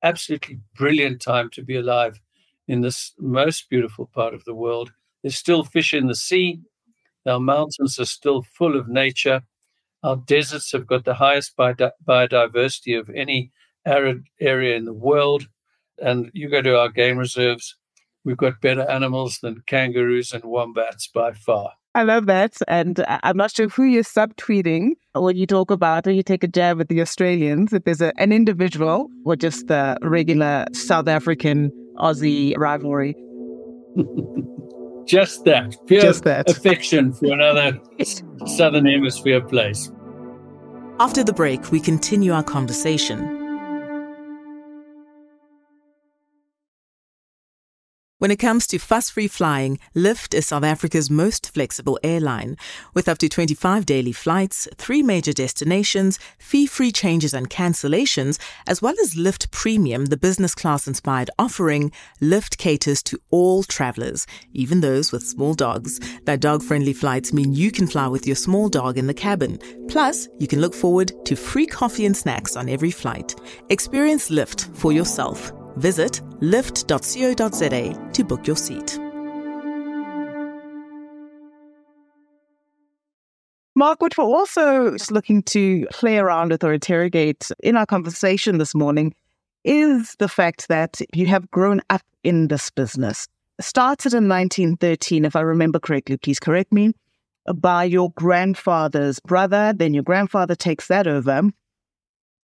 absolutely 0.03 0.59
brilliant 0.75 1.21
time 1.21 1.49
to 1.51 1.63
be 1.63 1.75
alive 1.75 2.19
in 2.67 2.81
this 2.81 3.13
most 3.17 3.69
beautiful 3.69 4.07
part 4.13 4.33
of 4.33 4.43
the 4.45 4.53
world. 4.53 4.91
There's 5.21 5.37
still 5.37 5.63
fish 5.63 5.93
in 5.93 6.07
the 6.07 6.15
sea. 6.15 6.61
Our 7.25 7.39
mountains 7.39 7.99
are 7.99 8.05
still 8.05 8.43
full 8.53 8.77
of 8.77 8.87
nature. 8.87 9.41
Our 10.03 10.17
deserts 10.17 10.71
have 10.71 10.87
got 10.87 11.05
the 11.05 11.13
highest 11.13 11.57
biodiversity 11.57 12.99
of 12.99 13.09
any 13.09 13.51
arid 13.85 14.23
area 14.39 14.75
in 14.75 14.85
the 14.85 14.93
world. 14.93 15.47
And 15.99 16.29
you 16.33 16.49
go 16.49 16.61
to 16.61 16.77
our 16.77 16.89
game 16.89 17.17
reserves, 17.17 17.75
we've 18.25 18.37
got 18.37 18.61
better 18.61 18.89
animals 18.89 19.39
than 19.41 19.63
kangaroos 19.67 20.33
and 20.33 20.43
wombats 20.43 21.07
by 21.07 21.33
far. 21.33 21.71
I 21.95 22.03
love 22.03 22.27
that. 22.27 22.57
And 22.67 23.03
I'm 23.07 23.37
not 23.37 23.55
sure 23.55 23.69
who 23.69 23.83
you're 23.83 24.03
subtweeting 24.03 24.91
when 25.15 25.35
you 25.35 25.47
talk 25.47 25.71
about 25.71 26.05
or 26.05 26.11
you 26.11 26.21
take 26.21 26.43
a 26.43 26.47
jab 26.47 26.79
at 26.79 26.89
the 26.89 27.01
Australians, 27.01 27.73
if 27.73 27.85
there's 27.85 28.01
a, 28.01 28.13
an 28.19 28.31
individual 28.31 29.09
or 29.25 29.35
just 29.35 29.65
the 29.67 29.97
regular 30.03 30.65
South 30.73 31.07
African 31.07 31.71
Aussie 31.97 32.55
rivalry. 32.57 33.15
Just 35.07 35.45
that. 35.45 35.73
Pure 35.87 36.01
Just 36.01 36.25
that. 36.25 36.49
affection 36.49 37.13
for 37.13 37.31
another 37.31 37.79
Southern 38.45 38.85
Hemisphere 38.85 39.39
place. 39.39 39.89
After 40.99 41.23
the 41.23 41.31
break, 41.31 41.71
we 41.71 41.79
continue 41.79 42.33
our 42.33 42.43
conversation. 42.43 43.36
When 48.19 48.31
it 48.31 48.37
comes 48.39 48.65
to 48.67 48.79
fuss 48.79 49.11
free 49.11 49.27
flying, 49.27 49.77
Lift 49.93 50.33
is 50.33 50.47
South 50.47 50.63
Africa's 50.63 51.07
most 51.07 51.53
flexible 51.53 51.99
airline. 52.01 52.57
With 52.95 53.07
up 53.07 53.19
to 53.19 53.29
25 53.29 53.85
daily 53.85 54.11
flights, 54.11 54.67
three 54.75 55.03
major 55.03 55.33
destinations, 55.33 56.17
fee 56.39 56.65
free 56.65 56.91
changes 56.91 57.35
and 57.35 57.47
cancellations, 57.47 58.39
as 58.65 58.81
well 58.81 58.95
as 59.03 59.15
Lift 59.15 59.51
Premium, 59.51 60.05
the 60.05 60.17
business 60.17 60.55
class 60.55 60.87
inspired 60.87 61.29
offering, 61.37 61.91
Lift 62.19 62.57
caters 62.57 63.03
to 63.03 63.19
all 63.29 63.61
travelers, 63.61 64.25
even 64.51 64.81
those 64.81 65.11
with 65.11 65.21
small 65.21 65.53
dogs. 65.53 65.99
Their 66.25 66.37
dog 66.37 66.63
friendly 66.63 66.93
flights 66.93 67.33
mean 67.33 67.53
you 67.53 67.69
can 67.69 67.85
fly 67.85 68.07
with 68.07 68.25
your 68.25 68.35
small 68.35 68.67
dog 68.67 68.97
in 68.97 69.05
the 69.05 69.13
cabin. 69.13 69.59
Plus, 69.89 70.27
you 70.39 70.47
can 70.47 70.59
look 70.59 70.73
forward 70.73 71.11
to 71.25 71.35
free 71.35 71.67
coffee 71.67 72.07
and 72.07 72.17
snacks 72.17 72.55
on 72.55 72.67
every 72.67 72.89
flight. 72.89 73.35
Experience 73.69 74.31
Lift 74.31 74.69
for 74.73 74.91
yourself. 74.91 75.51
Visit 75.77 76.21
lift.co.za 76.39 78.11
to 78.13 78.23
book 78.23 78.47
your 78.47 78.55
seat. 78.55 78.99
Mark, 83.75 84.01
what 84.01 84.17
we're 84.17 84.23
also 84.23 84.97
looking 85.11 85.43
to 85.43 85.85
play 85.91 86.17
around 86.17 86.49
with 86.49 86.63
or 86.63 86.73
interrogate 86.73 87.47
in 87.61 87.77
our 87.77 87.85
conversation 87.85 88.57
this 88.57 88.73
morning 88.73 89.13
is 89.63 90.15
the 90.17 90.27
fact 90.27 90.67
that 90.67 90.99
you 91.13 91.27
have 91.27 91.51
grown 91.51 91.81
up 91.91 92.01
in 92.23 92.47
this 92.47 92.71
business. 92.71 93.27
Started 93.59 94.15
in 94.15 94.27
1913, 94.27 95.25
if 95.25 95.35
I 95.35 95.41
remember 95.41 95.77
correctly, 95.77 96.17
please 96.17 96.39
correct 96.39 96.73
me, 96.73 96.93
by 97.53 97.83
your 97.83 98.11
grandfather's 98.13 99.19
brother. 99.19 99.73
Then 99.75 99.93
your 99.93 100.03
grandfather 100.03 100.55
takes 100.55 100.87
that 100.87 101.05
over. 101.05 101.43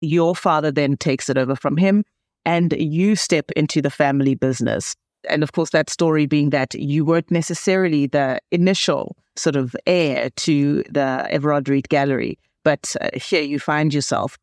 Your 0.00 0.34
father 0.34 0.72
then 0.72 0.96
takes 0.96 1.30
it 1.30 1.38
over 1.38 1.54
from 1.54 1.76
him 1.76 2.04
and 2.44 2.72
you 2.78 3.16
step 3.16 3.50
into 3.56 3.80
the 3.80 3.90
family 3.90 4.34
business. 4.34 4.94
And 5.28 5.42
of 5.42 5.52
course, 5.52 5.70
that 5.70 5.88
story 5.88 6.26
being 6.26 6.50
that 6.50 6.74
you 6.74 7.04
weren't 7.04 7.30
necessarily 7.30 8.06
the 8.06 8.40
initial 8.50 9.16
sort 9.36 9.56
of 9.56 9.76
heir 9.86 10.30
to 10.36 10.82
the 10.90 11.26
Everard 11.30 11.68
Read 11.68 11.88
Gallery, 11.88 12.38
but 12.64 12.94
uh, 13.00 13.10
here 13.14 13.42
you 13.42 13.58
find 13.58 13.94
yourself. 13.94 14.36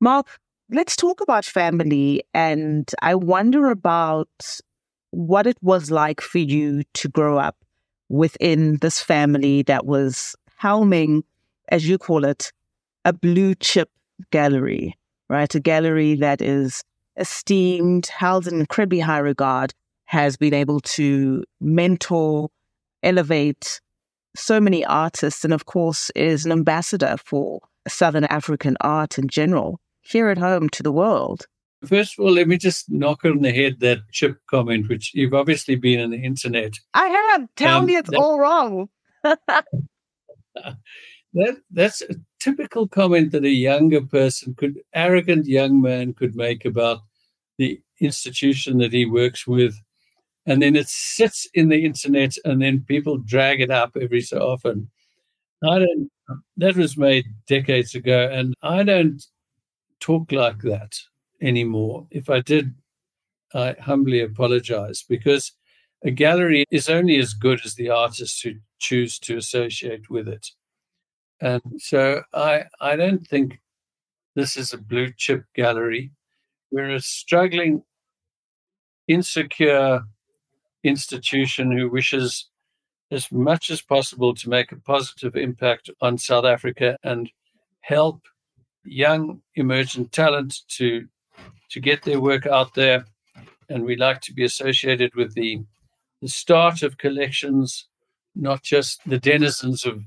Mark, 0.00 0.26
let's 0.70 0.96
talk 0.96 1.20
about 1.20 1.44
family. 1.44 2.22
And 2.32 2.90
I 3.02 3.14
wonder 3.14 3.70
about 3.70 4.28
what 5.10 5.46
it 5.46 5.56
was 5.62 5.90
like 5.90 6.20
for 6.20 6.38
you 6.38 6.84
to 6.94 7.08
grow 7.08 7.38
up 7.38 7.56
within 8.08 8.76
this 8.76 9.00
family 9.02 9.62
that 9.62 9.86
was 9.86 10.34
helming, 10.60 11.22
as 11.68 11.88
you 11.88 11.98
call 11.98 12.24
it, 12.24 12.52
a 13.04 13.12
blue 13.12 13.54
chip 13.56 13.90
gallery, 14.30 14.96
right? 15.28 15.54
A 15.54 15.60
gallery 15.60 16.14
that 16.16 16.40
is 16.42 16.82
esteemed, 17.20 18.06
held 18.06 18.46
in 18.46 18.58
incredibly 18.58 19.00
high 19.00 19.18
regard, 19.18 19.72
has 20.06 20.36
been 20.36 20.54
able 20.54 20.80
to 20.80 21.44
mentor, 21.60 22.48
elevate 23.02 23.80
so 24.34 24.60
many 24.60 24.84
artists, 24.84 25.44
and 25.44 25.52
of 25.52 25.66
course, 25.66 26.10
is 26.16 26.44
an 26.44 26.52
ambassador 26.52 27.16
for 27.24 27.60
Southern 27.86 28.24
African 28.24 28.76
art 28.80 29.18
in 29.18 29.28
general 29.28 29.80
here 30.02 30.28
at 30.28 30.38
home 30.38 30.68
to 30.70 30.82
the 30.82 30.92
world. 30.92 31.46
First 31.86 32.18
of 32.18 32.24
all, 32.24 32.32
let 32.32 32.48
me 32.48 32.58
just 32.58 32.90
knock 32.90 33.24
on 33.24 33.40
the 33.40 33.52
head 33.52 33.80
that 33.80 34.00
chip 34.12 34.38
comment, 34.50 34.88
which 34.88 35.14
you've 35.14 35.32
obviously 35.32 35.76
been 35.76 36.00
on 36.00 36.10
the 36.10 36.22
internet. 36.22 36.74
I 36.92 37.06
have. 37.08 37.48
Tell 37.56 37.78
um, 37.78 37.86
me 37.86 37.96
it's 37.96 38.10
that, 38.10 38.18
all 38.18 38.38
wrong. 38.38 38.88
that 39.22 39.66
that's 41.70 42.02
a 42.02 42.16
typical 42.38 42.86
comment 42.86 43.32
that 43.32 43.44
a 43.44 43.50
younger 43.50 44.02
person 44.02 44.54
could, 44.54 44.78
arrogant 44.92 45.46
young 45.46 45.80
man, 45.80 46.12
could 46.12 46.34
make 46.36 46.66
about 46.66 47.00
the 47.60 47.80
institution 48.00 48.78
that 48.78 48.92
he 48.92 49.04
works 49.04 49.46
with, 49.46 49.74
and 50.46 50.62
then 50.62 50.74
it 50.74 50.88
sits 50.88 51.46
in 51.52 51.68
the 51.68 51.84
internet, 51.84 52.34
and 52.46 52.60
then 52.60 52.84
people 52.88 53.18
drag 53.18 53.60
it 53.60 53.70
up 53.70 53.96
every 54.00 54.22
so 54.22 54.38
often. 54.38 54.90
I 55.62 55.80
don't. 55.80 56.10
That 56.56 56.76
was 56.76 56.96
made 56.96 57.26
decades 57.46 57.94
ago, 57.94 58.30
and 58.32 58.54
I 58.62 58.82
don't 58.82 59.22
talk 60.00 60.32
like 60.32 60.60
that 60.62 60.94
anymore. 61.42 62.06
If 62.10 62.30
I 62.30 62.40
did, 62.40 62.74
I 63.54 63.76
humbly 63.78 64.20
apologize 64.20 65.04
because 65.06 65.52
a 66.02 66.10
gallery 66.10 66.64
is 66.70 66.88
only 66.88 67.18
as 67.18 67.34
good 67.34 67.60
as 67.66 67.74
the 67.74 67.90
artists 67.90 68.40
who 68.40 68.52
choose 68.78 69.18
to 69.18 69.36
associate 69.36 70.08
with 70.08 70.28
it. 70.28 70.46
And 71.42 71.60
so 71.78 72.22
I, 72.32 72.64
I 72.80 72.96
don't 72.96 73.26
think 73.26 73.60
this 74.34 74.56
is 74.56 74.72
a 74.72 74.78
blue 74.78 75.12
chip 75.16 75.44
gallery. 75.54 76.12
We're 76.70 76.94
a 76.94 77.00
struggling, 77.00 77.82
insecure 79.08 80.02
institution 80.84 81.76
who 81.76 81.90
wishes 81.90 82.48
as 83.10 83.30
much 83.32 83.70
as 83.70 83.82
possible 83.82 84.34
to 84.34 84.48
make 84.48 84.70
a 84.70 84.76
positive 84.76 85.34
impact 85.36 85.90
on 86.00 86.16
South 86.16 86.44
Africa 86.44 86.96
and 87.02 87.30
help 87.80 88.22
young 88.84 89.42
emergent 89.56 90.12
talent 90.12 90.60
to 90.68 91.06
to 91.70 91.80
get 91.80 92.02
their 92.02 92.20
work 92.20 92.46
out 92.46 92.74
there. 92.74 93.04
And 93.68 93.84
we 93.84 93.96
like 93.96 94.20
to 94.22 94.34
be 94.34 94.44
associated 94.44 95.14
with 95.14 95.34
the, 95.34 95.60
the 96.20 96.28
start 96.28 96.82
of 96.82 96.98
collections, 96.98 97.86
not 98.34 98.62
just 98.62 99.00
the 99.06 99.18
denizens 99.18 99.86
of 99.86 100.02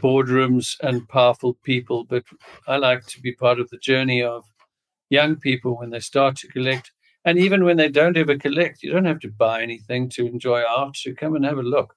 boardrooms 0.00 0.76
and 0.80 1.06
powerful 1.08 1.54
people, 1.62 2.04
but 2.04 2.24
I 2.66 2.78
like 2.78 3.04
to 3.06 3.20
be 3.20 3.32
part 3.32 3.60
of 3.60 3.68
the 3.68 3.76
journey 3.76 4.22
of 4.22 4.44
young 5.10 5.36
people 5.36 5.78
when 5.78 5.90
they 5.90 6.00
start 6.00 6.36
to 6.36 6.48
collect. 6.48 6.92
And 7.24 7.38
even 7.38 7.64
when 7.64 7.76
they 7.76 7.88
don't 7.88 8.16
ever 8.16 8.36
collect, 8.36 8.82
you 8.82 8.92
don't 8.92 9.04
have 9.04 9.20
to 9.20 9.30
buy 9.30 9.62
anything 9.62 10.08
to 10.10 10.26
enjoy 10.26 10.62
art. 10.62 10.96
So 10.96 11.12
come 11.12 11.34
and 11.34 11.44
have 11.44 11.58
a 11.58 11.62
look 11.62 11.94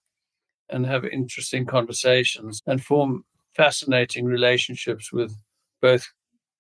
and 0.69 0.85
have 0.85 1.05
interesting 1.05 1.65
conversations 1.65 2.61
and 2.65 2.83
form 2.83 3.23
fascinating 3.55 4.25
relationships 4.25 5.11
with 5.11 5.35
both 5.81 6.07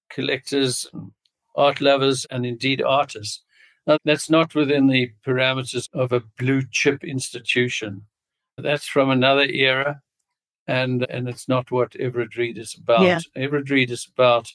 collectors, 0.09 0.87
art 1.55 1.81
lovers, 1.81 2.25
and 2.31 2.45
indeed 2.45 2.81
artists. 2.81 3.43
Now, 3.87 3.97
that's 4.05 4.29
not 4.29 4.53
within 4.53 4.87
the 4.87 5.11
parameters 5.25 5.89
of 5.93 6.11
a 6.11 6.23
blue 6.37 6.61
chip 6.71 7.03
institution. 7.03 8.03
That's 8.57 8.87
from 8.87 9.09
another 9.09 9.45
era, 9.45 10.01
and 10.67 11.05
and 11.09 11.29
it's 11.29 11.47
not 11.47 11.71
what 11.71 11.95
Everard 11.95 12.35
Read 12.37 12.57
is 12.57 12.75
about. 12.75 13.01
Yeah. 13.01 13.19
Everard 13.35 13.69
Read 13.69 13.89
is 13.89 14.07
about, 14.13 14.51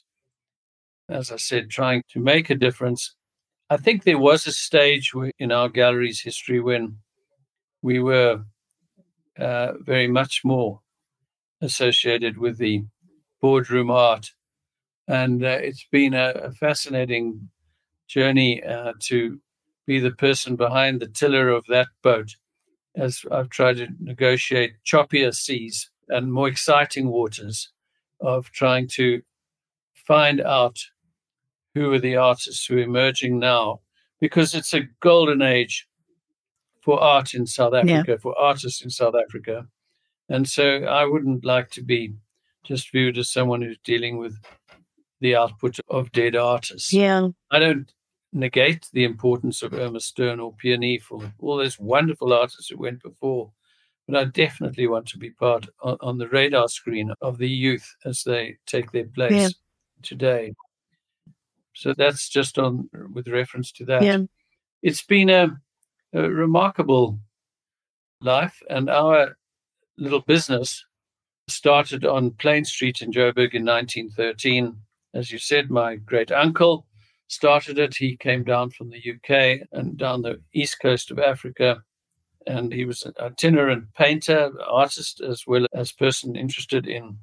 as 1.09 1.31
I 1.31 1.37
said, 1.37 1.71
trying 1.71 2.03
to 2.11 2.21
make 2.21 2.51
a 2.51 2.55
difference. 2.55 3.15
I 3.71 3.77
think 3.77 4.05
there 4.05 4.19
was 4.19 4.47
a 4.47 4.53
stage 4.53 5.13
in 5.39 5.53
our 5.53 5.69
gallery's 5.69 6.21
history 6.21 6.61
when 6.61 6.99
we 7.83 7.99
were 8.01 8.45
uh, 9.39 9.73
very 9.81 10.09
much 10.09 10.43
more 10.45 10.81
associated 11.61 12.39
with 12.39 12.59
the 12.59 12.85
boardroom 13.41 13.91
art 13.91 14.31
and 15.09 15.45
uh, 15.45 15.59
it's 15.61 15.87
been 15.91 16.15
a, 16.15 16.31
a 16.31 16.53
fascinating 16.53 17.49
journey 18.07 18.63
uh, 18.63 18.93
to 19.01 19.41
be 19.87 19.99
the 19.99 20.13
person 20.13 20.57
behind 20.57 21.01
the 21.01 21.09
tiller 21.09 21.49
of 21.51 21.65
that 21.67 21.89
boat 22.03 22.35
as 22.97 23.23
I've 23.31 23.51
tried 23.51 23.77
to 23.79 23.89
negotiate 24.01 24.75
choppier 24.85 25.35
seas 25.35 25.91
and 26.09 26.33
more 26.33 26.49
exciting 26.49 27.09
waters 27.09 27.71
of 28.21 28.51
trying 28.53 28.89
to 28.89 29.21
find 30.07 30.41
out 30.41 30.79
who 31.75 31.93
are 31.93 31.99
the 31.99 32.17
artists 32.17 32.67
who 32.67 32.77
are 32.77 32.83
emerging 32.83 33.39
now 33.39 33.81
because 34.21 34.55
it's 34.55 34.73
a 34.73 34.89
golden 35.01 35.43
age 35.43 35.87
for 36.81 37.01
art 37.01 37.35
in 37.35 37.47
South 37.47 37.75
Africa, 37.75 38.13
yeah. 38.13 38.17
for 38.21 38.39
artists 38.39 38.83
in 38.83 38.91
South 38.91 39.15
Africa. 39.15 39.67
And 40.29 40.49
so 40.49 40.85
I 40.85 41.05
wouldn't 41.05 41.45
like 41.45 41.71
to 41.71 41.83
be 41.83 42.15
just 42.65 42.91
viewed 42.93 43.19
as 43.19 43.31
someone 43.31 43.63
who's 43.63 43.79
dealing 43.85 44.19
with 44.19 44.39
the 45.21 45.37
output 45.37 45.79
of 45.89 46.13
dead 46.13 46.37
artists. 46.37 46.93
Yeah. 46.93 47.29
I 47.51 47.59
don't 47.59 47.93
negate 48.33 48.89
the 48.93 49.05
importance 49.05 49.63
of 49.63 49.75
Irma 49.75 50.01
Stern 50.01 50.41
or 50.41 50.55
Pierneef 50.63 51.03
for 51.03 51.21
all 51.39 51.57
those 51.57 51.79
wonderful 51.79 52.33
artists 52.33 52.69
who 52.69 52.79
went 52.79 53.03
before, 53.03 53.51
but 54.07 54.17
I 54.17 54.25
definitely 54.25 54.87
want 54.87 55.07
to 55.09 55.19
be 55.19 55.31
part 55.31 55.67
on, 55.83 55.97
on 56.01 56.19
the 56.19 56.29
radar 56.29 56.69
screen 56.69 57.13
of 57.23 57.39
the 57.39 57.49
youth 57.49 57.95
as 58.05 58.23
they 58.25 58.57
take 58.67 58.91
their 58.93 59.07
place 59.07 59.33
yeah. 59.33 59.49
today. 60.03 60.55
So 61.75 61.95
that's 61.97 62.29
just 62.29 62.59
on 62.59 62.89
with 63.13 63.29
reference 63.29 63.73
to 63.73 63.85
that. 63.87 64.03
Yeah. 64.03 64.19
It's 64.83 65.03
been 65.03 65.31
a, 65.31 65.49
a 66.13 66.31
remarkable 66.31 67.19
life, 68.21 68.63
and 68.71 68.89
our 68.89 69.37
little 69.99 70.21
business 70.21 70.85
started 71.49 72.05
on 72.05 72.31
Plein 72.33 72.65
Street 72.65 73.03
in 73.03 73.13
Joburg 73.13 73.55
in 73.55 73.65
1913 73.65 74.77
as 75.15 75.31
you 75.31 75.39
said, 75.39 75.71
my 75.71 75.95
great 75.95 76.33
uncle 76.33 76.87
started 77.29 77.79
it. 77.79 77.97
He 77.97 78.17
came 78.17 78.43
down 78.43 78.71
from 78.71 78.91
the 78.91 78.99
UK 78.99 79.67
and 79.73 79.97
down 79.97 80.23
the 80.23 80.41
east 80.53 80.81
coast 80.83 81.11
of 81.11 81.21
Africa. 81.21 81.83
And 82.47 82.73
he 82.73 82.85
was 82.85 83.05
an 83.05 83.15
itinerant 83.19 83.95
painter, 83.95 84.53
artist, 84.69 85.21
as 85.21 85.47
well 85.47 85.67
as 85.73 85.93
person 85.93 86.37
interested 86.37 86.87
in 86.87 87.19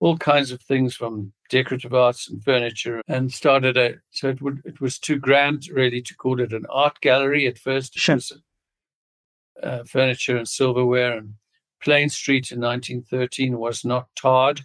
all 0.00 0.16
kinds 0.18 0.50
of 0.50 0.60
things 0.60 0.94
from 0.94 1.32
decorative 1.48 1.94
arts 1.94 2.28
and 2.28 2.42
furniture 2.42 3.00
and 3.08 3.32
started 3.32 3.76
a 3.76 3.94
so 4.10 4.28
it 4.28 4.42
would 4.42 4.60
it 4.64 4.80
was 4.80 4.98
too 4.98 5.16
grand 5.16 5.68
really 5.68 6.02
to 6.02 6.14
call 6.14 6.40
it 6.40 6.52
an 6.52 6.66
art 6.68 7.00
gallery 7.00 7.46
at 7.46 7.58
first 7.58 7.94
sure. 7.94 8.16
was, 8.16 8.32
uh, 9.62 9.84
furniture 9.84 10.36
and 10.36 10.48
silverware 10.48 11.16
and 11.16 11.34
Plein 11.82 12.08
street 12.08 12.50
in 12.50 12.60
1913 12.60 13.58
was 13.58 13.84
not 13.84 14.08
tarred 14.16 14.62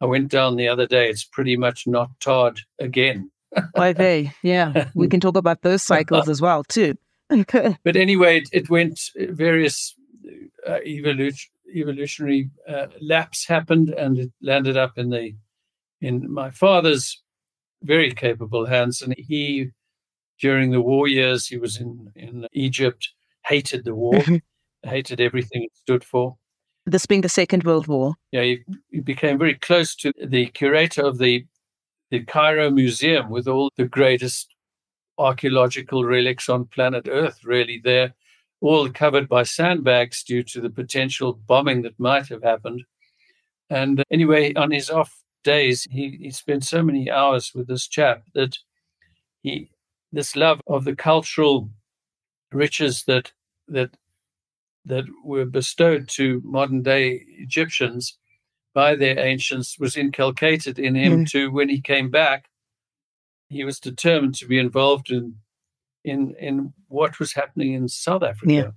I 0.00 0.06
went 0.06 0.30
down 0.30 0.56
the 0.56 0.68
other 0.68 0.86
day. 0.86 1.08
It's 1.08 1.24
pretty 1.24 1.56
much 1.56 1.86
not 1.86 2.10
tarred 2.20 2.60
again. 2.78 3.30
Why 3.72 3.92
they? 3.92 4.32
Yeah, 4.42 4.90
we 4.94 5.08
can 5.08 5.20
talk 5.20 5.36
about 5.36 5.62
those 5.62 5.82
cycles 5.82 6.28
as 6.28 6.40
well 6.40 6.64
too. 6.64 6.96
but 7.28 7.96
anyway, 7.96 8.38
it, 8.38 8.48
it 8.52 8.70
went 8.70 9.00
various 9.16 9.94
uh, 10.66 10.78
evolution, 10.84 11.50
evolutionary 11.74 12.50
uh, 12.68 12.86
laps 13.00 13.46
happened, 13.46 13.90
and 13.90 14.18
it 14.18 14.32
landed 14.42 14.76
up 14.76 14.98
in 14.98 15.10
the 15.10 15.34
in 16.00 16.32
my 16.32 16.50
father's 16.50 17.22
very 17.82 18.12
capable 18.12 18.66
hands. 18.66 19.02
And 19.02 19.14
he, 19.18 19.70
during 20.40 20.70
the 20.70 20.80
war 20.80 21.08
years, 21.08 21.46
he 21.46 21.58
was 21.58 21.78
in 21.78 22.10
in 22.14 22.46
Egypt, 22.52 23.08
hated 23.46 23.84
the 23.84 23.94
war, 23.94 24.22
hated 24.82 25.20
everything 25.20 25.64
it 25.64 25.76
stood 25.76 26.04
for 26.04 26.36
this 26.90 27.06
being 27.06 27.20
the 27.20 27.28
Second 27.28 27.64
World 27.64 27.86
War. 27.86 28.14
Yeah, 28.32 28.42
he, 28.42 28.64
you 28.90 29.02
became 29.02 29.38
very 29.38 29.54
close 29.54 29.94
to 29.96 30.12
the 30.24 30.46
curator 30.46 31.04
of 31.04 31.18
the 31.18 31.46
the 32.10 32.24
Cairo 32.24 32.70
Museum 32.70 33.28
with 33.28 33.46
all 33.46 33.70
the 33.76 33.84
greatest 33.84 34.54
archaeological 35.18 36.04
relics 36.04 36.48
on 36.48 36.64
planet 36.64 37.06
Earth, 37.10 37.44
really, 37.44 37.80
there, 37.84 38.14
all 38.60 38.90
covered 38.90 39.28
by 39.28 39.42
sandbags 39.42 40.22
due 40.22 40.42
to 40.42 40.60
the 40.60 40.70
potential 40.70 41.34
bombing 41.46 41.82
that 41.82 41.98
might 41.98 42.26
have 42.28 42.42
happened. 42.42 42.82
And 43.70 44.02
anyway, 44.10 44.54
on 44.54 44.70
his 44.70 44.90
off 44.90 45.22
days, 45.44 45.86
he, 45.90 46.18
he 46.20 46.30
spent 46.30 46.64
so 46.64 46.82
many 46.82 47.10
hours 47.10 47.52
with 47.54 47.68
this 47.68 47.86
chap 47.86 48.24
that 48.34 48.58
he 49.42 49.70
this 50.10 50.34
love 50.34 50.60
of 50.66 50.84
the 50.84 50.96
cultural 50.96 51.70
riches 52.52 53.04
that 53.04 53.32
that 53.68 53.90
that 54.84 55.04
were 55.22 55.44
bestowed 55.44 56.08
to 56.08 56.40
modern 56.44 56.82
day 56.82 57.22
Egyptians 57.38 58.16
by 58.74 58.94
their 58.94 59.18
ancients 59.18 59.78
was 59.78 59.96
inculcated 59.96 60.78
in 60.78 60.94
him 60.94 61.24
mm. 61.24 61.30
to 61.30 61.50
when 61.50 61.68
he 61.68 61.80
came 61.80 62.10
back, 62.10 62.48
he 63.48 63.64
was 63.64 63.80
determined 63.80 64.34
to 64.36 64.46
be 64.46 64.58
involved 64.58 65.10
in 65.10 65.34
in 66.04 66.34
in 66.38 66.72
what 66.88 67.18
was 67.18 67.32
happening 67.32 67.72
in 67.74 67.88
South 67.88 68.22
Africa. 68.22 68.52
Yeah. 68.52 68.70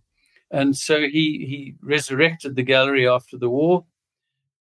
And 0.51 0.75
so 0.75 1.01
he 1.01 1.45
he 1.47 1.75
resurrected 1.81 2.55
the 2.55 2.63
gallery 2.63 3.07
after 3.07 3.37
the 3.37 3.49
war, 3.49 3.85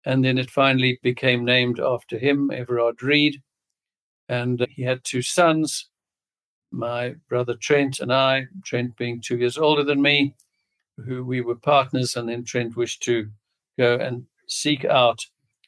and 0.06 0.24
then 0.24 0.38
it 0.38 0.50
finally 0.52 1.00
became 1.02 1.46
named 1.46 1.80
after 1.80 2.18
him, 2.18 2.52
Everard 2.52 3.02
Read, 3.02 3.42
And 4.30 4.66
he 4.70 4.84
had 4.84 5.04
two 5.04 5.22
sons, 5.22 5.90
my 6.72 7.16
brother 7.30 7.56
Trent 7.56 8.00
and 8.00 8.12
I, 8.12 8.48
Trent 8.66 8.98
being 8.98 9.22
two 9.22 9.38
years 9.38 9.58
older 9.58 9.84
than 9.84 10.02
me, 10.02 10.36
who 11.06 11.24
we 11.24 11.40
were 11.42 11.56
partners, 11.56 12.16
and 12.18 12.28
then 12.28 12.44
Trent 12.44 12.76
wished 12.76 13.02
to 13.04 13.30
go 13.78 13.96
and 13.96 14.26
seek 14.48 14.84
out 14.84 15.26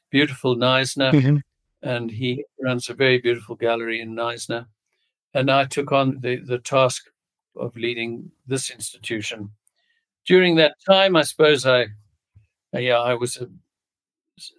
beautiful 0.09 0.55
Knysna, 0.57 1.13
Mm-hmm. 1.13 1.37
and 1.83 2.11
he 2.11 2.43
runs 2.61 2.89
a 2.89 2.93
very 2.93 3.19
beautiful 3.19 3.55
gallery 3.55 4.01
in 4.01 4.15
Knysna. 4.15 4.65
And 5.33 5.51
I 5.51 5.65
took 5.65 5.91
on 5.91 6.19
the, 6.21 6.37
the 6.37 6.59
task 6.59 7.05
of 7.55 7.75
leading 7.75 8.31
this 8.47 8.69
institution. 8.69 9.51
During 10.25 10.55
that 10.55 10.75
time, 10.87 11.15
I 11.15 11.23
suppose 11.23 11.65
I, 11.65 11.83
uh, 12.73 12.79
yeah, 12.79 12.99
I 12.99 13.13
was 13.13 13.37
uh, 13.37 13.45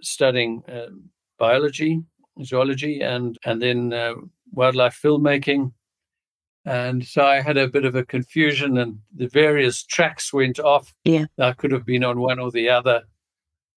studying 0.00 0.62
uh, 0.68 0.90
biology, 1.38 2.02
zoology, 2.44 3.00
and 3.00 3.38
and 3.44 3.60
then 3.60 3.92
uh, 3.92 4.14
wildlife 4.52 4.98
filmmaking. 5.02 5.72
And 6.64 7.04
so 7.04 7.24
I 7.24 7.40
had 7.40 7.56
a 7.56 7.68
bit 7.68 7.84
of 7.84 7.94
a 7.94 8.04
confusion, 8.04 8.78
and 8.78 8.98
the 9.14 9.28
various 9.28 9.82
tracks 9.84 10.32
went 10.32 10.58
off. 10.58 10.94
Yeah. 11.04 11.26
I 11.38 11.52
could 11.52 11.72
have 11.72 11.86
been 11.86 12.04
on 12.04 12.20
one 12.20 12.38
or 12.38 12.50
the 12.50 12.68
other. 12.68 13.02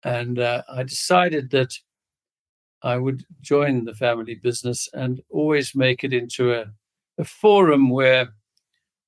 And 0.03 0.39
uh, 0.39 0.63
I 0.73 0.83
decided 0.85 1.51
that 1.51 1.75
I 2.83 2.97
would 2.97 3.25
join 3.43 3.85
the 3.85 3.95
family 3.95 4.37
business 4.37 4.89
and 4.95 5.21
always 5.29 5.75
make 5.75 6.05
it 6.05 6.15
into 6.15 6.55
a, 6.55 6.65
a 7.21 7.25
forum 7.25 7.91
where 7.91 8.23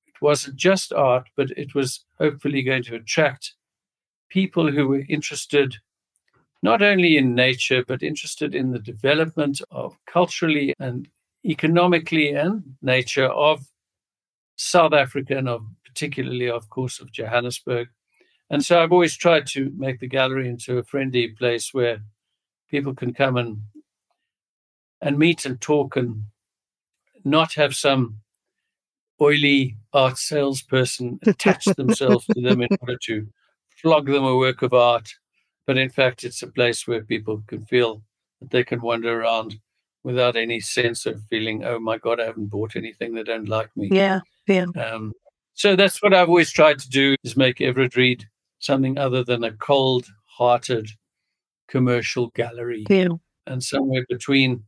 it 0.07 0.21
wasn't 0.21 0.55
just 0.55 0.93
art, 0.93 1.27
but 1.35 1.49
it 1.57 1.73
was 1.73 2.05
hopefully 2.19 2.61
going 2.61 2.83
to 2.83 2.95
attract 2.95 3.55
people 4.29 4.71
who 4.71 4.87
were 4.87 5.03
interested 5.09 5.75
not 6.61 6.81
only 6.81 7.17
in 7.17 7.35
nature, 7.35 7.83
but 7.85 8.01
interested 8.01 8.55
in 8.55 8.71
the 8.71 8.79
development 8.79 9.61
of 9.69 9.97
culturally 10.05 10.73
and 10.79 11.09
economically 11.45 12.29
and 12.29 12.63
nature 12.81 13.25
of 13.25 13.65
South 14.55 14.93
Africa 14.93 15.37
and 15.37 15.49
of 15.49 15.65
particularly, 15.83 16.49
of 16.49 16.69
course, 16.69 17.01
of 17.01 17.11
Johannesburg. 17.11 17.89
And 18.49 18.63
so 18.63 18.81
I've 18.81 18.93
always 18.93 19.17
tried 19.17 19.45
to 19.47 19.73
make 19.75 19.99
the 19.99 20.07
gallery 20.07 20.47
into 20.47 20.77
a 20.77 20.83
friendly 20.83 21.29
place 21.29 21.73
where 21.73 22.01
people 22.69 22.95
can 22.95 23.13
come 23.13 23.37
and 23.37 23.61
and 25.01 25.19
meet 25.19 25.45
and 25.45 25.59
talk 25.59 25.97
and 25.97 26.23
not 27.23 27.53
have 27.53 27.75
some 27.75 28.19
oily 29.21 29.77
art 29.93 30.17
salesperson 30.17 31.19
attach 31.25 31.65
themselves 31.65 32.25
to 32.27 32.41
them 32.41 32.61
in 32.61 32.69
order 32.81 32.97
to 33.05 33.27
flog 33.81 34.07
them 34.07 34.23
a 34.23 34.37
work 34.37 34.61
of 34.61 34.73
art. 34.73 35.09
But 35.65 35.77
in 35.77 35.89
fact, 35.89 36.23
it's 36.23 36.41
a 36.41 36.47
place 36.47 36.87
where 36.87 37.03
people 37.03 37.41
can 37.47 37.65
feel 37.65 38.03
that 38.41 38.51
they 38.51 38.63
can 38.63 38.81
wander 38.81 39.21
around 39.21 39.55
without 40.03 40.35
any 40.35 40.59
sense 40.59 41.05
of 41.05 41.21
feeling, 41.29 41.63
oh 41.63 41.79
my 41.79 41.97
God, 41.97 42.19
I 42.19 42.25
haven't 42.25 42.47
bought 42.47 42.75
anything, 42.75 43.13
they 43.13 43.23
don't 43.23 43.47
like 43.47 43.69
me. 43.77 43.87
Yeah, 43.89 44.19
yeah. 44.47 44.65
Um, 44.75 45.13
so 45.53 45.77
that's 45.77 46.01
what 46.03 46.13
I've 46.13 46.27
always 46.27 46.51
tried 46.51 46.79
to 46.79 46.89
do 46.89 47.15
is 47.23 47.37
make 47.37 47.61
Everard 47.61 47.95
Read 47.95 48.27
something 48.59 48.97
other 48.97 49.23
than 49.23 49.45
a 49.45 49.53
cold-hearted 49.53 50.89
commercial 51.69 52.27
gallery 52.35 52.85
Yeah. 52.89 53.09
and 53.47 53.63
somewhere 53.63 54.05
between 54.09 54.65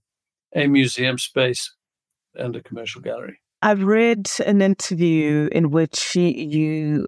a 0.55 0.67
museum 0.67 1.17
space 1.17 1.74
and 2.37 2.55
a 2.55 2.63
commercial 2.63 3.01
gallery. 3.01 3.39
I've 3.61 3.83
read 3.83 4.29
an 4.45 4.61
interview 4.61 5.49
in 5.51 5.71
which 5.71 6.15
you, 6.15 7.07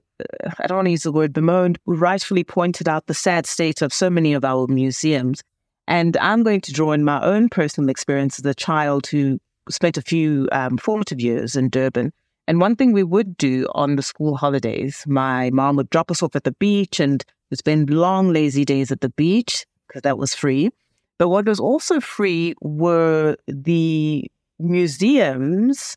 I 0.59 0.67
don't 0.67 0.77
want 0.77 0.85
to 0.87 0.91
use 0.91 1.03
the 1.03 1.11
word 1.11 1.33
bemoaned, 1.33 1.77
rightfully 1.85 2.43
pointed 2.43 2.87
out 2.87 3.05
the 3.05 3.13
sad 3.13 3.45
state 3.45 3.81
of 3.81 3.93
so 3.93 4.09
many 4.09 4.33
of 4.33 4.43
our 4.43 4.65
museums. 4.67 5.43
And 5.87 6.17
I'm 6.17 6.43
going 6.43 6.61
to 6.61 6.73
draw 6.73 6.93
in 6.93 7.03
my 7.03 7.21
own 7.21 7.49
personal 7.49 7.89
experience 7.89 8.39
as 8.39 8.45
a 8.45 8.55
child 8.55 9.07
who 9.07 9.39
spent 9.69 9.97
a 9.97 10.01
few 10.01 10.49
um, 10.51 10.77
formative 10.77 11.19
years 11.19 11.55
in 11.55 11.69
Durban. 11.69 12.11
And 12.47 12.61
one 12.61 12.75
thing 12.75 12.93
we 12.93 13.03
would 13.03 13.37
do 13.37 13.67
on 13.75 13.95
the 13.95 14.01
school 14.01 14.35
holidays, 14.35 15.03
my 15.05 15.49
mom 15.51 15.75
would 15.75 15.89
drop 15.89 16.09
us 16.09 16.23
off 16.23 16.35
at 16.35 16.43
the 16.43 16.53
beach 16.53 16.99
and 16.99 17.23
we'd 17.51 17.57
spend 17.57 17.89
long, 17.89 18.31
lazy 18.31 18.65
days 18.65 18.91
at 18.91 19.01
the 19.01 19.09
beach 19.09 19.65
because 19.87 20.01
that 20.03 20.17
was 20.17 20.33
free. 20.33 20.71
But 21.17 21.29
what 21.29 21.45
was 21.45 21.59
also 21.59 21.99
free 21.99 22.53
were 22.61 23.37
the 23.47 24.25
museums 24.59 25.95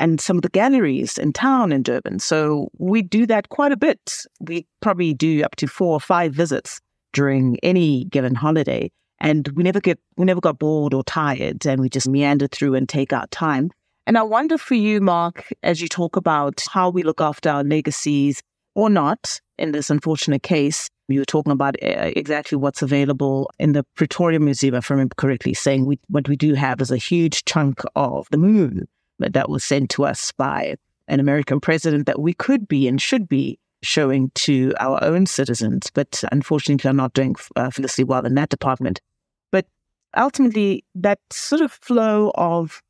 and 0.00 0.20
some 0.20 0.36
of 0.36 0.42
the 0.42 0.48
galleries 0.48 1.18
in 1.18 1.32
town 1.32 1.72
in 1.72 1.82
Durban. 1.82 2.18
So 2.18 2.68
we 2.78 3.02
do 3.02 3.26
that 3.26 3.48
quite 3.50 3.72
a 3.72 3.76
bit. 3.76 4.26
We 4.40 4.66
probably 4.80 5.14
do 5.14 5.42
up 5.42 5.56
to 5.56 5.66
four 5.66 5.92
or 5.92 6.00
five 6.00 6.32
visits 6.32 6.80
during 7.12 7.58
any 7.62 8.04
given 8.04 8.34
holiday. 8.34 8.90
And 9.20 9.48
we 9.54 9.62
never 9.62 9.80
get 9.80 10.00
we 10.16 10.24
never 10.24 10.40
got 10.40 10.58
bored 10.58 10.94
or 10.94 11.04
tired 11.04 11.64
and 11.66 11.80
we 11.80 11.88
just 11.88 12.08
meander 12.08 12.48
through 12.48 12.74
and 12.74 12.88
take 12.88 13.12
our 13.12 13.26
time. 13.28 13.70
And 14.06 14.18
I 14.18 14.22
wonder 14.22 14.58
for 14.58 14.74
you, 14.74 15.00
Mark, 15.00 15.52
as 15.62 15.80
you 15.80 15.86
talk 15.86 16.16
about 16.16 16.64
how 16.68 16.90
we 16.90 17.04
look 17.04 17.20
after 17.20 17.48
our 17.48 17.62
legacies 17.62 18.42
or 18.74 18.90
not 18.90 19.40
in 19.58 19.72
this 19.72 19.90
unfortunate 19.90 20.42
case, 20.42 20.88
you 21.08 21.20
were 21.20 21.24
talking 21.24 21.52
about 21.52 21.76
uh, 21.82 22.10
exactly 22.16 22.56
what's 22.56 22.82
available 22.82 23.50
in 23.58 23.72
the 23.72 23.84
Pretoria 23.94 24.40
Museum, 24.40 24.74
if 24.74 24.90
I 24.90 24.94
remember 24.94 25.14
correctly, 25.16 25.54
saying 25.54 25.86
we, 25.86 25.98
what 26.08 26.28
we 26.28 26.36
do 26.36 26.54
have 26.54 26.80
is 26.80 26.90
a 26.90 26.96
huge 26.96 27.44
chunk 27.44 27.82
of 27.94 28.28
the 28.30 28.38
moon 28.38 28.88
that 29.18 29.48
was 29.48 29.62
sent 29.62 29.90
to 29.90 30.04
us 30.04 30.32
by 30.32 30.76
an 31.08 31.20
American 31.20 31.60
president 31.60 32.06
that 32.06 32.20
we 32.20 32.32
could 32.32 32.66
be 32.66 32.88
and 32.88 33.00
should 33.00 33.28
be 33.28 33.58
showing 33.82 34.30
to 34.34 34.72
our 34.80 35.02
own 35.02 35.26
citizens, 35.26 35.90
but 35.92 36.22
unfortunately 36.32 36.88
are 36.88 36.94
not 36.94 37.12
doing 37.12 37.34
uh, 37.56 37.70
felicitously 37.70 38.04
well 38.04 38.24
in 38.24 38.34
that 38.36 38.48
department. 38.48 39.00
But 39.50 39.66
ultimately, 40.16 40.84
that 40.94 41.18
sort 41.30 41.60
of 41.60 41.72
flow 41.72 42.32
of 42.36 42.82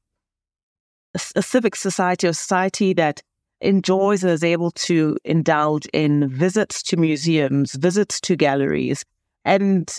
a 1.34 1.42
civic 1.42 1.76
society 1.76 2.26
or 2.26 2.32
society 2.32 2.92
that 2.94 3.22
enjoys 3.62 4.22
and 4.22 4.32
is 4.32 4.44
able 4.44 4.70
to 4.72 5.16
indulge 5.24 5.86
in 5.92 6.28
visits 6.28 6.82
to 6.84 6.96
museums, 6.96 7.74
visits 7.74 8.20
to 8.22 8.36
galleries, 8.36 9.04
and 9.44 9.98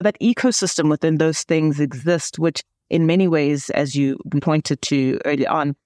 that 0.00 0.18
ecosystem 0.20 0.88
within 0.88 1.18
those 1.18 1.42
things 1.42 1.80
exists, 1.80 2.38
which 2.38 2.62
in 2.88 3.06
many 3.06 3.28
ways, 3.28 3.70
as 3.70 3.94
you 3.94 4.18
pointed 4.40 4.82
to 4.82 5.18
early 5.24 5.46
on, 5.46 5.76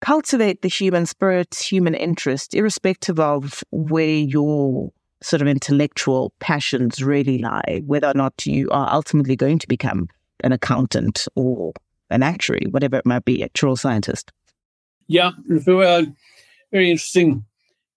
cultivate 0.00 0.62
the 0.62 0.68
human 0.68 1.06
spirit, 1.06 1.54
human 1.54 1.94
interest, 1.94 2.54
irrespective 2.54 3.20
of 3.20 3.62
where 3.70 4.06
your 4.06 4.90
sort 5.22 5.42
of 5.42 5.48
intellectual 5.48 6.32
passions 6.40 7.02
really 7.02 7.38
lie, 7.38 7.82
whether 7.86 8.08
or 8.08 8.14
not 8.14 8.46
you 8.46 8.70
are 8.70 8.90
ultimately 8.92 9.36
going 9.36 9.58
to 9.58 9.68
become 9.68 10.08
an 10.42 10.52
accountant 10.52 11.28
or 11.34 11.72
an 12.08 12.22
actuary, 12.22 12.66
whatever 12.70 12.96
it 12.96 13.04
might 13.06 13.24
be, 13.24 13.42
a 13.42 13.44
actual 13.44 13.76
scientist. 13.76 14.32
Yeah, 15.06 15.32
well, 15.66 16.06
very 16.72 16.90
interesting 16.90 17.44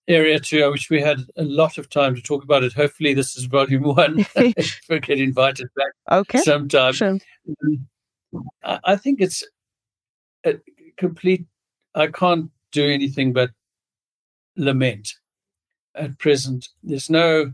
area 0.07 0.39
too. 0.39 0.63
I 0.63 0.67
wish 0.67 0.89
we 0.89 1.01
had 1.01 1.19
a 1.37 1.43
lot 1.43 1.77
of 1.77 1.89
time 1.89 2.15
to 2.15 2.21
talk 2.21 2.43
about 2.43 2.63
it. 2.63 2.73
Hopefully, 2.73 3.13
this 3.13 3.35
is 3.35 3.45
volume 3.45 3.83
one. 3.95 4.25
if 4.35 4.81
we 4.89 4.99
get 4.99 5.19
invited 5.19 5.67
back 5.75 5.91
Okay. 6.11 6.39
sometime. 6.39 6.93
Sure. 6.93 7.17
Um, 7.63 7.87
I 8.63 8.79
I 8.83 8.95
think 8.95 9.21
it's 9.21 9.43
a 10.45 10.55
complete. 10.97 11.45
I 11.95 12.07
can't 12.07 12.49
do 12.71 12.85
anything 12.89 13.33
but 13.33 13.51
lament. 14.57 15.13
At 15.95 16.17
present, 16.17 16.69
there's 16.81 17.09
no 17.09 17.53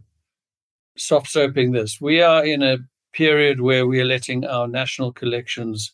soft 0.98 1.30
soaping 1.30 1.72
this. 1.74 2.00
We 2.00 2.22
are 2.22 2.46
in 2.46 2.64
a 2.64 2.78
period 3.12 3.60
where 3.60 3.86
we 3.86 4.00
are 4.00 4.06
letting 4.06 4.46
our 4.46 4.68
national 4.68 5.12
collections 5.12 5.92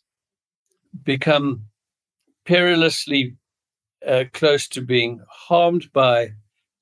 become 1.03 1.65
perilously 2.45 3.35
uh, 4.07 4.25
close 4.33 4.67
to 4.69 4.81
being 4.81 5.21
harmed 5.29 5.91
by 5.93 6.29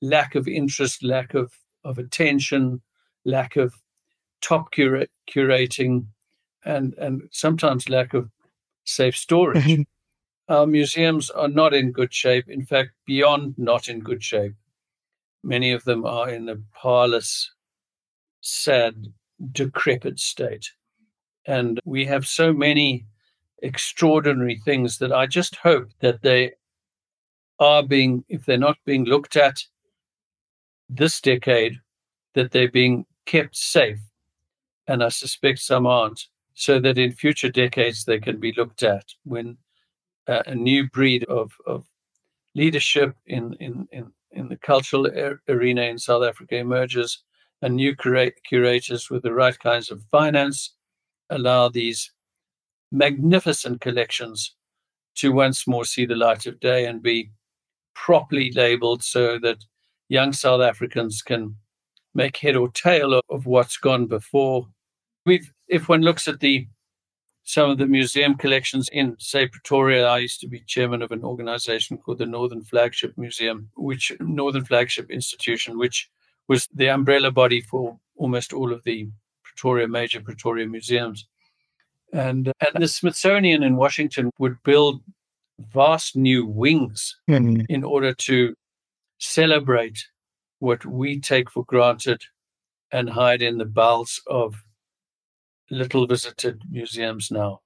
lack 0.02 0.34
of 0.34 0.46
interest, 0.48 1.02
lack 1.02 1.34
of, 1.34 1.52
of 1.84 1.98
attention, 1.98 2.80
lack 3.24 3.56
of 3.56 3.74
top 4.40 4.70
cura- 4.72 5.08
curating, 5.30 6.06
and, 6.64 6.94
and 6.94 7.22
sometimes 7.30 7.88
lack 7.88 8.14
of 8.14 8.30
safe 8.84 9.16
storage. 9.16 9.64
Mhm. 9.64 9.84
Our 10.48 10.66
museums 10.66 11.30
are 11.30 11.48
not 11.48 11.72
in 11.72 11.90
good 11.90 12.12
shape, 12.12 12.48
in 12.48 12.66
fact, 12.66 12.90
beyond 13.06 13.54
not 13.56 13.88
in 13.88 14.00
good 14.00 14.22
shape. 14.22 14.52
Many 15.42 15.72
of 15.72 15.84
them 15.84 16.04
are 16.04 16.28
in 16.28 16.48
a 16.50 16.56
parlous, 16.74 17.50
sad, 18.42 19.06
decrepit 19.52 20.18
state. 20.20 20.70
And 21.46 21.80
we 21.84 22.04
have 22.06 22.26
so 22.26 22.52
many 22.52 23.06
extraordinary 23.62 24.60
things 24.64 24.98
that 24.98 25.12
I 25.12 25.26
just 25.26 25.56
hope 25.56 25.88
that 26.00 26.22
they 26.22 26.52
are 27.58 27.82
being, 27.82 28.24
if 28.28 28.44
they're 28.44 28.58
not 28.58 28.78
being 28.84 29.04
looked 29.04 29.36
at 29.36 29.56
this 30.88 31.20
decade, 31.20 31.76
that 32.34 32.50
they're 32.50 32.70
being 32.70 33.06
kept 33.26 33.56
safe. 33.56 33.98
And 34.86 35.02
I 35.02 35.08
suspect 35.08 35.60
some 35.60 35.86
aren't, 35.86 36.26
so 36.54 36.78
that 36.80 36.98
in 36.98 37.12
future 37.12 37.50
decades 37.50 38.04
they 38.04 38.18
can 38.18 38.38
be 38.38 38.52
looked 38.56 38.82
at 38.82 39.04
when 39.24 39.56
uh, 40.28 40.42
a 40.46 40.54
new 40.54 40.88
breed 40.90 41.24
of, 41.24 41.52
of 41.66 41.84
leadership 42.54 43.14
in, 43.26 43.54
in, 43.60 43.88
in, 43.92 44.12
in 44.32 44.48
the 44.48 44.56
cultural 44.56 45.08
arena 45.48 45.82
in 45.82 45.98
South 45.98 46.22
Africa 46.22 46.56
emerges 46.56 47.22
and 47.62 47.76
new 47.76 47.96
cura- 47.96 48.32
curators 48.46 49.10
with 49.10 49.22
the 49.22 49.32
right 49.32 49.58
kinds 49.58 49.90
of 49.90 50.02
finance 50.10 50.74
allow 51.30 51.68
these 51.68 52.12
magnificent 52.92 53.80
collections 53.80 54.54
to 55.16 55.32
once 55.32 55.66
more 55.66 55.84
see 55.84 56.04
the 56.04 56.14
light 56.14 56.46
of 56.46 56.60
day 56.60 56.86
and 56.86 57.02
be 57.02 57.30
properly 57.94 58.50
labeled 58.52 59.02
so 59.02 59.38
that 59.38 59.64
young 60.08 60.32
South 60.32 60.60
Africans 60.60 61.22
can 61.22 61.56
make 62.14 62.36
head 62.36 62.56
or 62.56 62.68
tail 62.70 63.20
of 63.28 63.46
what's 63.46 63.76
gone 63.76 64.06
before. 64.06 64.68
We've, 65.26 65.52
if 65.68 65.88
one 65.88 66.02
looks 66.02 66.28
at 66.28 66.40
the 66.40 66.66
some 67.44 67.70
of 67.70 67.78
the 67.78 67.86
museum 67.86 68.34
collections 68.36 68.88
in, 68.90 69.16
say, 69.18 69.46
Pretoria. 69.46 70.06
I 70.06 70.18
used 70.18 70.40
to 70.40 70.48
be 70.48 70.60
chairman 70.60 71.02
of 71.02 71.12
an 71.12 71.22
organization 71.22 71.98
called 71.98 72.18
the 72.18 72.26
Northern 72.26 72.64
Flagship 72.64 73.16
Museum, 73.18 73.68
which 73.76 74.10
Northern 74.18 74.64
Flagship 74.64 75.10
Institution, 75.10 75.78
which 75.78 76.10
was 76.48 76.66
the 76.74 76.88
umbrella 76.88 77.30
body 77.30 77.60
for 77.60 77.98
almost 78.16 78.54
all 78.54 78.72
of 78.72 78.82
the 78.84 79.08
Pretoria 79.42 79.86
major 79.86 80.20
Pretoria 80.20 80.66
museums. 80.66 81.26
And, 82.14 82.50
and 82.60 82.82
the 82.82 82.88
Smithsonian 82.88 83.62
in 83.62 83.76
Washington 83.76 84.30
would 84.38 84.62
build 84.62 85.02
vast 85.58 86.16
new 86.16 86.46
wings 86.46 87.16
mm-hmm. 87.28 87.62
in 87.68 87.84
order 87.84 88.12
to 88.12 88.54
celebrate 89.18 90.06
what 90.58 90.84
we 90.84 91.20
take 91.20 91.50
for 91.50 91.64
granted 91.64 92.22
and 92.92 93.10
hide 93.10 93.42
in 93.42 93.58
the 93.58 93.64
bowels 93.64 94.20
of 94.26 94.54
little 95.70 96.06
visited 96.06 96.62
museums 96.70 97.30
now. 97.30 97.60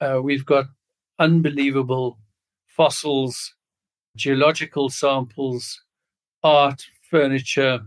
Uh, 0.00 0.20
we've 0.22 0.46
got 0.46 0.66
unbelievable 1.18 2.18
fossils, 2.66 3.54
geological 4.16 4.88
samples, 4.88 5.82
art, 6.42 6.84
furniture, 7.10 7.80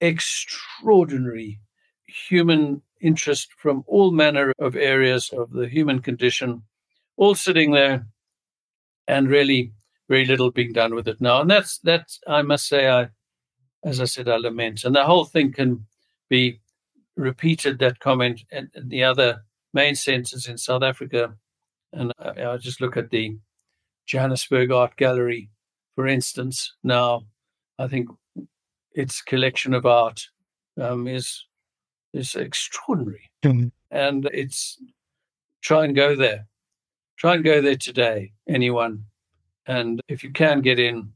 extraordinary 0.00 1.60
human 2.06 2.82
interest 3.00 3.52
from 3.56 3.84
all 3.86 4.10
manner 4.10 4.52
of 4.58 4.76
areas 4.76 5.30
of 5.30 5.52
the 5.52 5.68
human 5.68 6.00
condition, 6.00 6.62
all 7.16 7.34
sitting 7.34 7.70
there, 7.72 8.06
and 9.08 9.28
really 9.28 9.72
very 10.08 10.24
little 10.24 10.50
being 10.50 10.72
done 10.72 10.94
with 10.94 11.08
it 11.08 11.20
now. 11.20 11.40
And 11.40 11.50
that's 11.50 11.78
that's 11.78 12.20
I 12.28 12.42
must 12.42 12.68
say 12.68 12.88
I, 12.88 13.08
as 13.84 14.00
I 14.00 14.04
said, 14.04 14.28
I 14.28 14.36
lament. 14.36 14.84
And 14.84 14.94
the 14.94 15.04
whole 15.04 15.24
thing 15.24 15.52
can 15.52 15.84
be 16.28 16.60
repeated 17.16 17.78
that 17.78 17.98
comment 17.98 18.42
and 18.52 18.68
the 18.74 19.02
other 19.02 19.42
main 19.74 19.94
centers 19.94 20.46
in 20.46 20.56
South 20.56 20.82
Africa. 20.82 21.34
And 21.92 22.12
I, 22.18 22.44
I 22.44 22.56
just 22.58 22.80
look 22.80 22.96
at 22.96 23.10
the 23.10 23.36
Johannesburg 24.06 24.70
Art 24.70 24.96
Gallery, 24.96 25.50
for 25.94 26.06
instance. 26.06 26.72
Now, 26.84 27.24
I 27.78 27.88
think 27.88 28.08
its 28.92 29.22
collection 29.22 29.74
of 29.74 29.86
art 29.86 30.26
um, 30.80 31.06
is 31.06 31.44
is 32.14 32.34
extraordinary, 32.34 33.30
mm-hmm. 33.44 33.68
and 33.90 34.28
it's 34.32 34.80
try 35.60 35.84
and 35.84 35.94
go 35.94 36.16
there. 36.16 36.46
Try 37.18 37.34
and 37.34 37.44
go 37.44 37.60
there 37.60 37.76
today, 37.76 38.32
anyone, 38.48 39.04
and 39.66 40.00
if 40.06 40.22
you 40.22 40.30
can 40.30 40.60
get 40.60 40.78
in, 40.78 41.12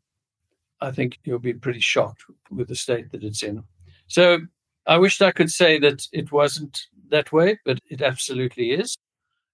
I 0.80 0.90
think 0.90 1.20
you'll 1.22 1.38
be 1.38 1.54
pretty 1.54 1.78
shocked 1.78 2.24
with 2.50 2.66
the 2.66 2.74
state 2.74 3.12
that 3.12 3.22
it's 3.22 3.44
in. 3.44 3.62
So 4.08 4.40
I 4.84 4.98
wished 4.98 5.22
I 5.22 5.30
could 5.30 5.50
say 5.50 5.78
that 5.78 6.08
it 6.12 6.32
wasn't 6.32 6.86
that 7.10 7.30
way, 7.30 7.60
but 7.64 7.78
it 7.88 8.02
absolutely 8.02 8.72
is. 8.72 8.96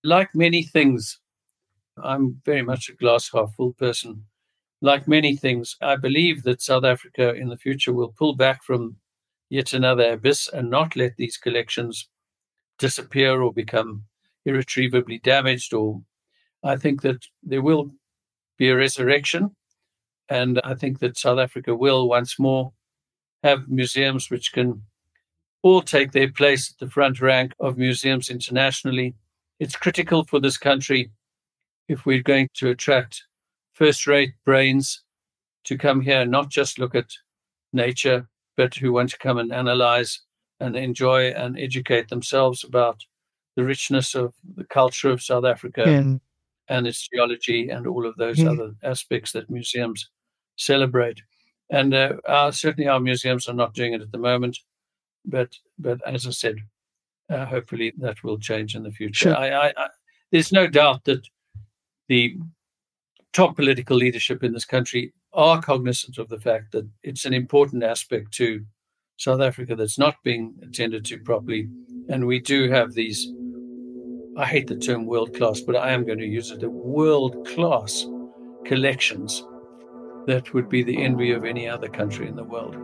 Like 0.02 0.34
many 0.34 0.62
things, 0.62 1.20
I'm 2.02 2.40
very 2.46 2.62
much 2.62 2.88
a 2.88 2.94
glass 2.94 3.30
half 3.30 3.54
full 3.54 3.74
person. 3.74 4.24
Like 4.80 5.06
many 5.06 5.36
things, 5.36 5.76
I 5.82 5.96
believe 5.96 6.44
that 6.44 6.62
South 6.62 6.84
Africa 6.84 7.34
in 7.34 7.48
the 7.48 7.58
future 7.58 7.92
will 7.92 8.14
pull 8.16 8.34
back 8.34 8.64
from 8.64 8.96
yet 9.50 9.74
another 9.74 10.12
abyss 10.12 10.48
and 10.48 10.70
not 10.70 10.96
let 10.96 11.16
these 11.18 11.36
collections 11.36 12.08
disappear 12.78 13.42
or 13.42 13.52
become 13.52 14.04
irretrievably 14.46 15.18
damaged. 15.18 15.74
Or 15.74 16.00
I 16.62 16.76
think 16.76 17.02
that 17.02 17.24
there 17.42 17.62
will 17.62 17.90
be 18.58 18.70
a 18.70 18.76
resurrection. 18.76 19.54
And 20.28 20.60
I 20.64 20.74
think 20.74 20.98
that 20.98 21.16
South 21.16 21.38
Africa 21.38 21.74
will 21.74 22.08
once 22.08 22.38
more 22.38 22.72
have 23.42 23.68
museums 23.68 24.30
which 24.30 24.52
can 24.52 24.82
all 25.62 25.80
take 25.80 26.12
their 26.12 26.30
place 26.30 26.70
at 26.70 26.78
the 26.78 26.90
front 26.90 27.20
rank 27.20 27.54
of 27.60 27.78
museums 27.78 28.30
internationally. 28.30 29.14
It's 29.58 29.76
critical 29.76 30.24
for 30.24 30.40
this 30.40 30.58
country 30.58 31.10
if 31.88 32.04
we're 32.04 32.22
going 32.22 32.48
to 32.54 32.70
attract 32.70 33.24
first 33.72 34.06
rate 34.06 34.32
brains 34.44 35.02
to 35.64 35.78
come 35.78 36.00
here 36.00 36.24
not 36.24 36.50
just 36.50 36.78
look 36.78 36.94
at 36.94 37.10
nature, 37.72 38.28
but 38.56 38.74
who 38.74 38.92
want 38.92 39.10
to 39.10 39.18
come 39.18 39.38
and 39.38 39.52
analyze 39.52 40.20
and 40.60 40.76
enjoy 40.76 41.28
and 41.30 41.58
educate 41.58 42.08
themselves 42.08 42.64
about 42.64 43.00
the 43.56 43.64
richness 43.64 44.14
of 44.14 44.34
the 44.56 44.64
culture 44.64 45.10
of 45.10 45.22
South 45.22 45.44
Africa. 45.44 45.84
And 46.68 46.86
its 46.86 47.08
geology 47.08 47.70
and 47.70 47.86
all 47.86 48.06
of 48.06 48.16
those 48.16 48.38
yeah. 48.38 48.50
other 48.50 48.72
aspects 48.82 49.32
that 49.32 49.50
museums 49.50 50.10
celebrate. 50.56 51.20
And 51.70 51.94
uh, 51.94 52.14
our, 52.26 52.52
certainly 52.52 52.88
our 52.88 53.00
museums 53.00 53.48
are 53.48 53.54
not 53.54 53.74
doing 53.74 53.94
it 53.94 54.02
at 54.02 54.12
the 54.12 54.18
moment. 54.18 54.58
But 55.24 55.50
but 55.78 56.00
as 56.06 56.26
I 56.26 56.30
said, 56.30 56.56
uh, 57.30 57.44
hopefully 57.44 57.92
that 57.98 58.22
will 58.24 58.38
change 58.38 58.74
in 58.74 58.82
the 58.82 58.90
future. 58.90 59.30
Sure. 59.30 59.36
I, 59.36 59.50
I, 59.50 59.66
I, 59.76 59.88
there's 60.32 60.52
no 60.52 60.66
doubt 60.66 61.04
that 61.04 61.26
the 62.08 62.36
top 63.32 63.56
political 63.56 63.96
leadership 63.96 64.42
in 64.42 64.52
this 64.52 64.64
country 64.64 65.12
are 65.34 65.60
cognizant 65.60 66.18
of 66.18 66.28
the 66.28 66.40
fact 66.40 66.72
that 66.72 66.88
it's 67.02 67.26
an 67.26 67.34
important 67.34 67.82
aspect 67.82 68.32
to 68.32 68.64
South 69.18 69.40
Africa 69.40 69.76
that's 69.76 69.98
not 69.98 70.16
being 70.24 70.54
attended 70.62 71.04
to 71.04 71.18
properly. 71.18 71.68
And 72.08 72.26
we 72.26 72.40
do 72.40 72.70
have 72.70 72.94
these, 72.94 73.30
I 74.38 74.46
hate 74.46 74.68
the 74.68 74.76
term 74.76 75.04
world 75.04 75.34
class, 75.34 75.60
but 75.60 75.74
I 75.74 75.90
am 75.90 76.06
going 76.06 76.20
to 76.20 76.24
use 76.24 76.52
it, 76.52 76.60
the 76.60 76.70
world 76.70 77.44
class 77.44 78.06
collections 78.64 79.44
that 80.26 80.54
would 80.54 80.68
be 80.68 80.84
the 80.84 81.02
envy 81.02 81.32
of 81.32 81.44
any 81.44 81.68
other 81.68 81.88
country 81.88 82.28
in 82.28 82.36
the 82.36 82.44
world. 82.44 82.76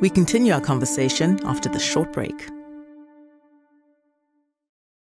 We 0.00 0.08
continue 0.08 0.54
our 0.54 0.60
conversation 0.62 1.38
after 1.44 1.68
the 1.68 1.78
short 1.78 2.14
break. 2.14 2.48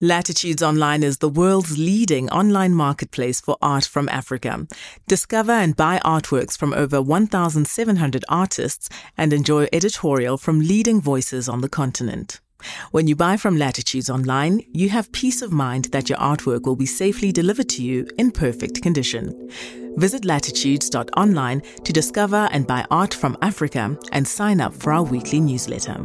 Latitudes 0.01 0.63
Online 0.63 1.03
is 1.03 1.19
the 1.19 1.29
world's 1.29 1.77
leading 1.77 2.27
online 2.31 2.73
marketplace 2.73 3.39
for 3.39 3.57
art 3.61 3.85
from 3.85 4.09
Africa. 4.09 4.67
Discover 5.07 5.51
and 5.51 5.75
buy 5.75 6.01
artworks 6.03 6.57
from 6.57 6.73
over 6.73 6.99
1,700 6.99 8.25
artists 8.27 8.89
and 9.15 9.33
enjoy 9.33 9.67
editorial 9.71 10.39
from 10.39 10.61
leading 10.61 10.99
voices 10.99 11.47
on 11.47 11.61
the 11.61 11.69
continent. 11.69 12.41
When 12.91 13.07
you 13.07 13.15
buy 13.15 13.37
from 13.37 13.57
Latitudes 13.57 14.09
Online, 14.09 14.61
you 14.71 14.89
have 14.89 15.11
peace 15.11 15.41
of 15.41 15.51
mind 15.51 15.85
that 15.85 16.09
your 16.09 16.17
artwork 16.17 16.63
will 16.63 16.75
be 16.75 16.85
safely 16.85 17.31
delivered 17.31 17.69
to 17.69 17.83
you 17.83 18.07
in 18.17 18.31
perfect 18.31 18.81
condition. 18.81 19.49
Visit 19.95 20.25
latitudes.online 20.25 21.61
to 21.83 21.93
discover 21.93 22.49
and 22.51 22.65
buy 22.65 22.85
art 22.89 23.13
from 23.13 23.37
Africa 23.41 23.97
and 24.11 24.27
sign 24.27 24.59
up 24.59 24.73
for 24.73 24.91
our 24.91 25.03
weekly 25.03 25.39
newsletter. 25.39 26.03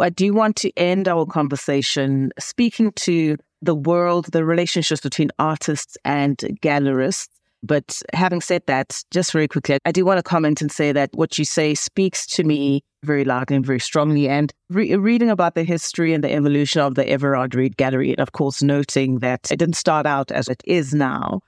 I 0.00 0.10
do 0.10 0.34
want 0.34 0.56
to 0.56 0.72
end 0.76 1.08
our 1.08 1.24
conversation 1.24 2.32
speaking 2.38 2.92
to 2.92 3.36
the 3.62 3.74
world, 3.74 4.26
the 4.32 4.44
relationships 4.44 5.00
between 5.00 5.30
artists 5.38 5.96
and 6.04 6.36
gallerists. 6.60 7.28
But 7.64 8.02
having 8.12 8.42
said 8.42 8.62
that, 8.66 9.02
just 9.10 9.32
very 9.32 9.48
quickly, 9.48 9.78
I 9.86 9.92
do 9.92 10.04
want 10.04 10.18
to 10.18 10.22
comment 10.22 10.60
and 10.60 10.70
say 10.70 10.92
that 10.92 11.10
what 11.14 11.38
you 11.38 11.46
say 11.46 11.74
speaks 11.74 12.26
to 12.26 12.44
me 12.44 12.84
very 13.02 13.24
loudly 13.24 13.56
and 13.56 13.64
very 13.64 13.80
strongly. 13.80 14.28
And 14.28 14.52
re- 14.68 14.94
reading 14.96 15.30
about 15.30 15.54
the 15.54 15.62
history 15.62 16.12
and 16.12 16.22
the 16.22 16.32
evolution 16.32 16.82
of 16.82 16.94
the 16.94 17.08
Everard 17.08 17.54
Read 17.54 17.78
Gallery, 17.78 18.10
and 18.10 18.20
of 18.20 18.32
course, 18.32 18.62
noting 18.62 19.20
that 19.20 19.50
it 19.50 19.58
didn't 19.58 19.76
start 19.76 20.04
out 20.04 20.30
as 20.30 20.48
it 20.48 20.62
is 20.66 20.92
now, 20.92 21.40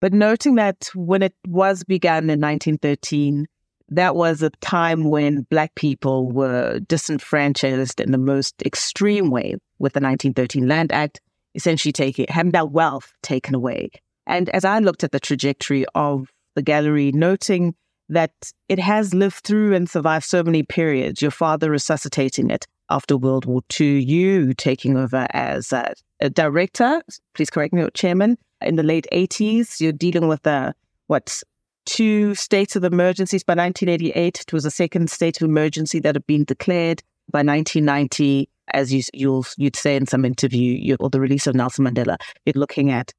but 0.00 0.14
noting 0.14 0.54
that 0.54 0.88
when 0.94 1.22
it 1.22 1.34
was 1.46 1.84
begun 1.84 2.24
in 2.30 2.40
1913, 2.40 3.46
that 3.88 4.16
was 4.16 4.42
a 4.42 4.50
time 4.60 5.04
when 5.04 5.42
Black 5.50 5.74
people 5.74 6.30
were 6.30 6.80
disenfranchised 6.80 8.00
in 8.00 8.12
the 8.12 8.18
most 8.18 8.62
extreme 8.62 9.30
way 9.30 9.56
with 9.78 9.92
the 9.92 10.00
1913 10.00 10.66
Land 10.66 10.90
Act, 10.90 11.20
essentially 11.54 11.92
taking 11.92 12.26
having 12.30 12.52
their 12.52 12.64
wealth 12.64 13.12
taken 13.22 13.54
away. 13.54 13.90
And 14.26 14.48
as 14.50 14.64
I 14.64 14.78
looked 14.78 15.04
at 15.04 15.12
the 15.12 15.20
trajectory 15.20 15.84
of 15.94 16.28
the 16.54 16.62
gallery, 16.62 17.12
noting 17.12 17.74
that 18.08 18.32
it 18.68 18.78
has 18.78 19.14
lived 19.14 19.44
through 19.44 19.74
and 19.74 19.88
survived 19.88 20.24
so 20.24 20.42
many 20.42 20.62
periods, 20.62 21.22
your 21.22 21.30
father 21.30 21.70
resuscitating 21.70 22.50
it 22.50 22.66
after 22.90 23.16
World 23.16 23.46
War 23.46 23.62
II, 23.80 24.02
you 24.02 24.52
taking 24.54 24.96
over 24.96 25.26
as 25.30 25.72
a, 25.72 25.94
a 26.20 26.28
director, 26.28 27.02
please 27.34 27.50
correct 27.50 27.72
me, 27.72 27.86
chairman, 27.94 28.36
in 28.60 28.76
the 28.76 28.82
late 28.82 29.06
80s, 29.12 29.80
you're 29.80 29.92
dealing 29.92 30.28
with 30.28 30.42
the, 30.42 30.74
what, 31.06 31.42
two 31.86 32.34
states 32.34 32.76
of 32.76 32.84
emergencies 32.84 33.44
by 33.44 33.52
1988. 33.52 34.40
It 34.40 34.52
was 34.52 34.64
a 34.64 34.70
second 34.70 35.10
state 35.10 35.40
of 35.40 35.48
emergency 35.48 35.98
that 36.00 36.14
had 36.14 36.26
been 36.26 36.44
declared 36.44 37.02
by 37.30 37.38
1990 37.38 38.48
as 38.72 38.92
you 38.92 39.02
you'll 39.12 39.44
you'd 39.58 39.76
say 39.76 39.96
in 39.96 40.06
some 40.06 40.24
interview, 40.24 40.72
you, 40.72 40.96
or 40.98 41.10
the 41.10 41.20
release 41.20 41.46
of 41.46 41.54
Nelson 41.54 41.84
Mandela, 41.84 42.16
you're 42.46 42.54
looking 42.56 42.90
at 42.90 43.12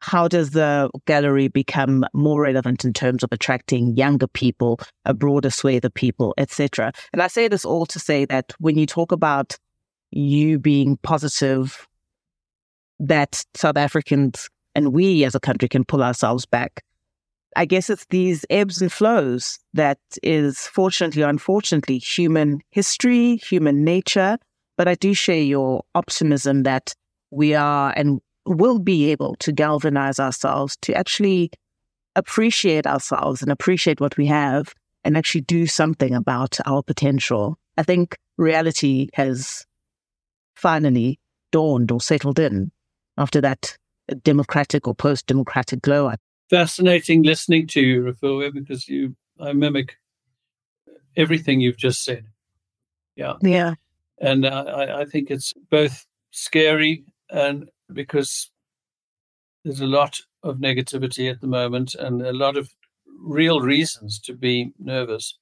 how 0.00 0.28
does 0.28 0.50
the 0.50 0.90
gallery 1.06 1.48
become 1.48 2.04
more 2.12 2.42
relevant 2.42 2.84
in 2.84 2.92
terms 2.92 3.22
of 3.22 3.30
attracting 3.32 3.96
younger 3.96 4.28
people, 4.28 4.80
a 5.04 5.14
broader 5.14 5.50
swathe 5.50 5.84
of 5.84 5.94
people, 5.94 6.34
etc. 6.38 6.92
And 7.12 7.22
I 7.22 7.26
say 7.26 7.48
this 7.48 7.64
all 7.64 7.86
to 7.86 7.98
say 7.98 8.24
that 8.26 8.52
when 8.58 8.78
you 8.78 8.86
talk 8.86 9.12
about 9.12 9.58
you 10.10 10.58
being 10.58 10.96
positive, 10.98 11.86
that 13.00 13.44
South 13.54 13.76
Africans 13.76 14.48
and 14.74 14.92
we 14.92 15.24
as 15.24 15.34
a 15.34 15.40
country 15.40 15.68
can 15.68 15.84
pull 15.84 16.02
ourselves 16.02 16.46
back. 16.46 16.82
I 17.56 17.64
guess 17.64 17.90
it's 17.90 18.06
these 18.10 18.44
ebbs 18.50 18.80
and 18.80 18.92
flows 18.92 19.58
that 19.74 19.98
is 20.22 20.58
fortunately 20.58 21.22
or 21.22 21.28
unfortunately 21.28 21.98
human 21.98 22.60
history, 22.70 23.36
human 23.36 23.82
nature. 23.84 24.38
But 24.76 24.86
I 24.86 24.94
do 24.94 25.14
share 25.14 25.42
your 25.42 25.82
optimism 25.94 26.62
that 26.62 26.94
we 27.30 27.54
are 27.54 27.92
and 27.96 28.20
will 28.48 28.78
be 28.78 29.10
able 29.10 29.36
to 29.36 29.52
galvanize 29.52 30.18
ourselves 30.18 30.76
to 30.82 30.94
actually 30.94 31.50
appreciate 32.16 32.86
ourselves 32.86 33.42
and 33.42 33.52
appreciate 33.52 34.00
what 34.00 34.16
we 34.16 34.26
have 34.26 34.74
and 35.04 35.16
actually 35.16 35.42
do 35.42 35.66
something 35.66 36.14
about 36.14 36.58
our 36.66 36.82
potential. 36.82 37.56
I 37.76 37.82
think 37.82 38.16
reality 38.36 39.08
has 39.14 39.64
finally 40.54 41.20
dawned 41.52 41.90
or 41.92 42.00
settled 42.00 42.38
in 42.38 42.72
after 43.16 43.40
that 43.40 43.76
democratic 44.22 44.88
or 44.88 44.94
post 44.94 45.26
democratic 45.26 45.82
glow 45.82 46.08
up. 46.08 46.20
Fascinating 46.50 47.22
listening 47.22 47.66
to 47.68 47.80
you, 47.80 48.02
Refiloe, 48.02 48.52
because 48.52 48.88
you 48.88 49.14
I 49.40 49.52
mimic 49.52 49.96
everything 51.16 51.60
you've 51.60 51.76
just 51.76 52.04
said. 52.04 52.24
Yeah. 53.16 53.34
Yeah. 53.42 53.74
And 54.20 54.44
uh, 54.44 54.64
I, 54.66 55.00
I 55.02 55.04
think 55.04 55.30
it's 55.30 55.52
both 55.70 56.06
scary 56.30 57.04
and 57.30 57.68
because 57.92 58.50
there's 59.64 59.80
a 59.80 59.86
lot 59.86 60.18
of 60.42 60.56
negativity 60.56 61.30
at 61.30 61.40
the 61.40 61.46
moment 61.46 61.94
and 61.94 62.22
a 62.22 62.32
lot 62.32 62.56
of 62.56 62.70
real 63.20 63.60
reasons 63.60 64.18
to 64.20 64.34
be 64.34 64.72
nervous 64.78 65.36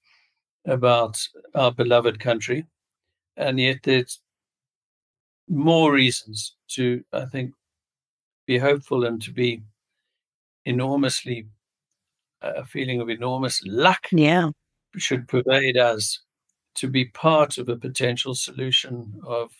about 0.67 1.21
our 1.55 1.73
beloved 1.73 2.19
country. 2.19 2.67
And 3.37 3.61
yet 3.61 3.79
there's 3.83 4.21
more 5.49 5.93
reasons 5.93 6.57
to, 6.69 7.05
I 7.13 7.27
think, 7.27 7.53
be 8.47 8.59
hopeful 8.59 9.05
and 9.05 9.21
to 9.23 9.33
be 9.33 9.63
enormously, 10.65 11.47
uh, 12.43 12.53
a 12.57 12.65
feeling 12.65 13.01
of 13.01 13.09
enormous 13.09 13.61
luck 13.65 14.07
yeah. 14.11 14.51
should 14.97 15.29
pervade 15.29 15.77
us 15.77 16.21
to 16.77 16.89
be 16.89 17.07
part 17.07 17.59
of 17.59 17.69
a 17.69 17.77
potential 17.77 18.35
solution 18.35 19.21
of 19.25 19.51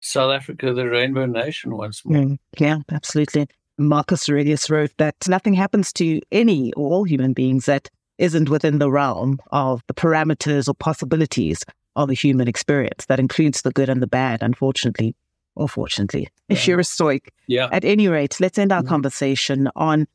South 0.00 0.32
Africa, 0.32 0.72
the 0.72 0.88
rainbow 0.88 1.26
nation, 1.26 1.76
once 1.76 2.04
more. 2.04 2.22
Mm, 2.22 2.38
yeah, 2.58 2.78
absolutely. 2.90 3.46
Marcus 3.78 4.28
Aurelius 4.28 4.68
wrote 4.68 4.92
that 4.98 5.16
nothing 5.28 5.54
happens 5.54 5.92
to 5.94 6.20
any 6.32 6.72
or 6.74 6.90
all 6.90 7.04
human 7.04 7.32
beings 7.32 7.66
that 7.66 7.88
isn't 8.18 8.50
within 8.50 8.78
the 8.78 8.90
realm 8.90 9.38
of 9.50 9.82
the 9.86 9.94
parameters 9.94 10.68
or 10.68 10.74
possibilities 10.74 11.64
of 11.96 12.08
the 12.08 12.14
human 12.14 12.48
experience. 12.48 13.06
That 13.06 13.18
includes 13.18 13.62
the 13.62 13.70
good 13.70 13.88
and 13.88 14.02
the 14.02 14.06
bad, 14.06 14.42
unfortunately, 14.42 15.16
or 15.56 15.68
fortunately, 15.68 16.28
yeah. 16.48 16.56
if 16.56 16.68
you're 16.68 16.80
a 16.80 16.84
stoic. 16.84 17.32
Yeah. 17.46 17.68
At 17.72 17.84
any 17.84 18.08
rate, 18.08 18.38
let's 18.40 18.58
end 18.58 18.72
our 18.72 18.80
mm-hmm. 18.80 18.88
conversation 18.88 19.68
on 19.74 20.06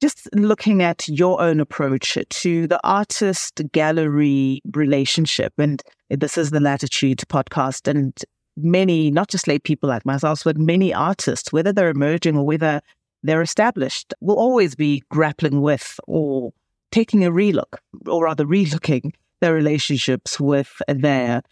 just 0.00 0.28
looking 0.34 0.82
at 0.82 1.08
your 1.08 1.40
own 1.40 1.60
approach 1.60 2.18
to 2.28 2.66
the 2.66 2.80
artist 2.84 3.62
gallery 3.72 4.60
relationship. 4.72 5.52
And 5.58 5.82
this 6.10 6.36
is 6.36 6.50
the 6.50 6.60
Latitude 6.60 7.18
podcast. 7.28 7.88
And 7.88 8.16
many, 8.56 9.10
not 9.10 9.28
just 9.28 9.48
lay 9.48 9.58
people 9.58 9.88
like 9.88 10.04
myself, 10.04 10.44
but 10.44 10.56
many 10.56 10.92
artists, 10.94 11.52
whether 11.52 11.72
they're 11.72 11.90
emerging 11.90 12.36
or 12.36 12.46
whether 12.46 12.80
they're 13.22 13.42
established, 13.42 14.14
will 14.20 14.38
always 14.38 14.74
be 14.74 15.02
grappling 15.10 15.60
with 15.60 15.98
or 16.06 16.52
taking 16.90 17.24
a 17.24 17.30
relook, 17.30 17.78
or 18.06 18.24
rather 18.24 18.44
relooking 18.44 19.12
their 19.40 19.54
relationships 19.54 20.38
with 20.38 20.80
their 20.88 21.42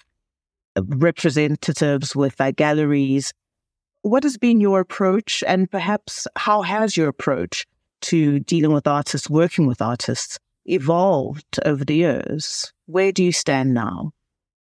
representatives, 0.77 2.15
with 2.15 2.37
their 2.37 2.53
galleries. 2.53 3.33
What 4.03 4.23
has 4.23 4.39
been 4.39 4.61
your 4.61 4.81
approach, 4.81 5.43
and 5.47 5.71
perhaps 5.71 6.27
how 6.37 6.63
has 6.63 6.97
your 6.97 7.09
approach 7.09 7.67
to 8.03 8.41
dealing 8.41 8.73
with 8.73 8.87
artists, 8.87 9.31
working 9.31 9.67
with 9.67 9.83
artists, 9.83 10.39
evolved 10.65 11.59
over 11.65 11.85
the 11.85 11.97
years? 11.97 12.73
Where 12.87 13.13
do 13.13 13.25
you 13.25 13.33
stand 13.33 13.75
now? 13.75 14.13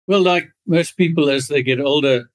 Well, 0.08 0.22
like 0.22 0.50
most 0.66 0.96
people, 0.96 1.30
as 1.30 1.48
they 1.48 1.62
get 1.62 1.82
older, 1.82 2.30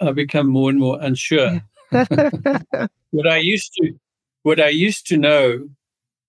I 0.00 0.12
become 0.12 0.48
more 0.48 0.70
and 0.70 0.78
more 0.78 0.98
unsure. 1.00 1.60
what 1.90 3.26
I 3.26 3.36
used 3.36 3.72
to, 3.74 3.92
what 4.42 4.60
I 4.60 4.68
used 4.68 5.06
to 5.08 5.16
know 5.16 5.68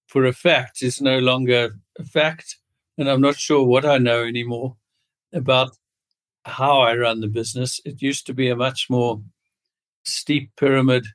for 0.08 0.26
a 0.26 0.34
fact 0.34 0.82
is 0.82 1.02
no 1.02 1.20
longer 1.20 1.76
a 1.98 2.04
fact, 2.04 2.58
and 2.98 3.10
I'm 3.10 3.22
not 3.22 3.38
sure 3.38 3.66
what 3.66 3.86
I 3.86 3.98
know 3.98 4.24
anymore 4.24 4.76
about 5.34 5.72
how 6.46 6.82
I 6.82 6.96
run 6.96 7.22
the 7.22 7.28
business. 7.28 7.82
It 7.86 8.02
used 8.02 8.26
to 8.28 8.34
be 8.34 8.50
a 8.50 8.56
much 8.56 8.88
more 8.90 9.22
steep 10.06 10.52
pyramid, 10.58 11.06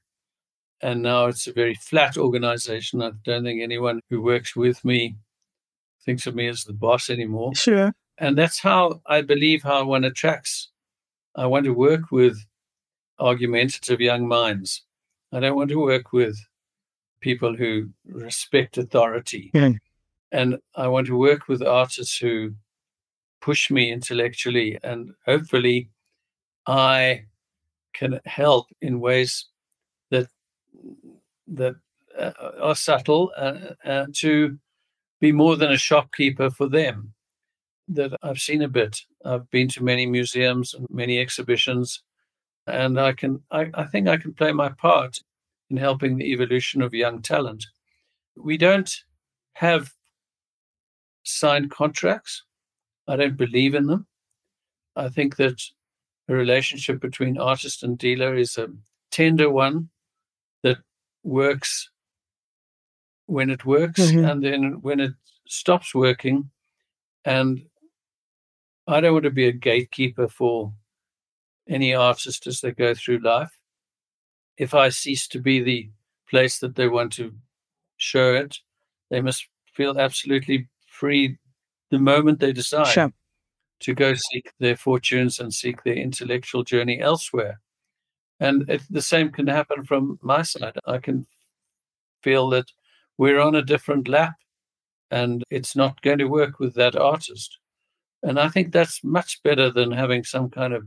and 0.81 1.03
now 1.03 1.27
it's 1.27 1.47
a 1.47 1.53
very 1.53 1.75
flat 1.75 2.17
organization. 2.17 3.03
I 3.03 3.13
don't 3.25 3.45
think 3.45 3.63
anyone 3.63 4.01
who 4.11 4.21
works 4.23 4.57
with 4.57 4.85
me 4.85 5.17
thinks 6.05 6.27
of 6.27 6.35
me 6.35 6.49
as 6.49 6.65
the 6.65 6.73
boss 6.73 7.09
anymore. 7.09 7.55
Sure. 7.55 7.93
And 8.23 8.39
that's 8.39 8.61
how 8.61 9.01
I 9.07 9.21
believe 9.21 9.65
how 9.65 9.85
one 9.85 10.05
attracts. 10.05 10.71
I 11.35 11.47
want 11.47 11.65
to 11.65 11.75
work 11.75 12.13
with 12.13 12.39
argumentative 13.19 14.01
young 14.01 14.29
minds. 14.29 14.85
I 15.33 15.41
don't 15.41 15.57
want 15.57 15.71
to 15.71 15.81
work 15.81 16.13
with 16.13 16.39
people 17.21 17.57
who 17.57 17.89
respect 18.07 18.79
authority. 18.79 19.51
Yeah. 19.53 19.73
And 20.31 20.59
I 20.77 20.87
want 20.87 21.09
to 21.09 21.19
work 21.19 21.49
with 21.49 21.65
artists 21.65 22.17
who 22.17 22.53
push 23.41 23.73
me 23.73 23.91
intellectually 23.91 24.79
and 24.85 25.11
hopefully 25.27 25.91
I 26.69 27.25
can 27.93 28.21
help 28.25 28.69
in 28.81 29.01
ways 29.01 29.47
that 30.13 30.29
that 31.49 31.75
uh, 32.17 32.31
are 32.61 32.77
subtle 32.77 33.33
uh, 33.37 33.75
uh, 33.85 34.07
to 34.19 34.57
be 35.21 35.33
more 35.33 35.57
than 35.57 35.73
a 35.73 35.77
shopkeeper 35.77 36.49
for 36.49 36.69
them 36.69 37.15
that 37.89 38.13
I've 38.23 38.39
seen 38.39 38.63
a 38.63 38.69
bit. 38.69 39.01
I've 39.25 39.51
been 39.51 39.69
to 39.69 39.83
many 39.83 40.07
museums 40.07 40.75
and 40.75 40.87
many 40.91 41.19
exhibitions, 41.19 42.03
and 42.67 42.99
I 42.99 43.13
can 43.13 43.43
I, 43.51 43.71
I 43.75 43.85
think 43.85 44.09
I 44.09 44.17
can 44.17 44.33
play 44.33 44.53
my 44.53 44.71
part 44.71 45.19
in 45.71 45.77
helping 45.77 46.17
the 46.17 46.33
evolution 46.33 46.83
of 46.83 46.95
young 46.95 47.23
talent. 47.23 47.67
We 48.37 48.57
don't 48.57 48.95
have 49.55 49.93
signed 51.25 51.71
contracts. 51.71 52.45
I 53.09 53.17
don't 53.17 53.37
believe 53.37 53.75
in 53.75 53.87
them. 53.87 54.07
I 54.97 55.09
think 55.09 55.37
that 55.37 55.61
a 56.29 56.35
relationship 56.35 57.01
between 57.01 57.39
artist 57.39 57.83
and 57.83 57.99
dealer 57.99 58.35
is 58.35 58.57
a 58.59 58.69
tender 59.11 59.51
one 59.51 59.89
that 60.63 60.79
works 61.23 61.91
when 63.27 63.51
it 63.51 63.65
works 63.65 64.01
mm-hmm. 64.01 64.25
and 64.25 64.43
then 64.43 64.81
when 64.83 65.01
it 65.01 65.13
stops 65.47 65.95
working 65.95 66.51
and 67.25 67.63
I 68.93 69.01
don't 69.01 69.15
want 69.15 69.25
to 69.25 69.31
be 69.31 69.49
a 69.49 69.53
gatekeeper 69.53 70.29
for 70.29 70.73
any 71.69 71.95
artist 71.95 72.47
as 72.47 72.61
they 72.61 72.73
go 72.73 72.95
through 72.95 73.19
life. 73.19 73.57
If 74.59 74.75
I 74.75 74.91
cease 74.91 75.27
to 75.29 75.41
be 75.41 75.63
the 75.63 75.91
place 76.29 76.59
that 76.59 76.77
they 76.77 76.89
want 76.89 77.13
to 77.15 77.33
show 77.97 78.35
it, 78.35 78.59
they 79.11 79.21
must 79.21 79.49
feel 79.73 79.99
absolutely 79.99 80.69
free 80.87 81.39
the 81.91 81.99
moment 81.99 82.41
they 82.41 82.53
decide 82.53 82.87
sure. 82.89 83.13
to 83.81 83.95
go 83.95 84.15
seek 84.15 84.53
their 84.59 84.77
fortunes 84.77 85.39
and 85.39 85.55
seek 85.55 85.83
their 85.83 85.95
intellectual 85.95 86.63
journey 86.63 87.01
elsewhere. 87.01 87.61
And 88.41 88.69
it, 88.69 88.83
the 88.91 89.03
same 89.03 89.31
can 89.31 89.47
happen 89.47 89.85
from 89.85 90.19
my 90.23 90.43
side. 90.43 90.79
I 90.87 90.99
can 90.99 91.27
feel 92.23 92.51
that 92.51 92.67
we're 93.17 93.41
on 93.41 93.55
a 93.55 93.63
different 93.63 94.09
lap 94.09 94.35
and 95.11 95.45
it's 95.51 95.77
not 95.77 96.03
going 96.03 96.19
to 96.19 96.25
work 96.27 96.59
with 96.59 96.75
that 96.75 96.97
artist. 96.97 97.59
And 98.23 98.39
I 98.39 98.49
think 98.49 98.73
that's 98.73 99.03
much 99.03 99.43
better 99.43 99.71
than 99.71 99.91
having 99.91 100.25
some 100.25 100.49
kind 100.49 100.73
of 100.73 100.87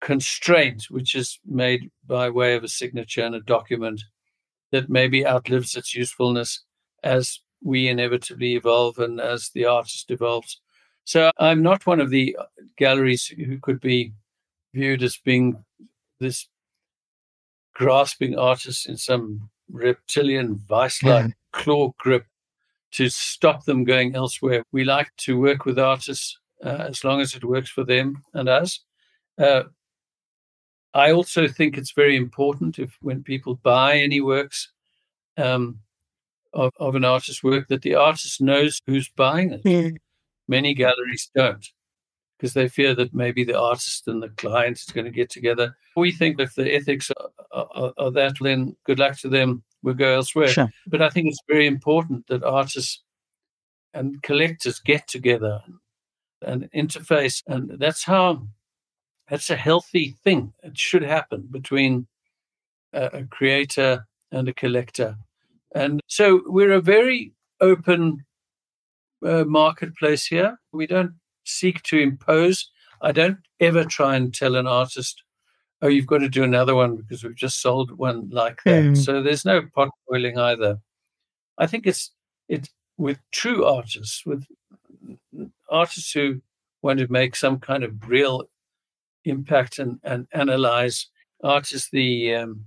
constraint, 0.00 0.84
which 0.90 1.14
is 1.14 1.38
made 1.46 1.90
by 2.06 2.28
way 2.28 2.54
of 2.54 2.64
a 2.64 2.68
signature 2.68 3.24
and 3.24 3.34
a 3.34 3.40
document 3.40 4.02
that 4.72 4.90
maybe 4.90 5.26
outlives 5.26 5.74
its 5.74 5.94
usefulness 5.94 6.62
as 7.02 7.40
we 7.62 7.88
inevitably 7.88 8.54
evolve 8.54 8.98
and 8.98 9.20
as 9.20 9.50
the 9.54 9.64
artist 9.64 10.10
evolves. 10.10 10.60
So 11.04 11.30
I'm 11.38 11.62
not 11.62 11.86
one 11.86 12.00
of 12.00 12.10
the 12.10 12.36
galleries 12.76 13.26
who 13.26 13.58
could 13.60 13.80
be 13.80 14.12
viewed 14.74 15.02
as 15.02 15.16
being 15.16 15.64
this 16.20 16.48
grasping 17.74 18.38
artist 18.38 18.88
in 18.88 18.96
some 18.96 19.48
reptilian 19.70 20.56
vice 20.68 21.02
like 21.02 21.24
hmm. 21.24 21.30
claw 21.52 21.92
grip 21.98 22.26
to 22.96 23.08
stop 23.10 23.64
them 23.64 23.84
going 23.84 24.14
elsewhere. 24.14 24.62
We 24.72 24.84
like 24.84 25.10
to 25.18 25.38
work 25.38 25.64
with 25.64 25.78
artists 25.78 26.38
uh, 26.64 26.86
as 26.88 27.04
long 27.04 27.20
as 27.20 27.34
it 27.34 27.44
works 27.44 27.70
for 27.70 27.84
them 27.84 28.22
and 28.34 28.48
us. 28.48 28.80
Uh, 29.38 29.64
I 30.94 31.12
also 31.12 31.46
think 31.46 31.76
it's 31.76 31.92
very 31.92 32.16
important 32.16 32.78
if 32.78 32.96
when 33.00 33.22
people 33.22 33.56
buy 33.62 33.98
any 33.98 34.22
works 34.22 34.72
um, 35.36 35.80
of, 36.54 36.72
of 36.80 36.94
an 36.94 37.04
artist's 37.04 37.42
work 37.42 37.68
that 37.68 37.82
the 37.82 37.94
artist 37.94 38.40
knows 38.40 38.80
who's 38.86 39.10
buying 39.10 39.52
it. 39.52 39.64
Mm. 39.64 39.96
Many 40.48 40.72
galleries 40.72 41.30
don't 41.34 41.66
because 42.38 42.54
they 42.54 42.68
fear 42.68 42.94
that 42.94 43.14
maybe 43.14 43.44
the 43.44 43.58
artist 43.58 44.08
and 44.08 44.22
the 44.22 44.28
client 44.30 44.78
is 44.78 44.84
going 44.84 45.04
to 45.04 45.10
get 45.10 45.30
together. 45.30 45.76
We 45.96 46.12
think 46.12 46.38
if 46.38 46.54
the 46.54 46.74
ethics 46.74 47.10
are, 47.10 47.66
are, 47.74 47.92
are 47.98 48.10
that, 48.12 48.36
then 48.40 48.76
good 48.84 48.98
luck 48.98 49.18
to 49.20 49.28
them. 49.28 49.64
We'll 49.82 49.94
go 49.94 50.14
elsewhere. 50.14 50.48
Sure. 50.48 50.68
But 50.86 51.02
I 51.02 51.10
think 51.10 51.28
it's 51.28 51.42
very 51.48 51.66
important 51.66 52.26
that 52.28 52.42
artists 52.42 53.02
and 53.94 54.22
collectors 54.22 54.78
get 54.78 55.08
together 55.08 55.62
and 56.42 56.70
interface, 56.74 57.42
and 57.46 57.70
that's 57.78 58.04
how 58.04 58.46
that's 59.28 59.50
a 59.50 59.56
healthy 59.56 60.14
thing. 60.22 60.52
It 60.62 60.78
should 60.78 61.02
happen 61.02 61.48
between 61.50 62.06
a, 62.92 63.06
a 63.06 63.24
creator 63.24 64.06
and 64.32 64.48
a 64.48 64.52
collector, 64.52 65.16
and 65.74 66.00
so 66.08 66.42
we're 66.46 66.72
a 66.72 66.80
very 66.80 67.32
open 67.60 68.24
uh, 69.24 69.44
marketplace 69.44 70.26
here. 70.26 70.58
We 70.72 70.86
don't 70.86 71.14
seek 71.44 71.82
to 71.84 71.98
impose. 71.98 72.70
I 73.00 73.12
don't 73.12 73.38
ever 73.60 73.84
try 73.84 74.16
and 74.16 74.32
tell 74.32 74.56
an 74.56 74.66
artist, 74.66 75.22
"Oh, 75.82 75.88
you've 75.88 76.06
got 76.06 76.18
to 76.18 76.28
do 76.28 76.44
another 76.44 76.74
one 76.74 76.96
because 76.96 77.22
we've 77.22 77.34
just 77.34 77.60
sold 77.60 77.90
one 77.92 78.28
like 78.30 78.62
that." 78.64 78.82
Mm. 78.84 78.96
So 78.96 79.22
there's 79.22 79.44
no 79.44 79.62
pot 79.74 79.90
boiling 80.08 80.38
either. 80.38 80.78
I 81.58 81.66
think 81.66 81.86
it's 81.86 82.12
it 82.48 82.68
with 82.98 83.18
true 83.30 83.64
artists, 83.64 84.24
with 84.24 84.46
artists 85.70 86.12
who 86.12 86.40
want 86.82 86.98
to 86.98 87.10
make 87.10 87.36
some 87.36 87.58
kind 87.58 87.84
of 87.84 88.08
real 88.08 88.48
impact 89.24 89.78
and, 89.78 89.98
and 90.04 90.26
analyze. 90.32 91.08
Art 91.42 91.72
is 91.72 91.88
the 91.92 92.34
um, 92.34 92.64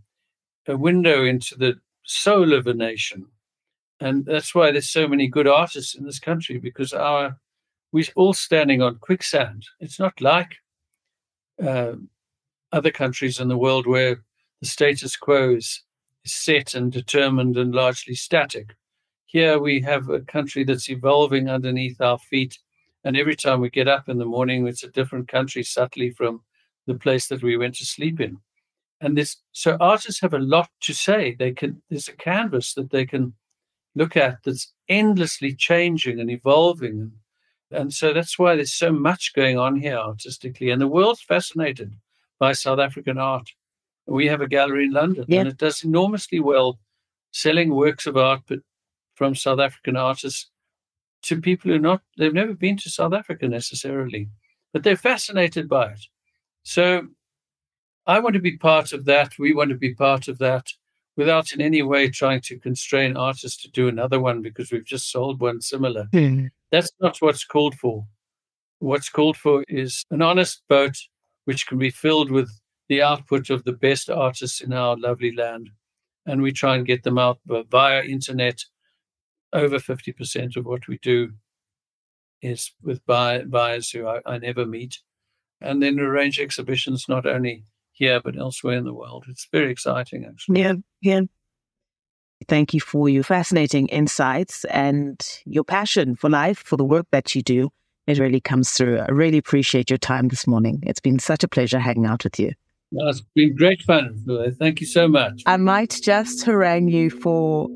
a 0.67 0.77
window 0.77 1.25
into 1.25 1.55
the 1.55 1.79
soul 2.03 2.53
of 2.53 2.67
a 2.67 2.73
nation, 2.73 3.25
and 3.99 4.25
that's 4.25 4.53
why 4.53 4.71
there's 4.71 4.89
so 4.89 5.07
many 5.07 5.27
good 5.27 5.47
artists 5.47 5.95
in 5.95 6.05
this 6.05 6.19
country 6.19 6.57
because 6.57 6.93
our 6.93 7.37
we're 7.91 8.05
all 8.15 8.33
standing 8.33 8.81
on 8.81 8.97
quicksand. 8.97 9.65
It's 9.79 9.99
not 9.99 10.21
like 10.21 10.57
uh, 11.63 11.93
other 12.71 12.91
countries 12.91 13.39
in 13.39 13.47
the 13.47 13.57
world 13.57 13.87
where 13.87 14.23
the 14.61 14.67
status 14.67 15.15
quo 15.15 15.55
is, 15.55 15.83
set 16.25 16.73
and 16.73 16.91
determined 16.91 17.57
and 17.57 17.73
largely 17.73 18.13
static. 18.13 18.75
Here 19.25 19.57
we 19.57 19.81
have 19.81 20.09
a 20.09 20.19
country 20.21 20.63
that's 20.63 20.89
evolving 20.89 21.49
underneath 21.49 22.01
our 22.01 22.19
feet, 22.19 22.59
and 23.03 23.15
every 23.15 23.35
time 23.35 23.61
we 23.61 23.69
get 23.69 23.87
up 23.87 24.09
in 24.09 24.17
the 24.17 24.25
morning, 24.25 24.67
it's 24.67 24.83
a 24.83 24.89
different 24.89 25.27
country 25.27 25.63
subtly 25.63 26.11
from 26.11 26.41
the 26.87 26.95
place 26.95 27.27
that 27.27 27.41
we 27.41 27.57
went 27.57 27.75
to 27.75 27.85
sleep 27.85 28.19
in. 28.19 28.37
And 29.01 29.17
this, 29.17 29.37
so 29.53 29.77
artists 29.79 30.19
have 30.21 30.33
a 30.33 30.39
lot 30.39 30.69
to 30.81 30.93
say. 30.93 31.35
They 31.39 31.53
can. 31.53 31.81
There's 31.89 32.09
a 32.09 32.13
canvas 32.13 32.73
that 32.73 32.89
they 32.91 33.05
can 33.05 33.33
look 33.95 34.17
at 34.17 34.39
that's 34.43 34.73
endlessly 34.89 35.55
changing 35.55 36.19
and 36.19 36.29
evolving 36.29 37.13
and 37.71 37.93
so 37.93 38.13
that's 38.13 38.39
why 38.39 38.55
there's 38.55 38.73
so 38.73 38.91
much 38.91 39.33
going 39.35 39.57
on 39.57 39.79
here 39.79 39.97
artistically. 39.97 40.71
And 40.71 40.81
the 40.81 40.87
world's 40.87 41.21
fascinated 41.21 41.93
by 42.39 42.53
South 42.53 42.79
African 42.79 43.17
art. 43.17 43.49
We 44.07 44.25
have 44.27 44.41
a 44.41 44.47
gallery 44.47 44.85
in 44.85 44.91
London 44.91 45.25
Yeah. 45.27 45.41
and 45.41 45.49
it 45.49 45.57
does 45.57 45.83
enormously 45.83 46.39
well 46.39 46.79
selling 47.31 47.75
works 47.75 48.07
of 48.07 48.17
art 48.17 48.41
but 48.47 48.59
from 49.15 49.35
South 49.35 49.59
African 49.59 49.95
artists 49.95 50.49
to 51.23 51.39
people 51.41 51.69
who 51.69 51.77
not 51.77 52.01
they've 52.17 52.33
never 52.33 52.53
been 52.53 52.77
to 52.77 52.89
South 52.89 53.13
Africa 53.13 53.47
necessarily, 53.47 54.29
but 54.73 54.83
they're 54.83 54.95
fascinated 54.95 55.67
by 55.67 55.91
it. 55.91 56.05
So 56.63 57.07
I 58.07 58.19
want 58.19 58.33
to 58.35 58.39
be 58.41 58.57
part 58.57 58.93
of 58.93 59.05
that. 59.05 59.37
We 59.37 59.53
want 59.53 59.69
to 59.69 59.75
be 59.75 59.93
part 59.93 60.27
of 60.27 60.37
that 60.39 60.67
without 61.17 61.51
in 61.51 61.59
any 61.61 61.81
way 61.83 62.09
trying 62.09 62.39
to 62.41 62.57
constrain 62.57 63.17
artists 63.17 63.61
to 63.61 63.69
do 63.71 63.89
another 63.89 64.19
one 64.19 64.41
because 64.41 64.71
we've 64.71 64.85
just 64.85 65.11
sold 65.11 65.41
one 65.41 65.59
similar. 65.61 66.07
Hmm. 66.13 66.45
That's 66.71 66.91
not 67.01 67.17
what's 67.21 67.43
called 67.43 67.75
for. 67.75 68.05
What's 68.79 69.09
called 69.09 69.35
for 69.35 69.65
is 69.67 70.05
an 70.11 70.21
honest 70.21 70.63
boat 70.69 70.95
which 71.49 71.65
can 71.65 71.79
be 71.79 71.89
filled 71.89 72.29
with 72.29 72.61
the 72.89 73.01
output 73.01 73.49
of 73.49 73.63
the 73.63 73.73
best 73.73 74.07
artists 74.07 74.61
in 74.61 74.71
our 74.71 74.95
lovely 74.95 75.35
land. 75.35 75.71
And 76.27 76.43
we 76.43 76.51
try 76.51 76.75
and 76.75 76.85
get 76.85 77.01
them 77.01 77.17
out 77.17 77.39
via 77.47 78.03
internet. 78.03 78.65
Over 79.51 79.79
50% 79.79 80.55
of 80.55 80.67
what 80.67 80.87
we 80.87 80.99
do 80.99 81.31
is 82.43 82.71
with 82.83 83.03
buy- 83.07 83.45
buyers 83.45 83.89
who 83.89 84.05
I, 84.05 84.19
I 84.27 84.37
never 84.37 84.63
meet. 84.63 84.99
And 85.59 85.81
then 85.81 85.99
arrange 85.99 86.39
exhibitions 86.39 87.09
not 87.09 87.25
only 87.25 87.63
here 87.93 88.21
but 88.23 88.37
elsewhere 88.37 88.77
in 88.77 88.85
the 88.85 88.93
world. 88.93 89.25
It's 89.27 89.47
very 89.51 89.71
exciting, 89.71 90.25
actually. 90.25 90.61
Yeah, 90.61 90.73
yeah. 91.01 91.21
Thank 92.47 92.75
you 92.75 92.79
for 92.79 93.09
your 93.09 93.23
fascinating 93.23 93.87
insights 93.87 94.65
and 94.65 95.19
your 95.45 95.63
passion 95.63 96.15
for 96.15 96.29
life, 96.29 96.59
for 96.59 96.77
the 96.77 96.85
work 96.85 97.07
that 97.11 97.33
you 97.33 97.41
do. 97.41 97.71
It 98.09 98.17
really 98.17 98.41
comes 98.41 98.71
through. 98.71 98.97
I 98.97 99.11
really 99.11 99.37
appreciate 99.37 99.91
your 99.91 99.99
time 99.99 100.29
this 100.29 100.47
morning. 100.47 100.79
It's 100.81 100.99
been 100.99 101.19
such 101.19 101.43
a 101.43 101.47
pleasure 101.47 101.77
hanging 101.77 102.07
out 102.07 102.23
with 102.23 102.39
you. 102.39 102.53
Well, 102.91 103.07
it's 103.07 103.21
been 103.35 103.55
great 103.55 103.83
fun. 103.83 104.19
Phil. 104.25 104.49
Thank 104.57 104.81
you 104.81 104.87
so 104.87 105.07
much. 105.07 105.43
I 105.45 105.57
might 105.57 105.99
just 106.01 106.43
harangue 106.43 106.89
you 106.89 107.11
for 107.11 107.69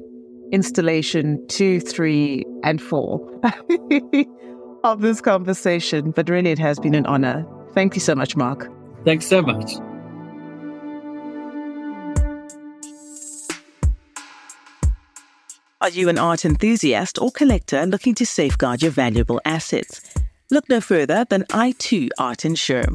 installation 0.52 1.46
two, 1.50 1.80
three, 1.80 2.44
and 2.64 2.82
four 2.82 3.22
of 4.84 5.02
this 5.02 5.22
conversation, 5.22 6.10
but 6.10 6.28
really 6.30 6.50
it 6.50 6.58
has 6.58 6.80
been 6.80 6.96
an 6.96 7.06
honor. 7.06 7.46
Thank 7.76 7.94
you 7.94 8.02
so 8.02 8.16
much, 8.16 8.36
Mark. 8.36 8.72
Thanks 9.06 9.28
so 9.28 9.44
much. 9.44 9.74
Are 15.80 15.90
you 15.90 16.10
an 16.10 16.18
art 16.18 16.44
enthusiast 16.44 17.22
or 17.22 17.30
collector 17.30 17.86
looking 17.86 18.16
to 18.16 18.26
safeguard 18.26 18.82
your 18.82 18.92
valuable 18.92 19.40
assets? 19.46 20.13
Look 20.52 20.70
no 20.70 20.82
further 20.82 21.26
than 21.30 21.44
i2 21.46 22.10
Art 22.20 22.46
Insure. 22.46 22.86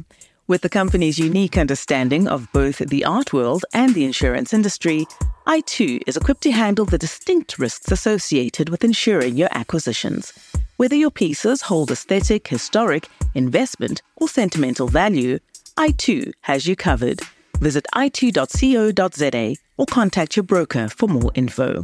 With 0.47 0.63
the 0.63 0.69
company's 0.69 1.19
unique 1.19 1.57
understanding 1.57 2.29
of 2.29 2.51
both 2.53 2.79
the 2.79 3.05
art 3.05 3.33
world 3.33 3.65
and 3.73 3.95
the 3.95 4.05
insurance 4.05 4.53
industry, 4.53 5.07
i2 5.47 6.03
is 6.07 6.17
equipped 6.17 6.43
to 6.43 6.53
handle 6.53 6.85
the 6.85 6.99
distinct 6.99 7.59
risks 7.59 7.91
associated 7.91 8.69
with 8.69 8.85
insuring 8.85 9.37
your 9.37 9.49
acquisitions. 9.53 10.33
Whether 10.77 10.95
your 10.95 11.11
pieces 11.11 11.63
hold 11.63 11.91
aesthetic, 11.91 12.49
historic, 12.49 13.09
investment, 13.35 14.03
or 14.17 14.29
sentimental 14.29 14.87
value, 14.87 15.39
i2 15.77 16.33
has 16.43 16.67
you 16.67 16.77
covered. 16.77 17.21
Visit 17.61 17.87
i2.co.za 17.95 19.57
or 19.79 19.87
contact 19.87 20.37
your 20.37 20.45
broker 20.45 20.89
for 20.89 21.09
more 21.09 21.33
info. 21.35 21.83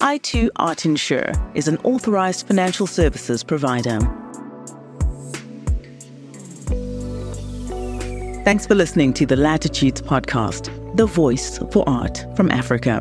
i2 0.00 0.48
Art 0.56 0.86
Insure 0.86 1.32
is 1.54 1.68
an 1.68 1.78
authorized 1.78 2.46
financial 2.46 2.86
services 2.86 3.42
provider. 3.42 3.98
Thanks 8.44 8.66
for 8.66 8.74
listening 8.74 9.14
to 9.14 9.24
the 9.24 9.36
Latitudes 9.36 10.02
podcast, 10.02 10.68
the 10.98 11.06
voice 11.06 11.58
for 11.72 11.82
art 11.88 12.26
from 12.36 12.50
Africa. 12.50 13.00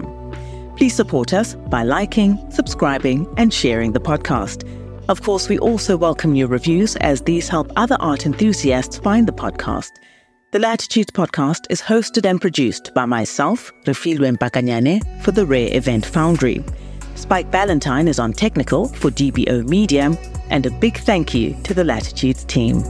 Please 0.77 0.95
support 0.95 1.33
us 1.33 1.55
by 1.67 1.83
liking, 1.83 2.39
subscribing, 2.49 3.27
and 3.35 3.53
sharing 3.53 3.91
the 3.91 3.99
podcast. 3.99 4.63
Of 5.09 5.21
course, 5.21 5.49
we 5.49 5.59
also 5.59 5.97
welcome 5.97 6.33
your 6.35 6.47
reviews 6.47 6.95
as 6.95 7.23
these 7.23 7.49
help 7.49 7.73
other 7.75 7.97
art 7.99 8.25
enthusiasts 8.25 8.99
find 8.99 9.27
the 9.27 9.33
podcast. 9.33 9.91
The 10.51 10.59
Latitudes 10.59 11.11
podcast 11.11 11.65
is 11.69 11.81
hosted 11.81 12.25
and 12.25 12.39
produced 12.39 12.93
by 12.93 13.03
myself, 13.03 13.69
Refiloe 13.83 14.37
Mpakanyane, 14.37 15.21
for 15.23 15.31
the 15.31 15.45
Rare 15.45 15.75
Event 15.75 16.05
Foundry. 16.05 16.63
Spike 17.15 17.51
Ballantyne 17.51 18.07
is 18.07 18.17
on 18.17 18.31
technical 18.31 18.87
for 18.87 19.11
DBO 19.11 19.67
Media, 19.67 20.17
and 20.49 20.65
a 20.65 20.71
big 20.71 20.99
thank 20.99 21.33
you 21.33 21.53
to 21.63 21.73
the 21.73 21.83
Latitudes 21.83 22.45
team. 22.45 22.81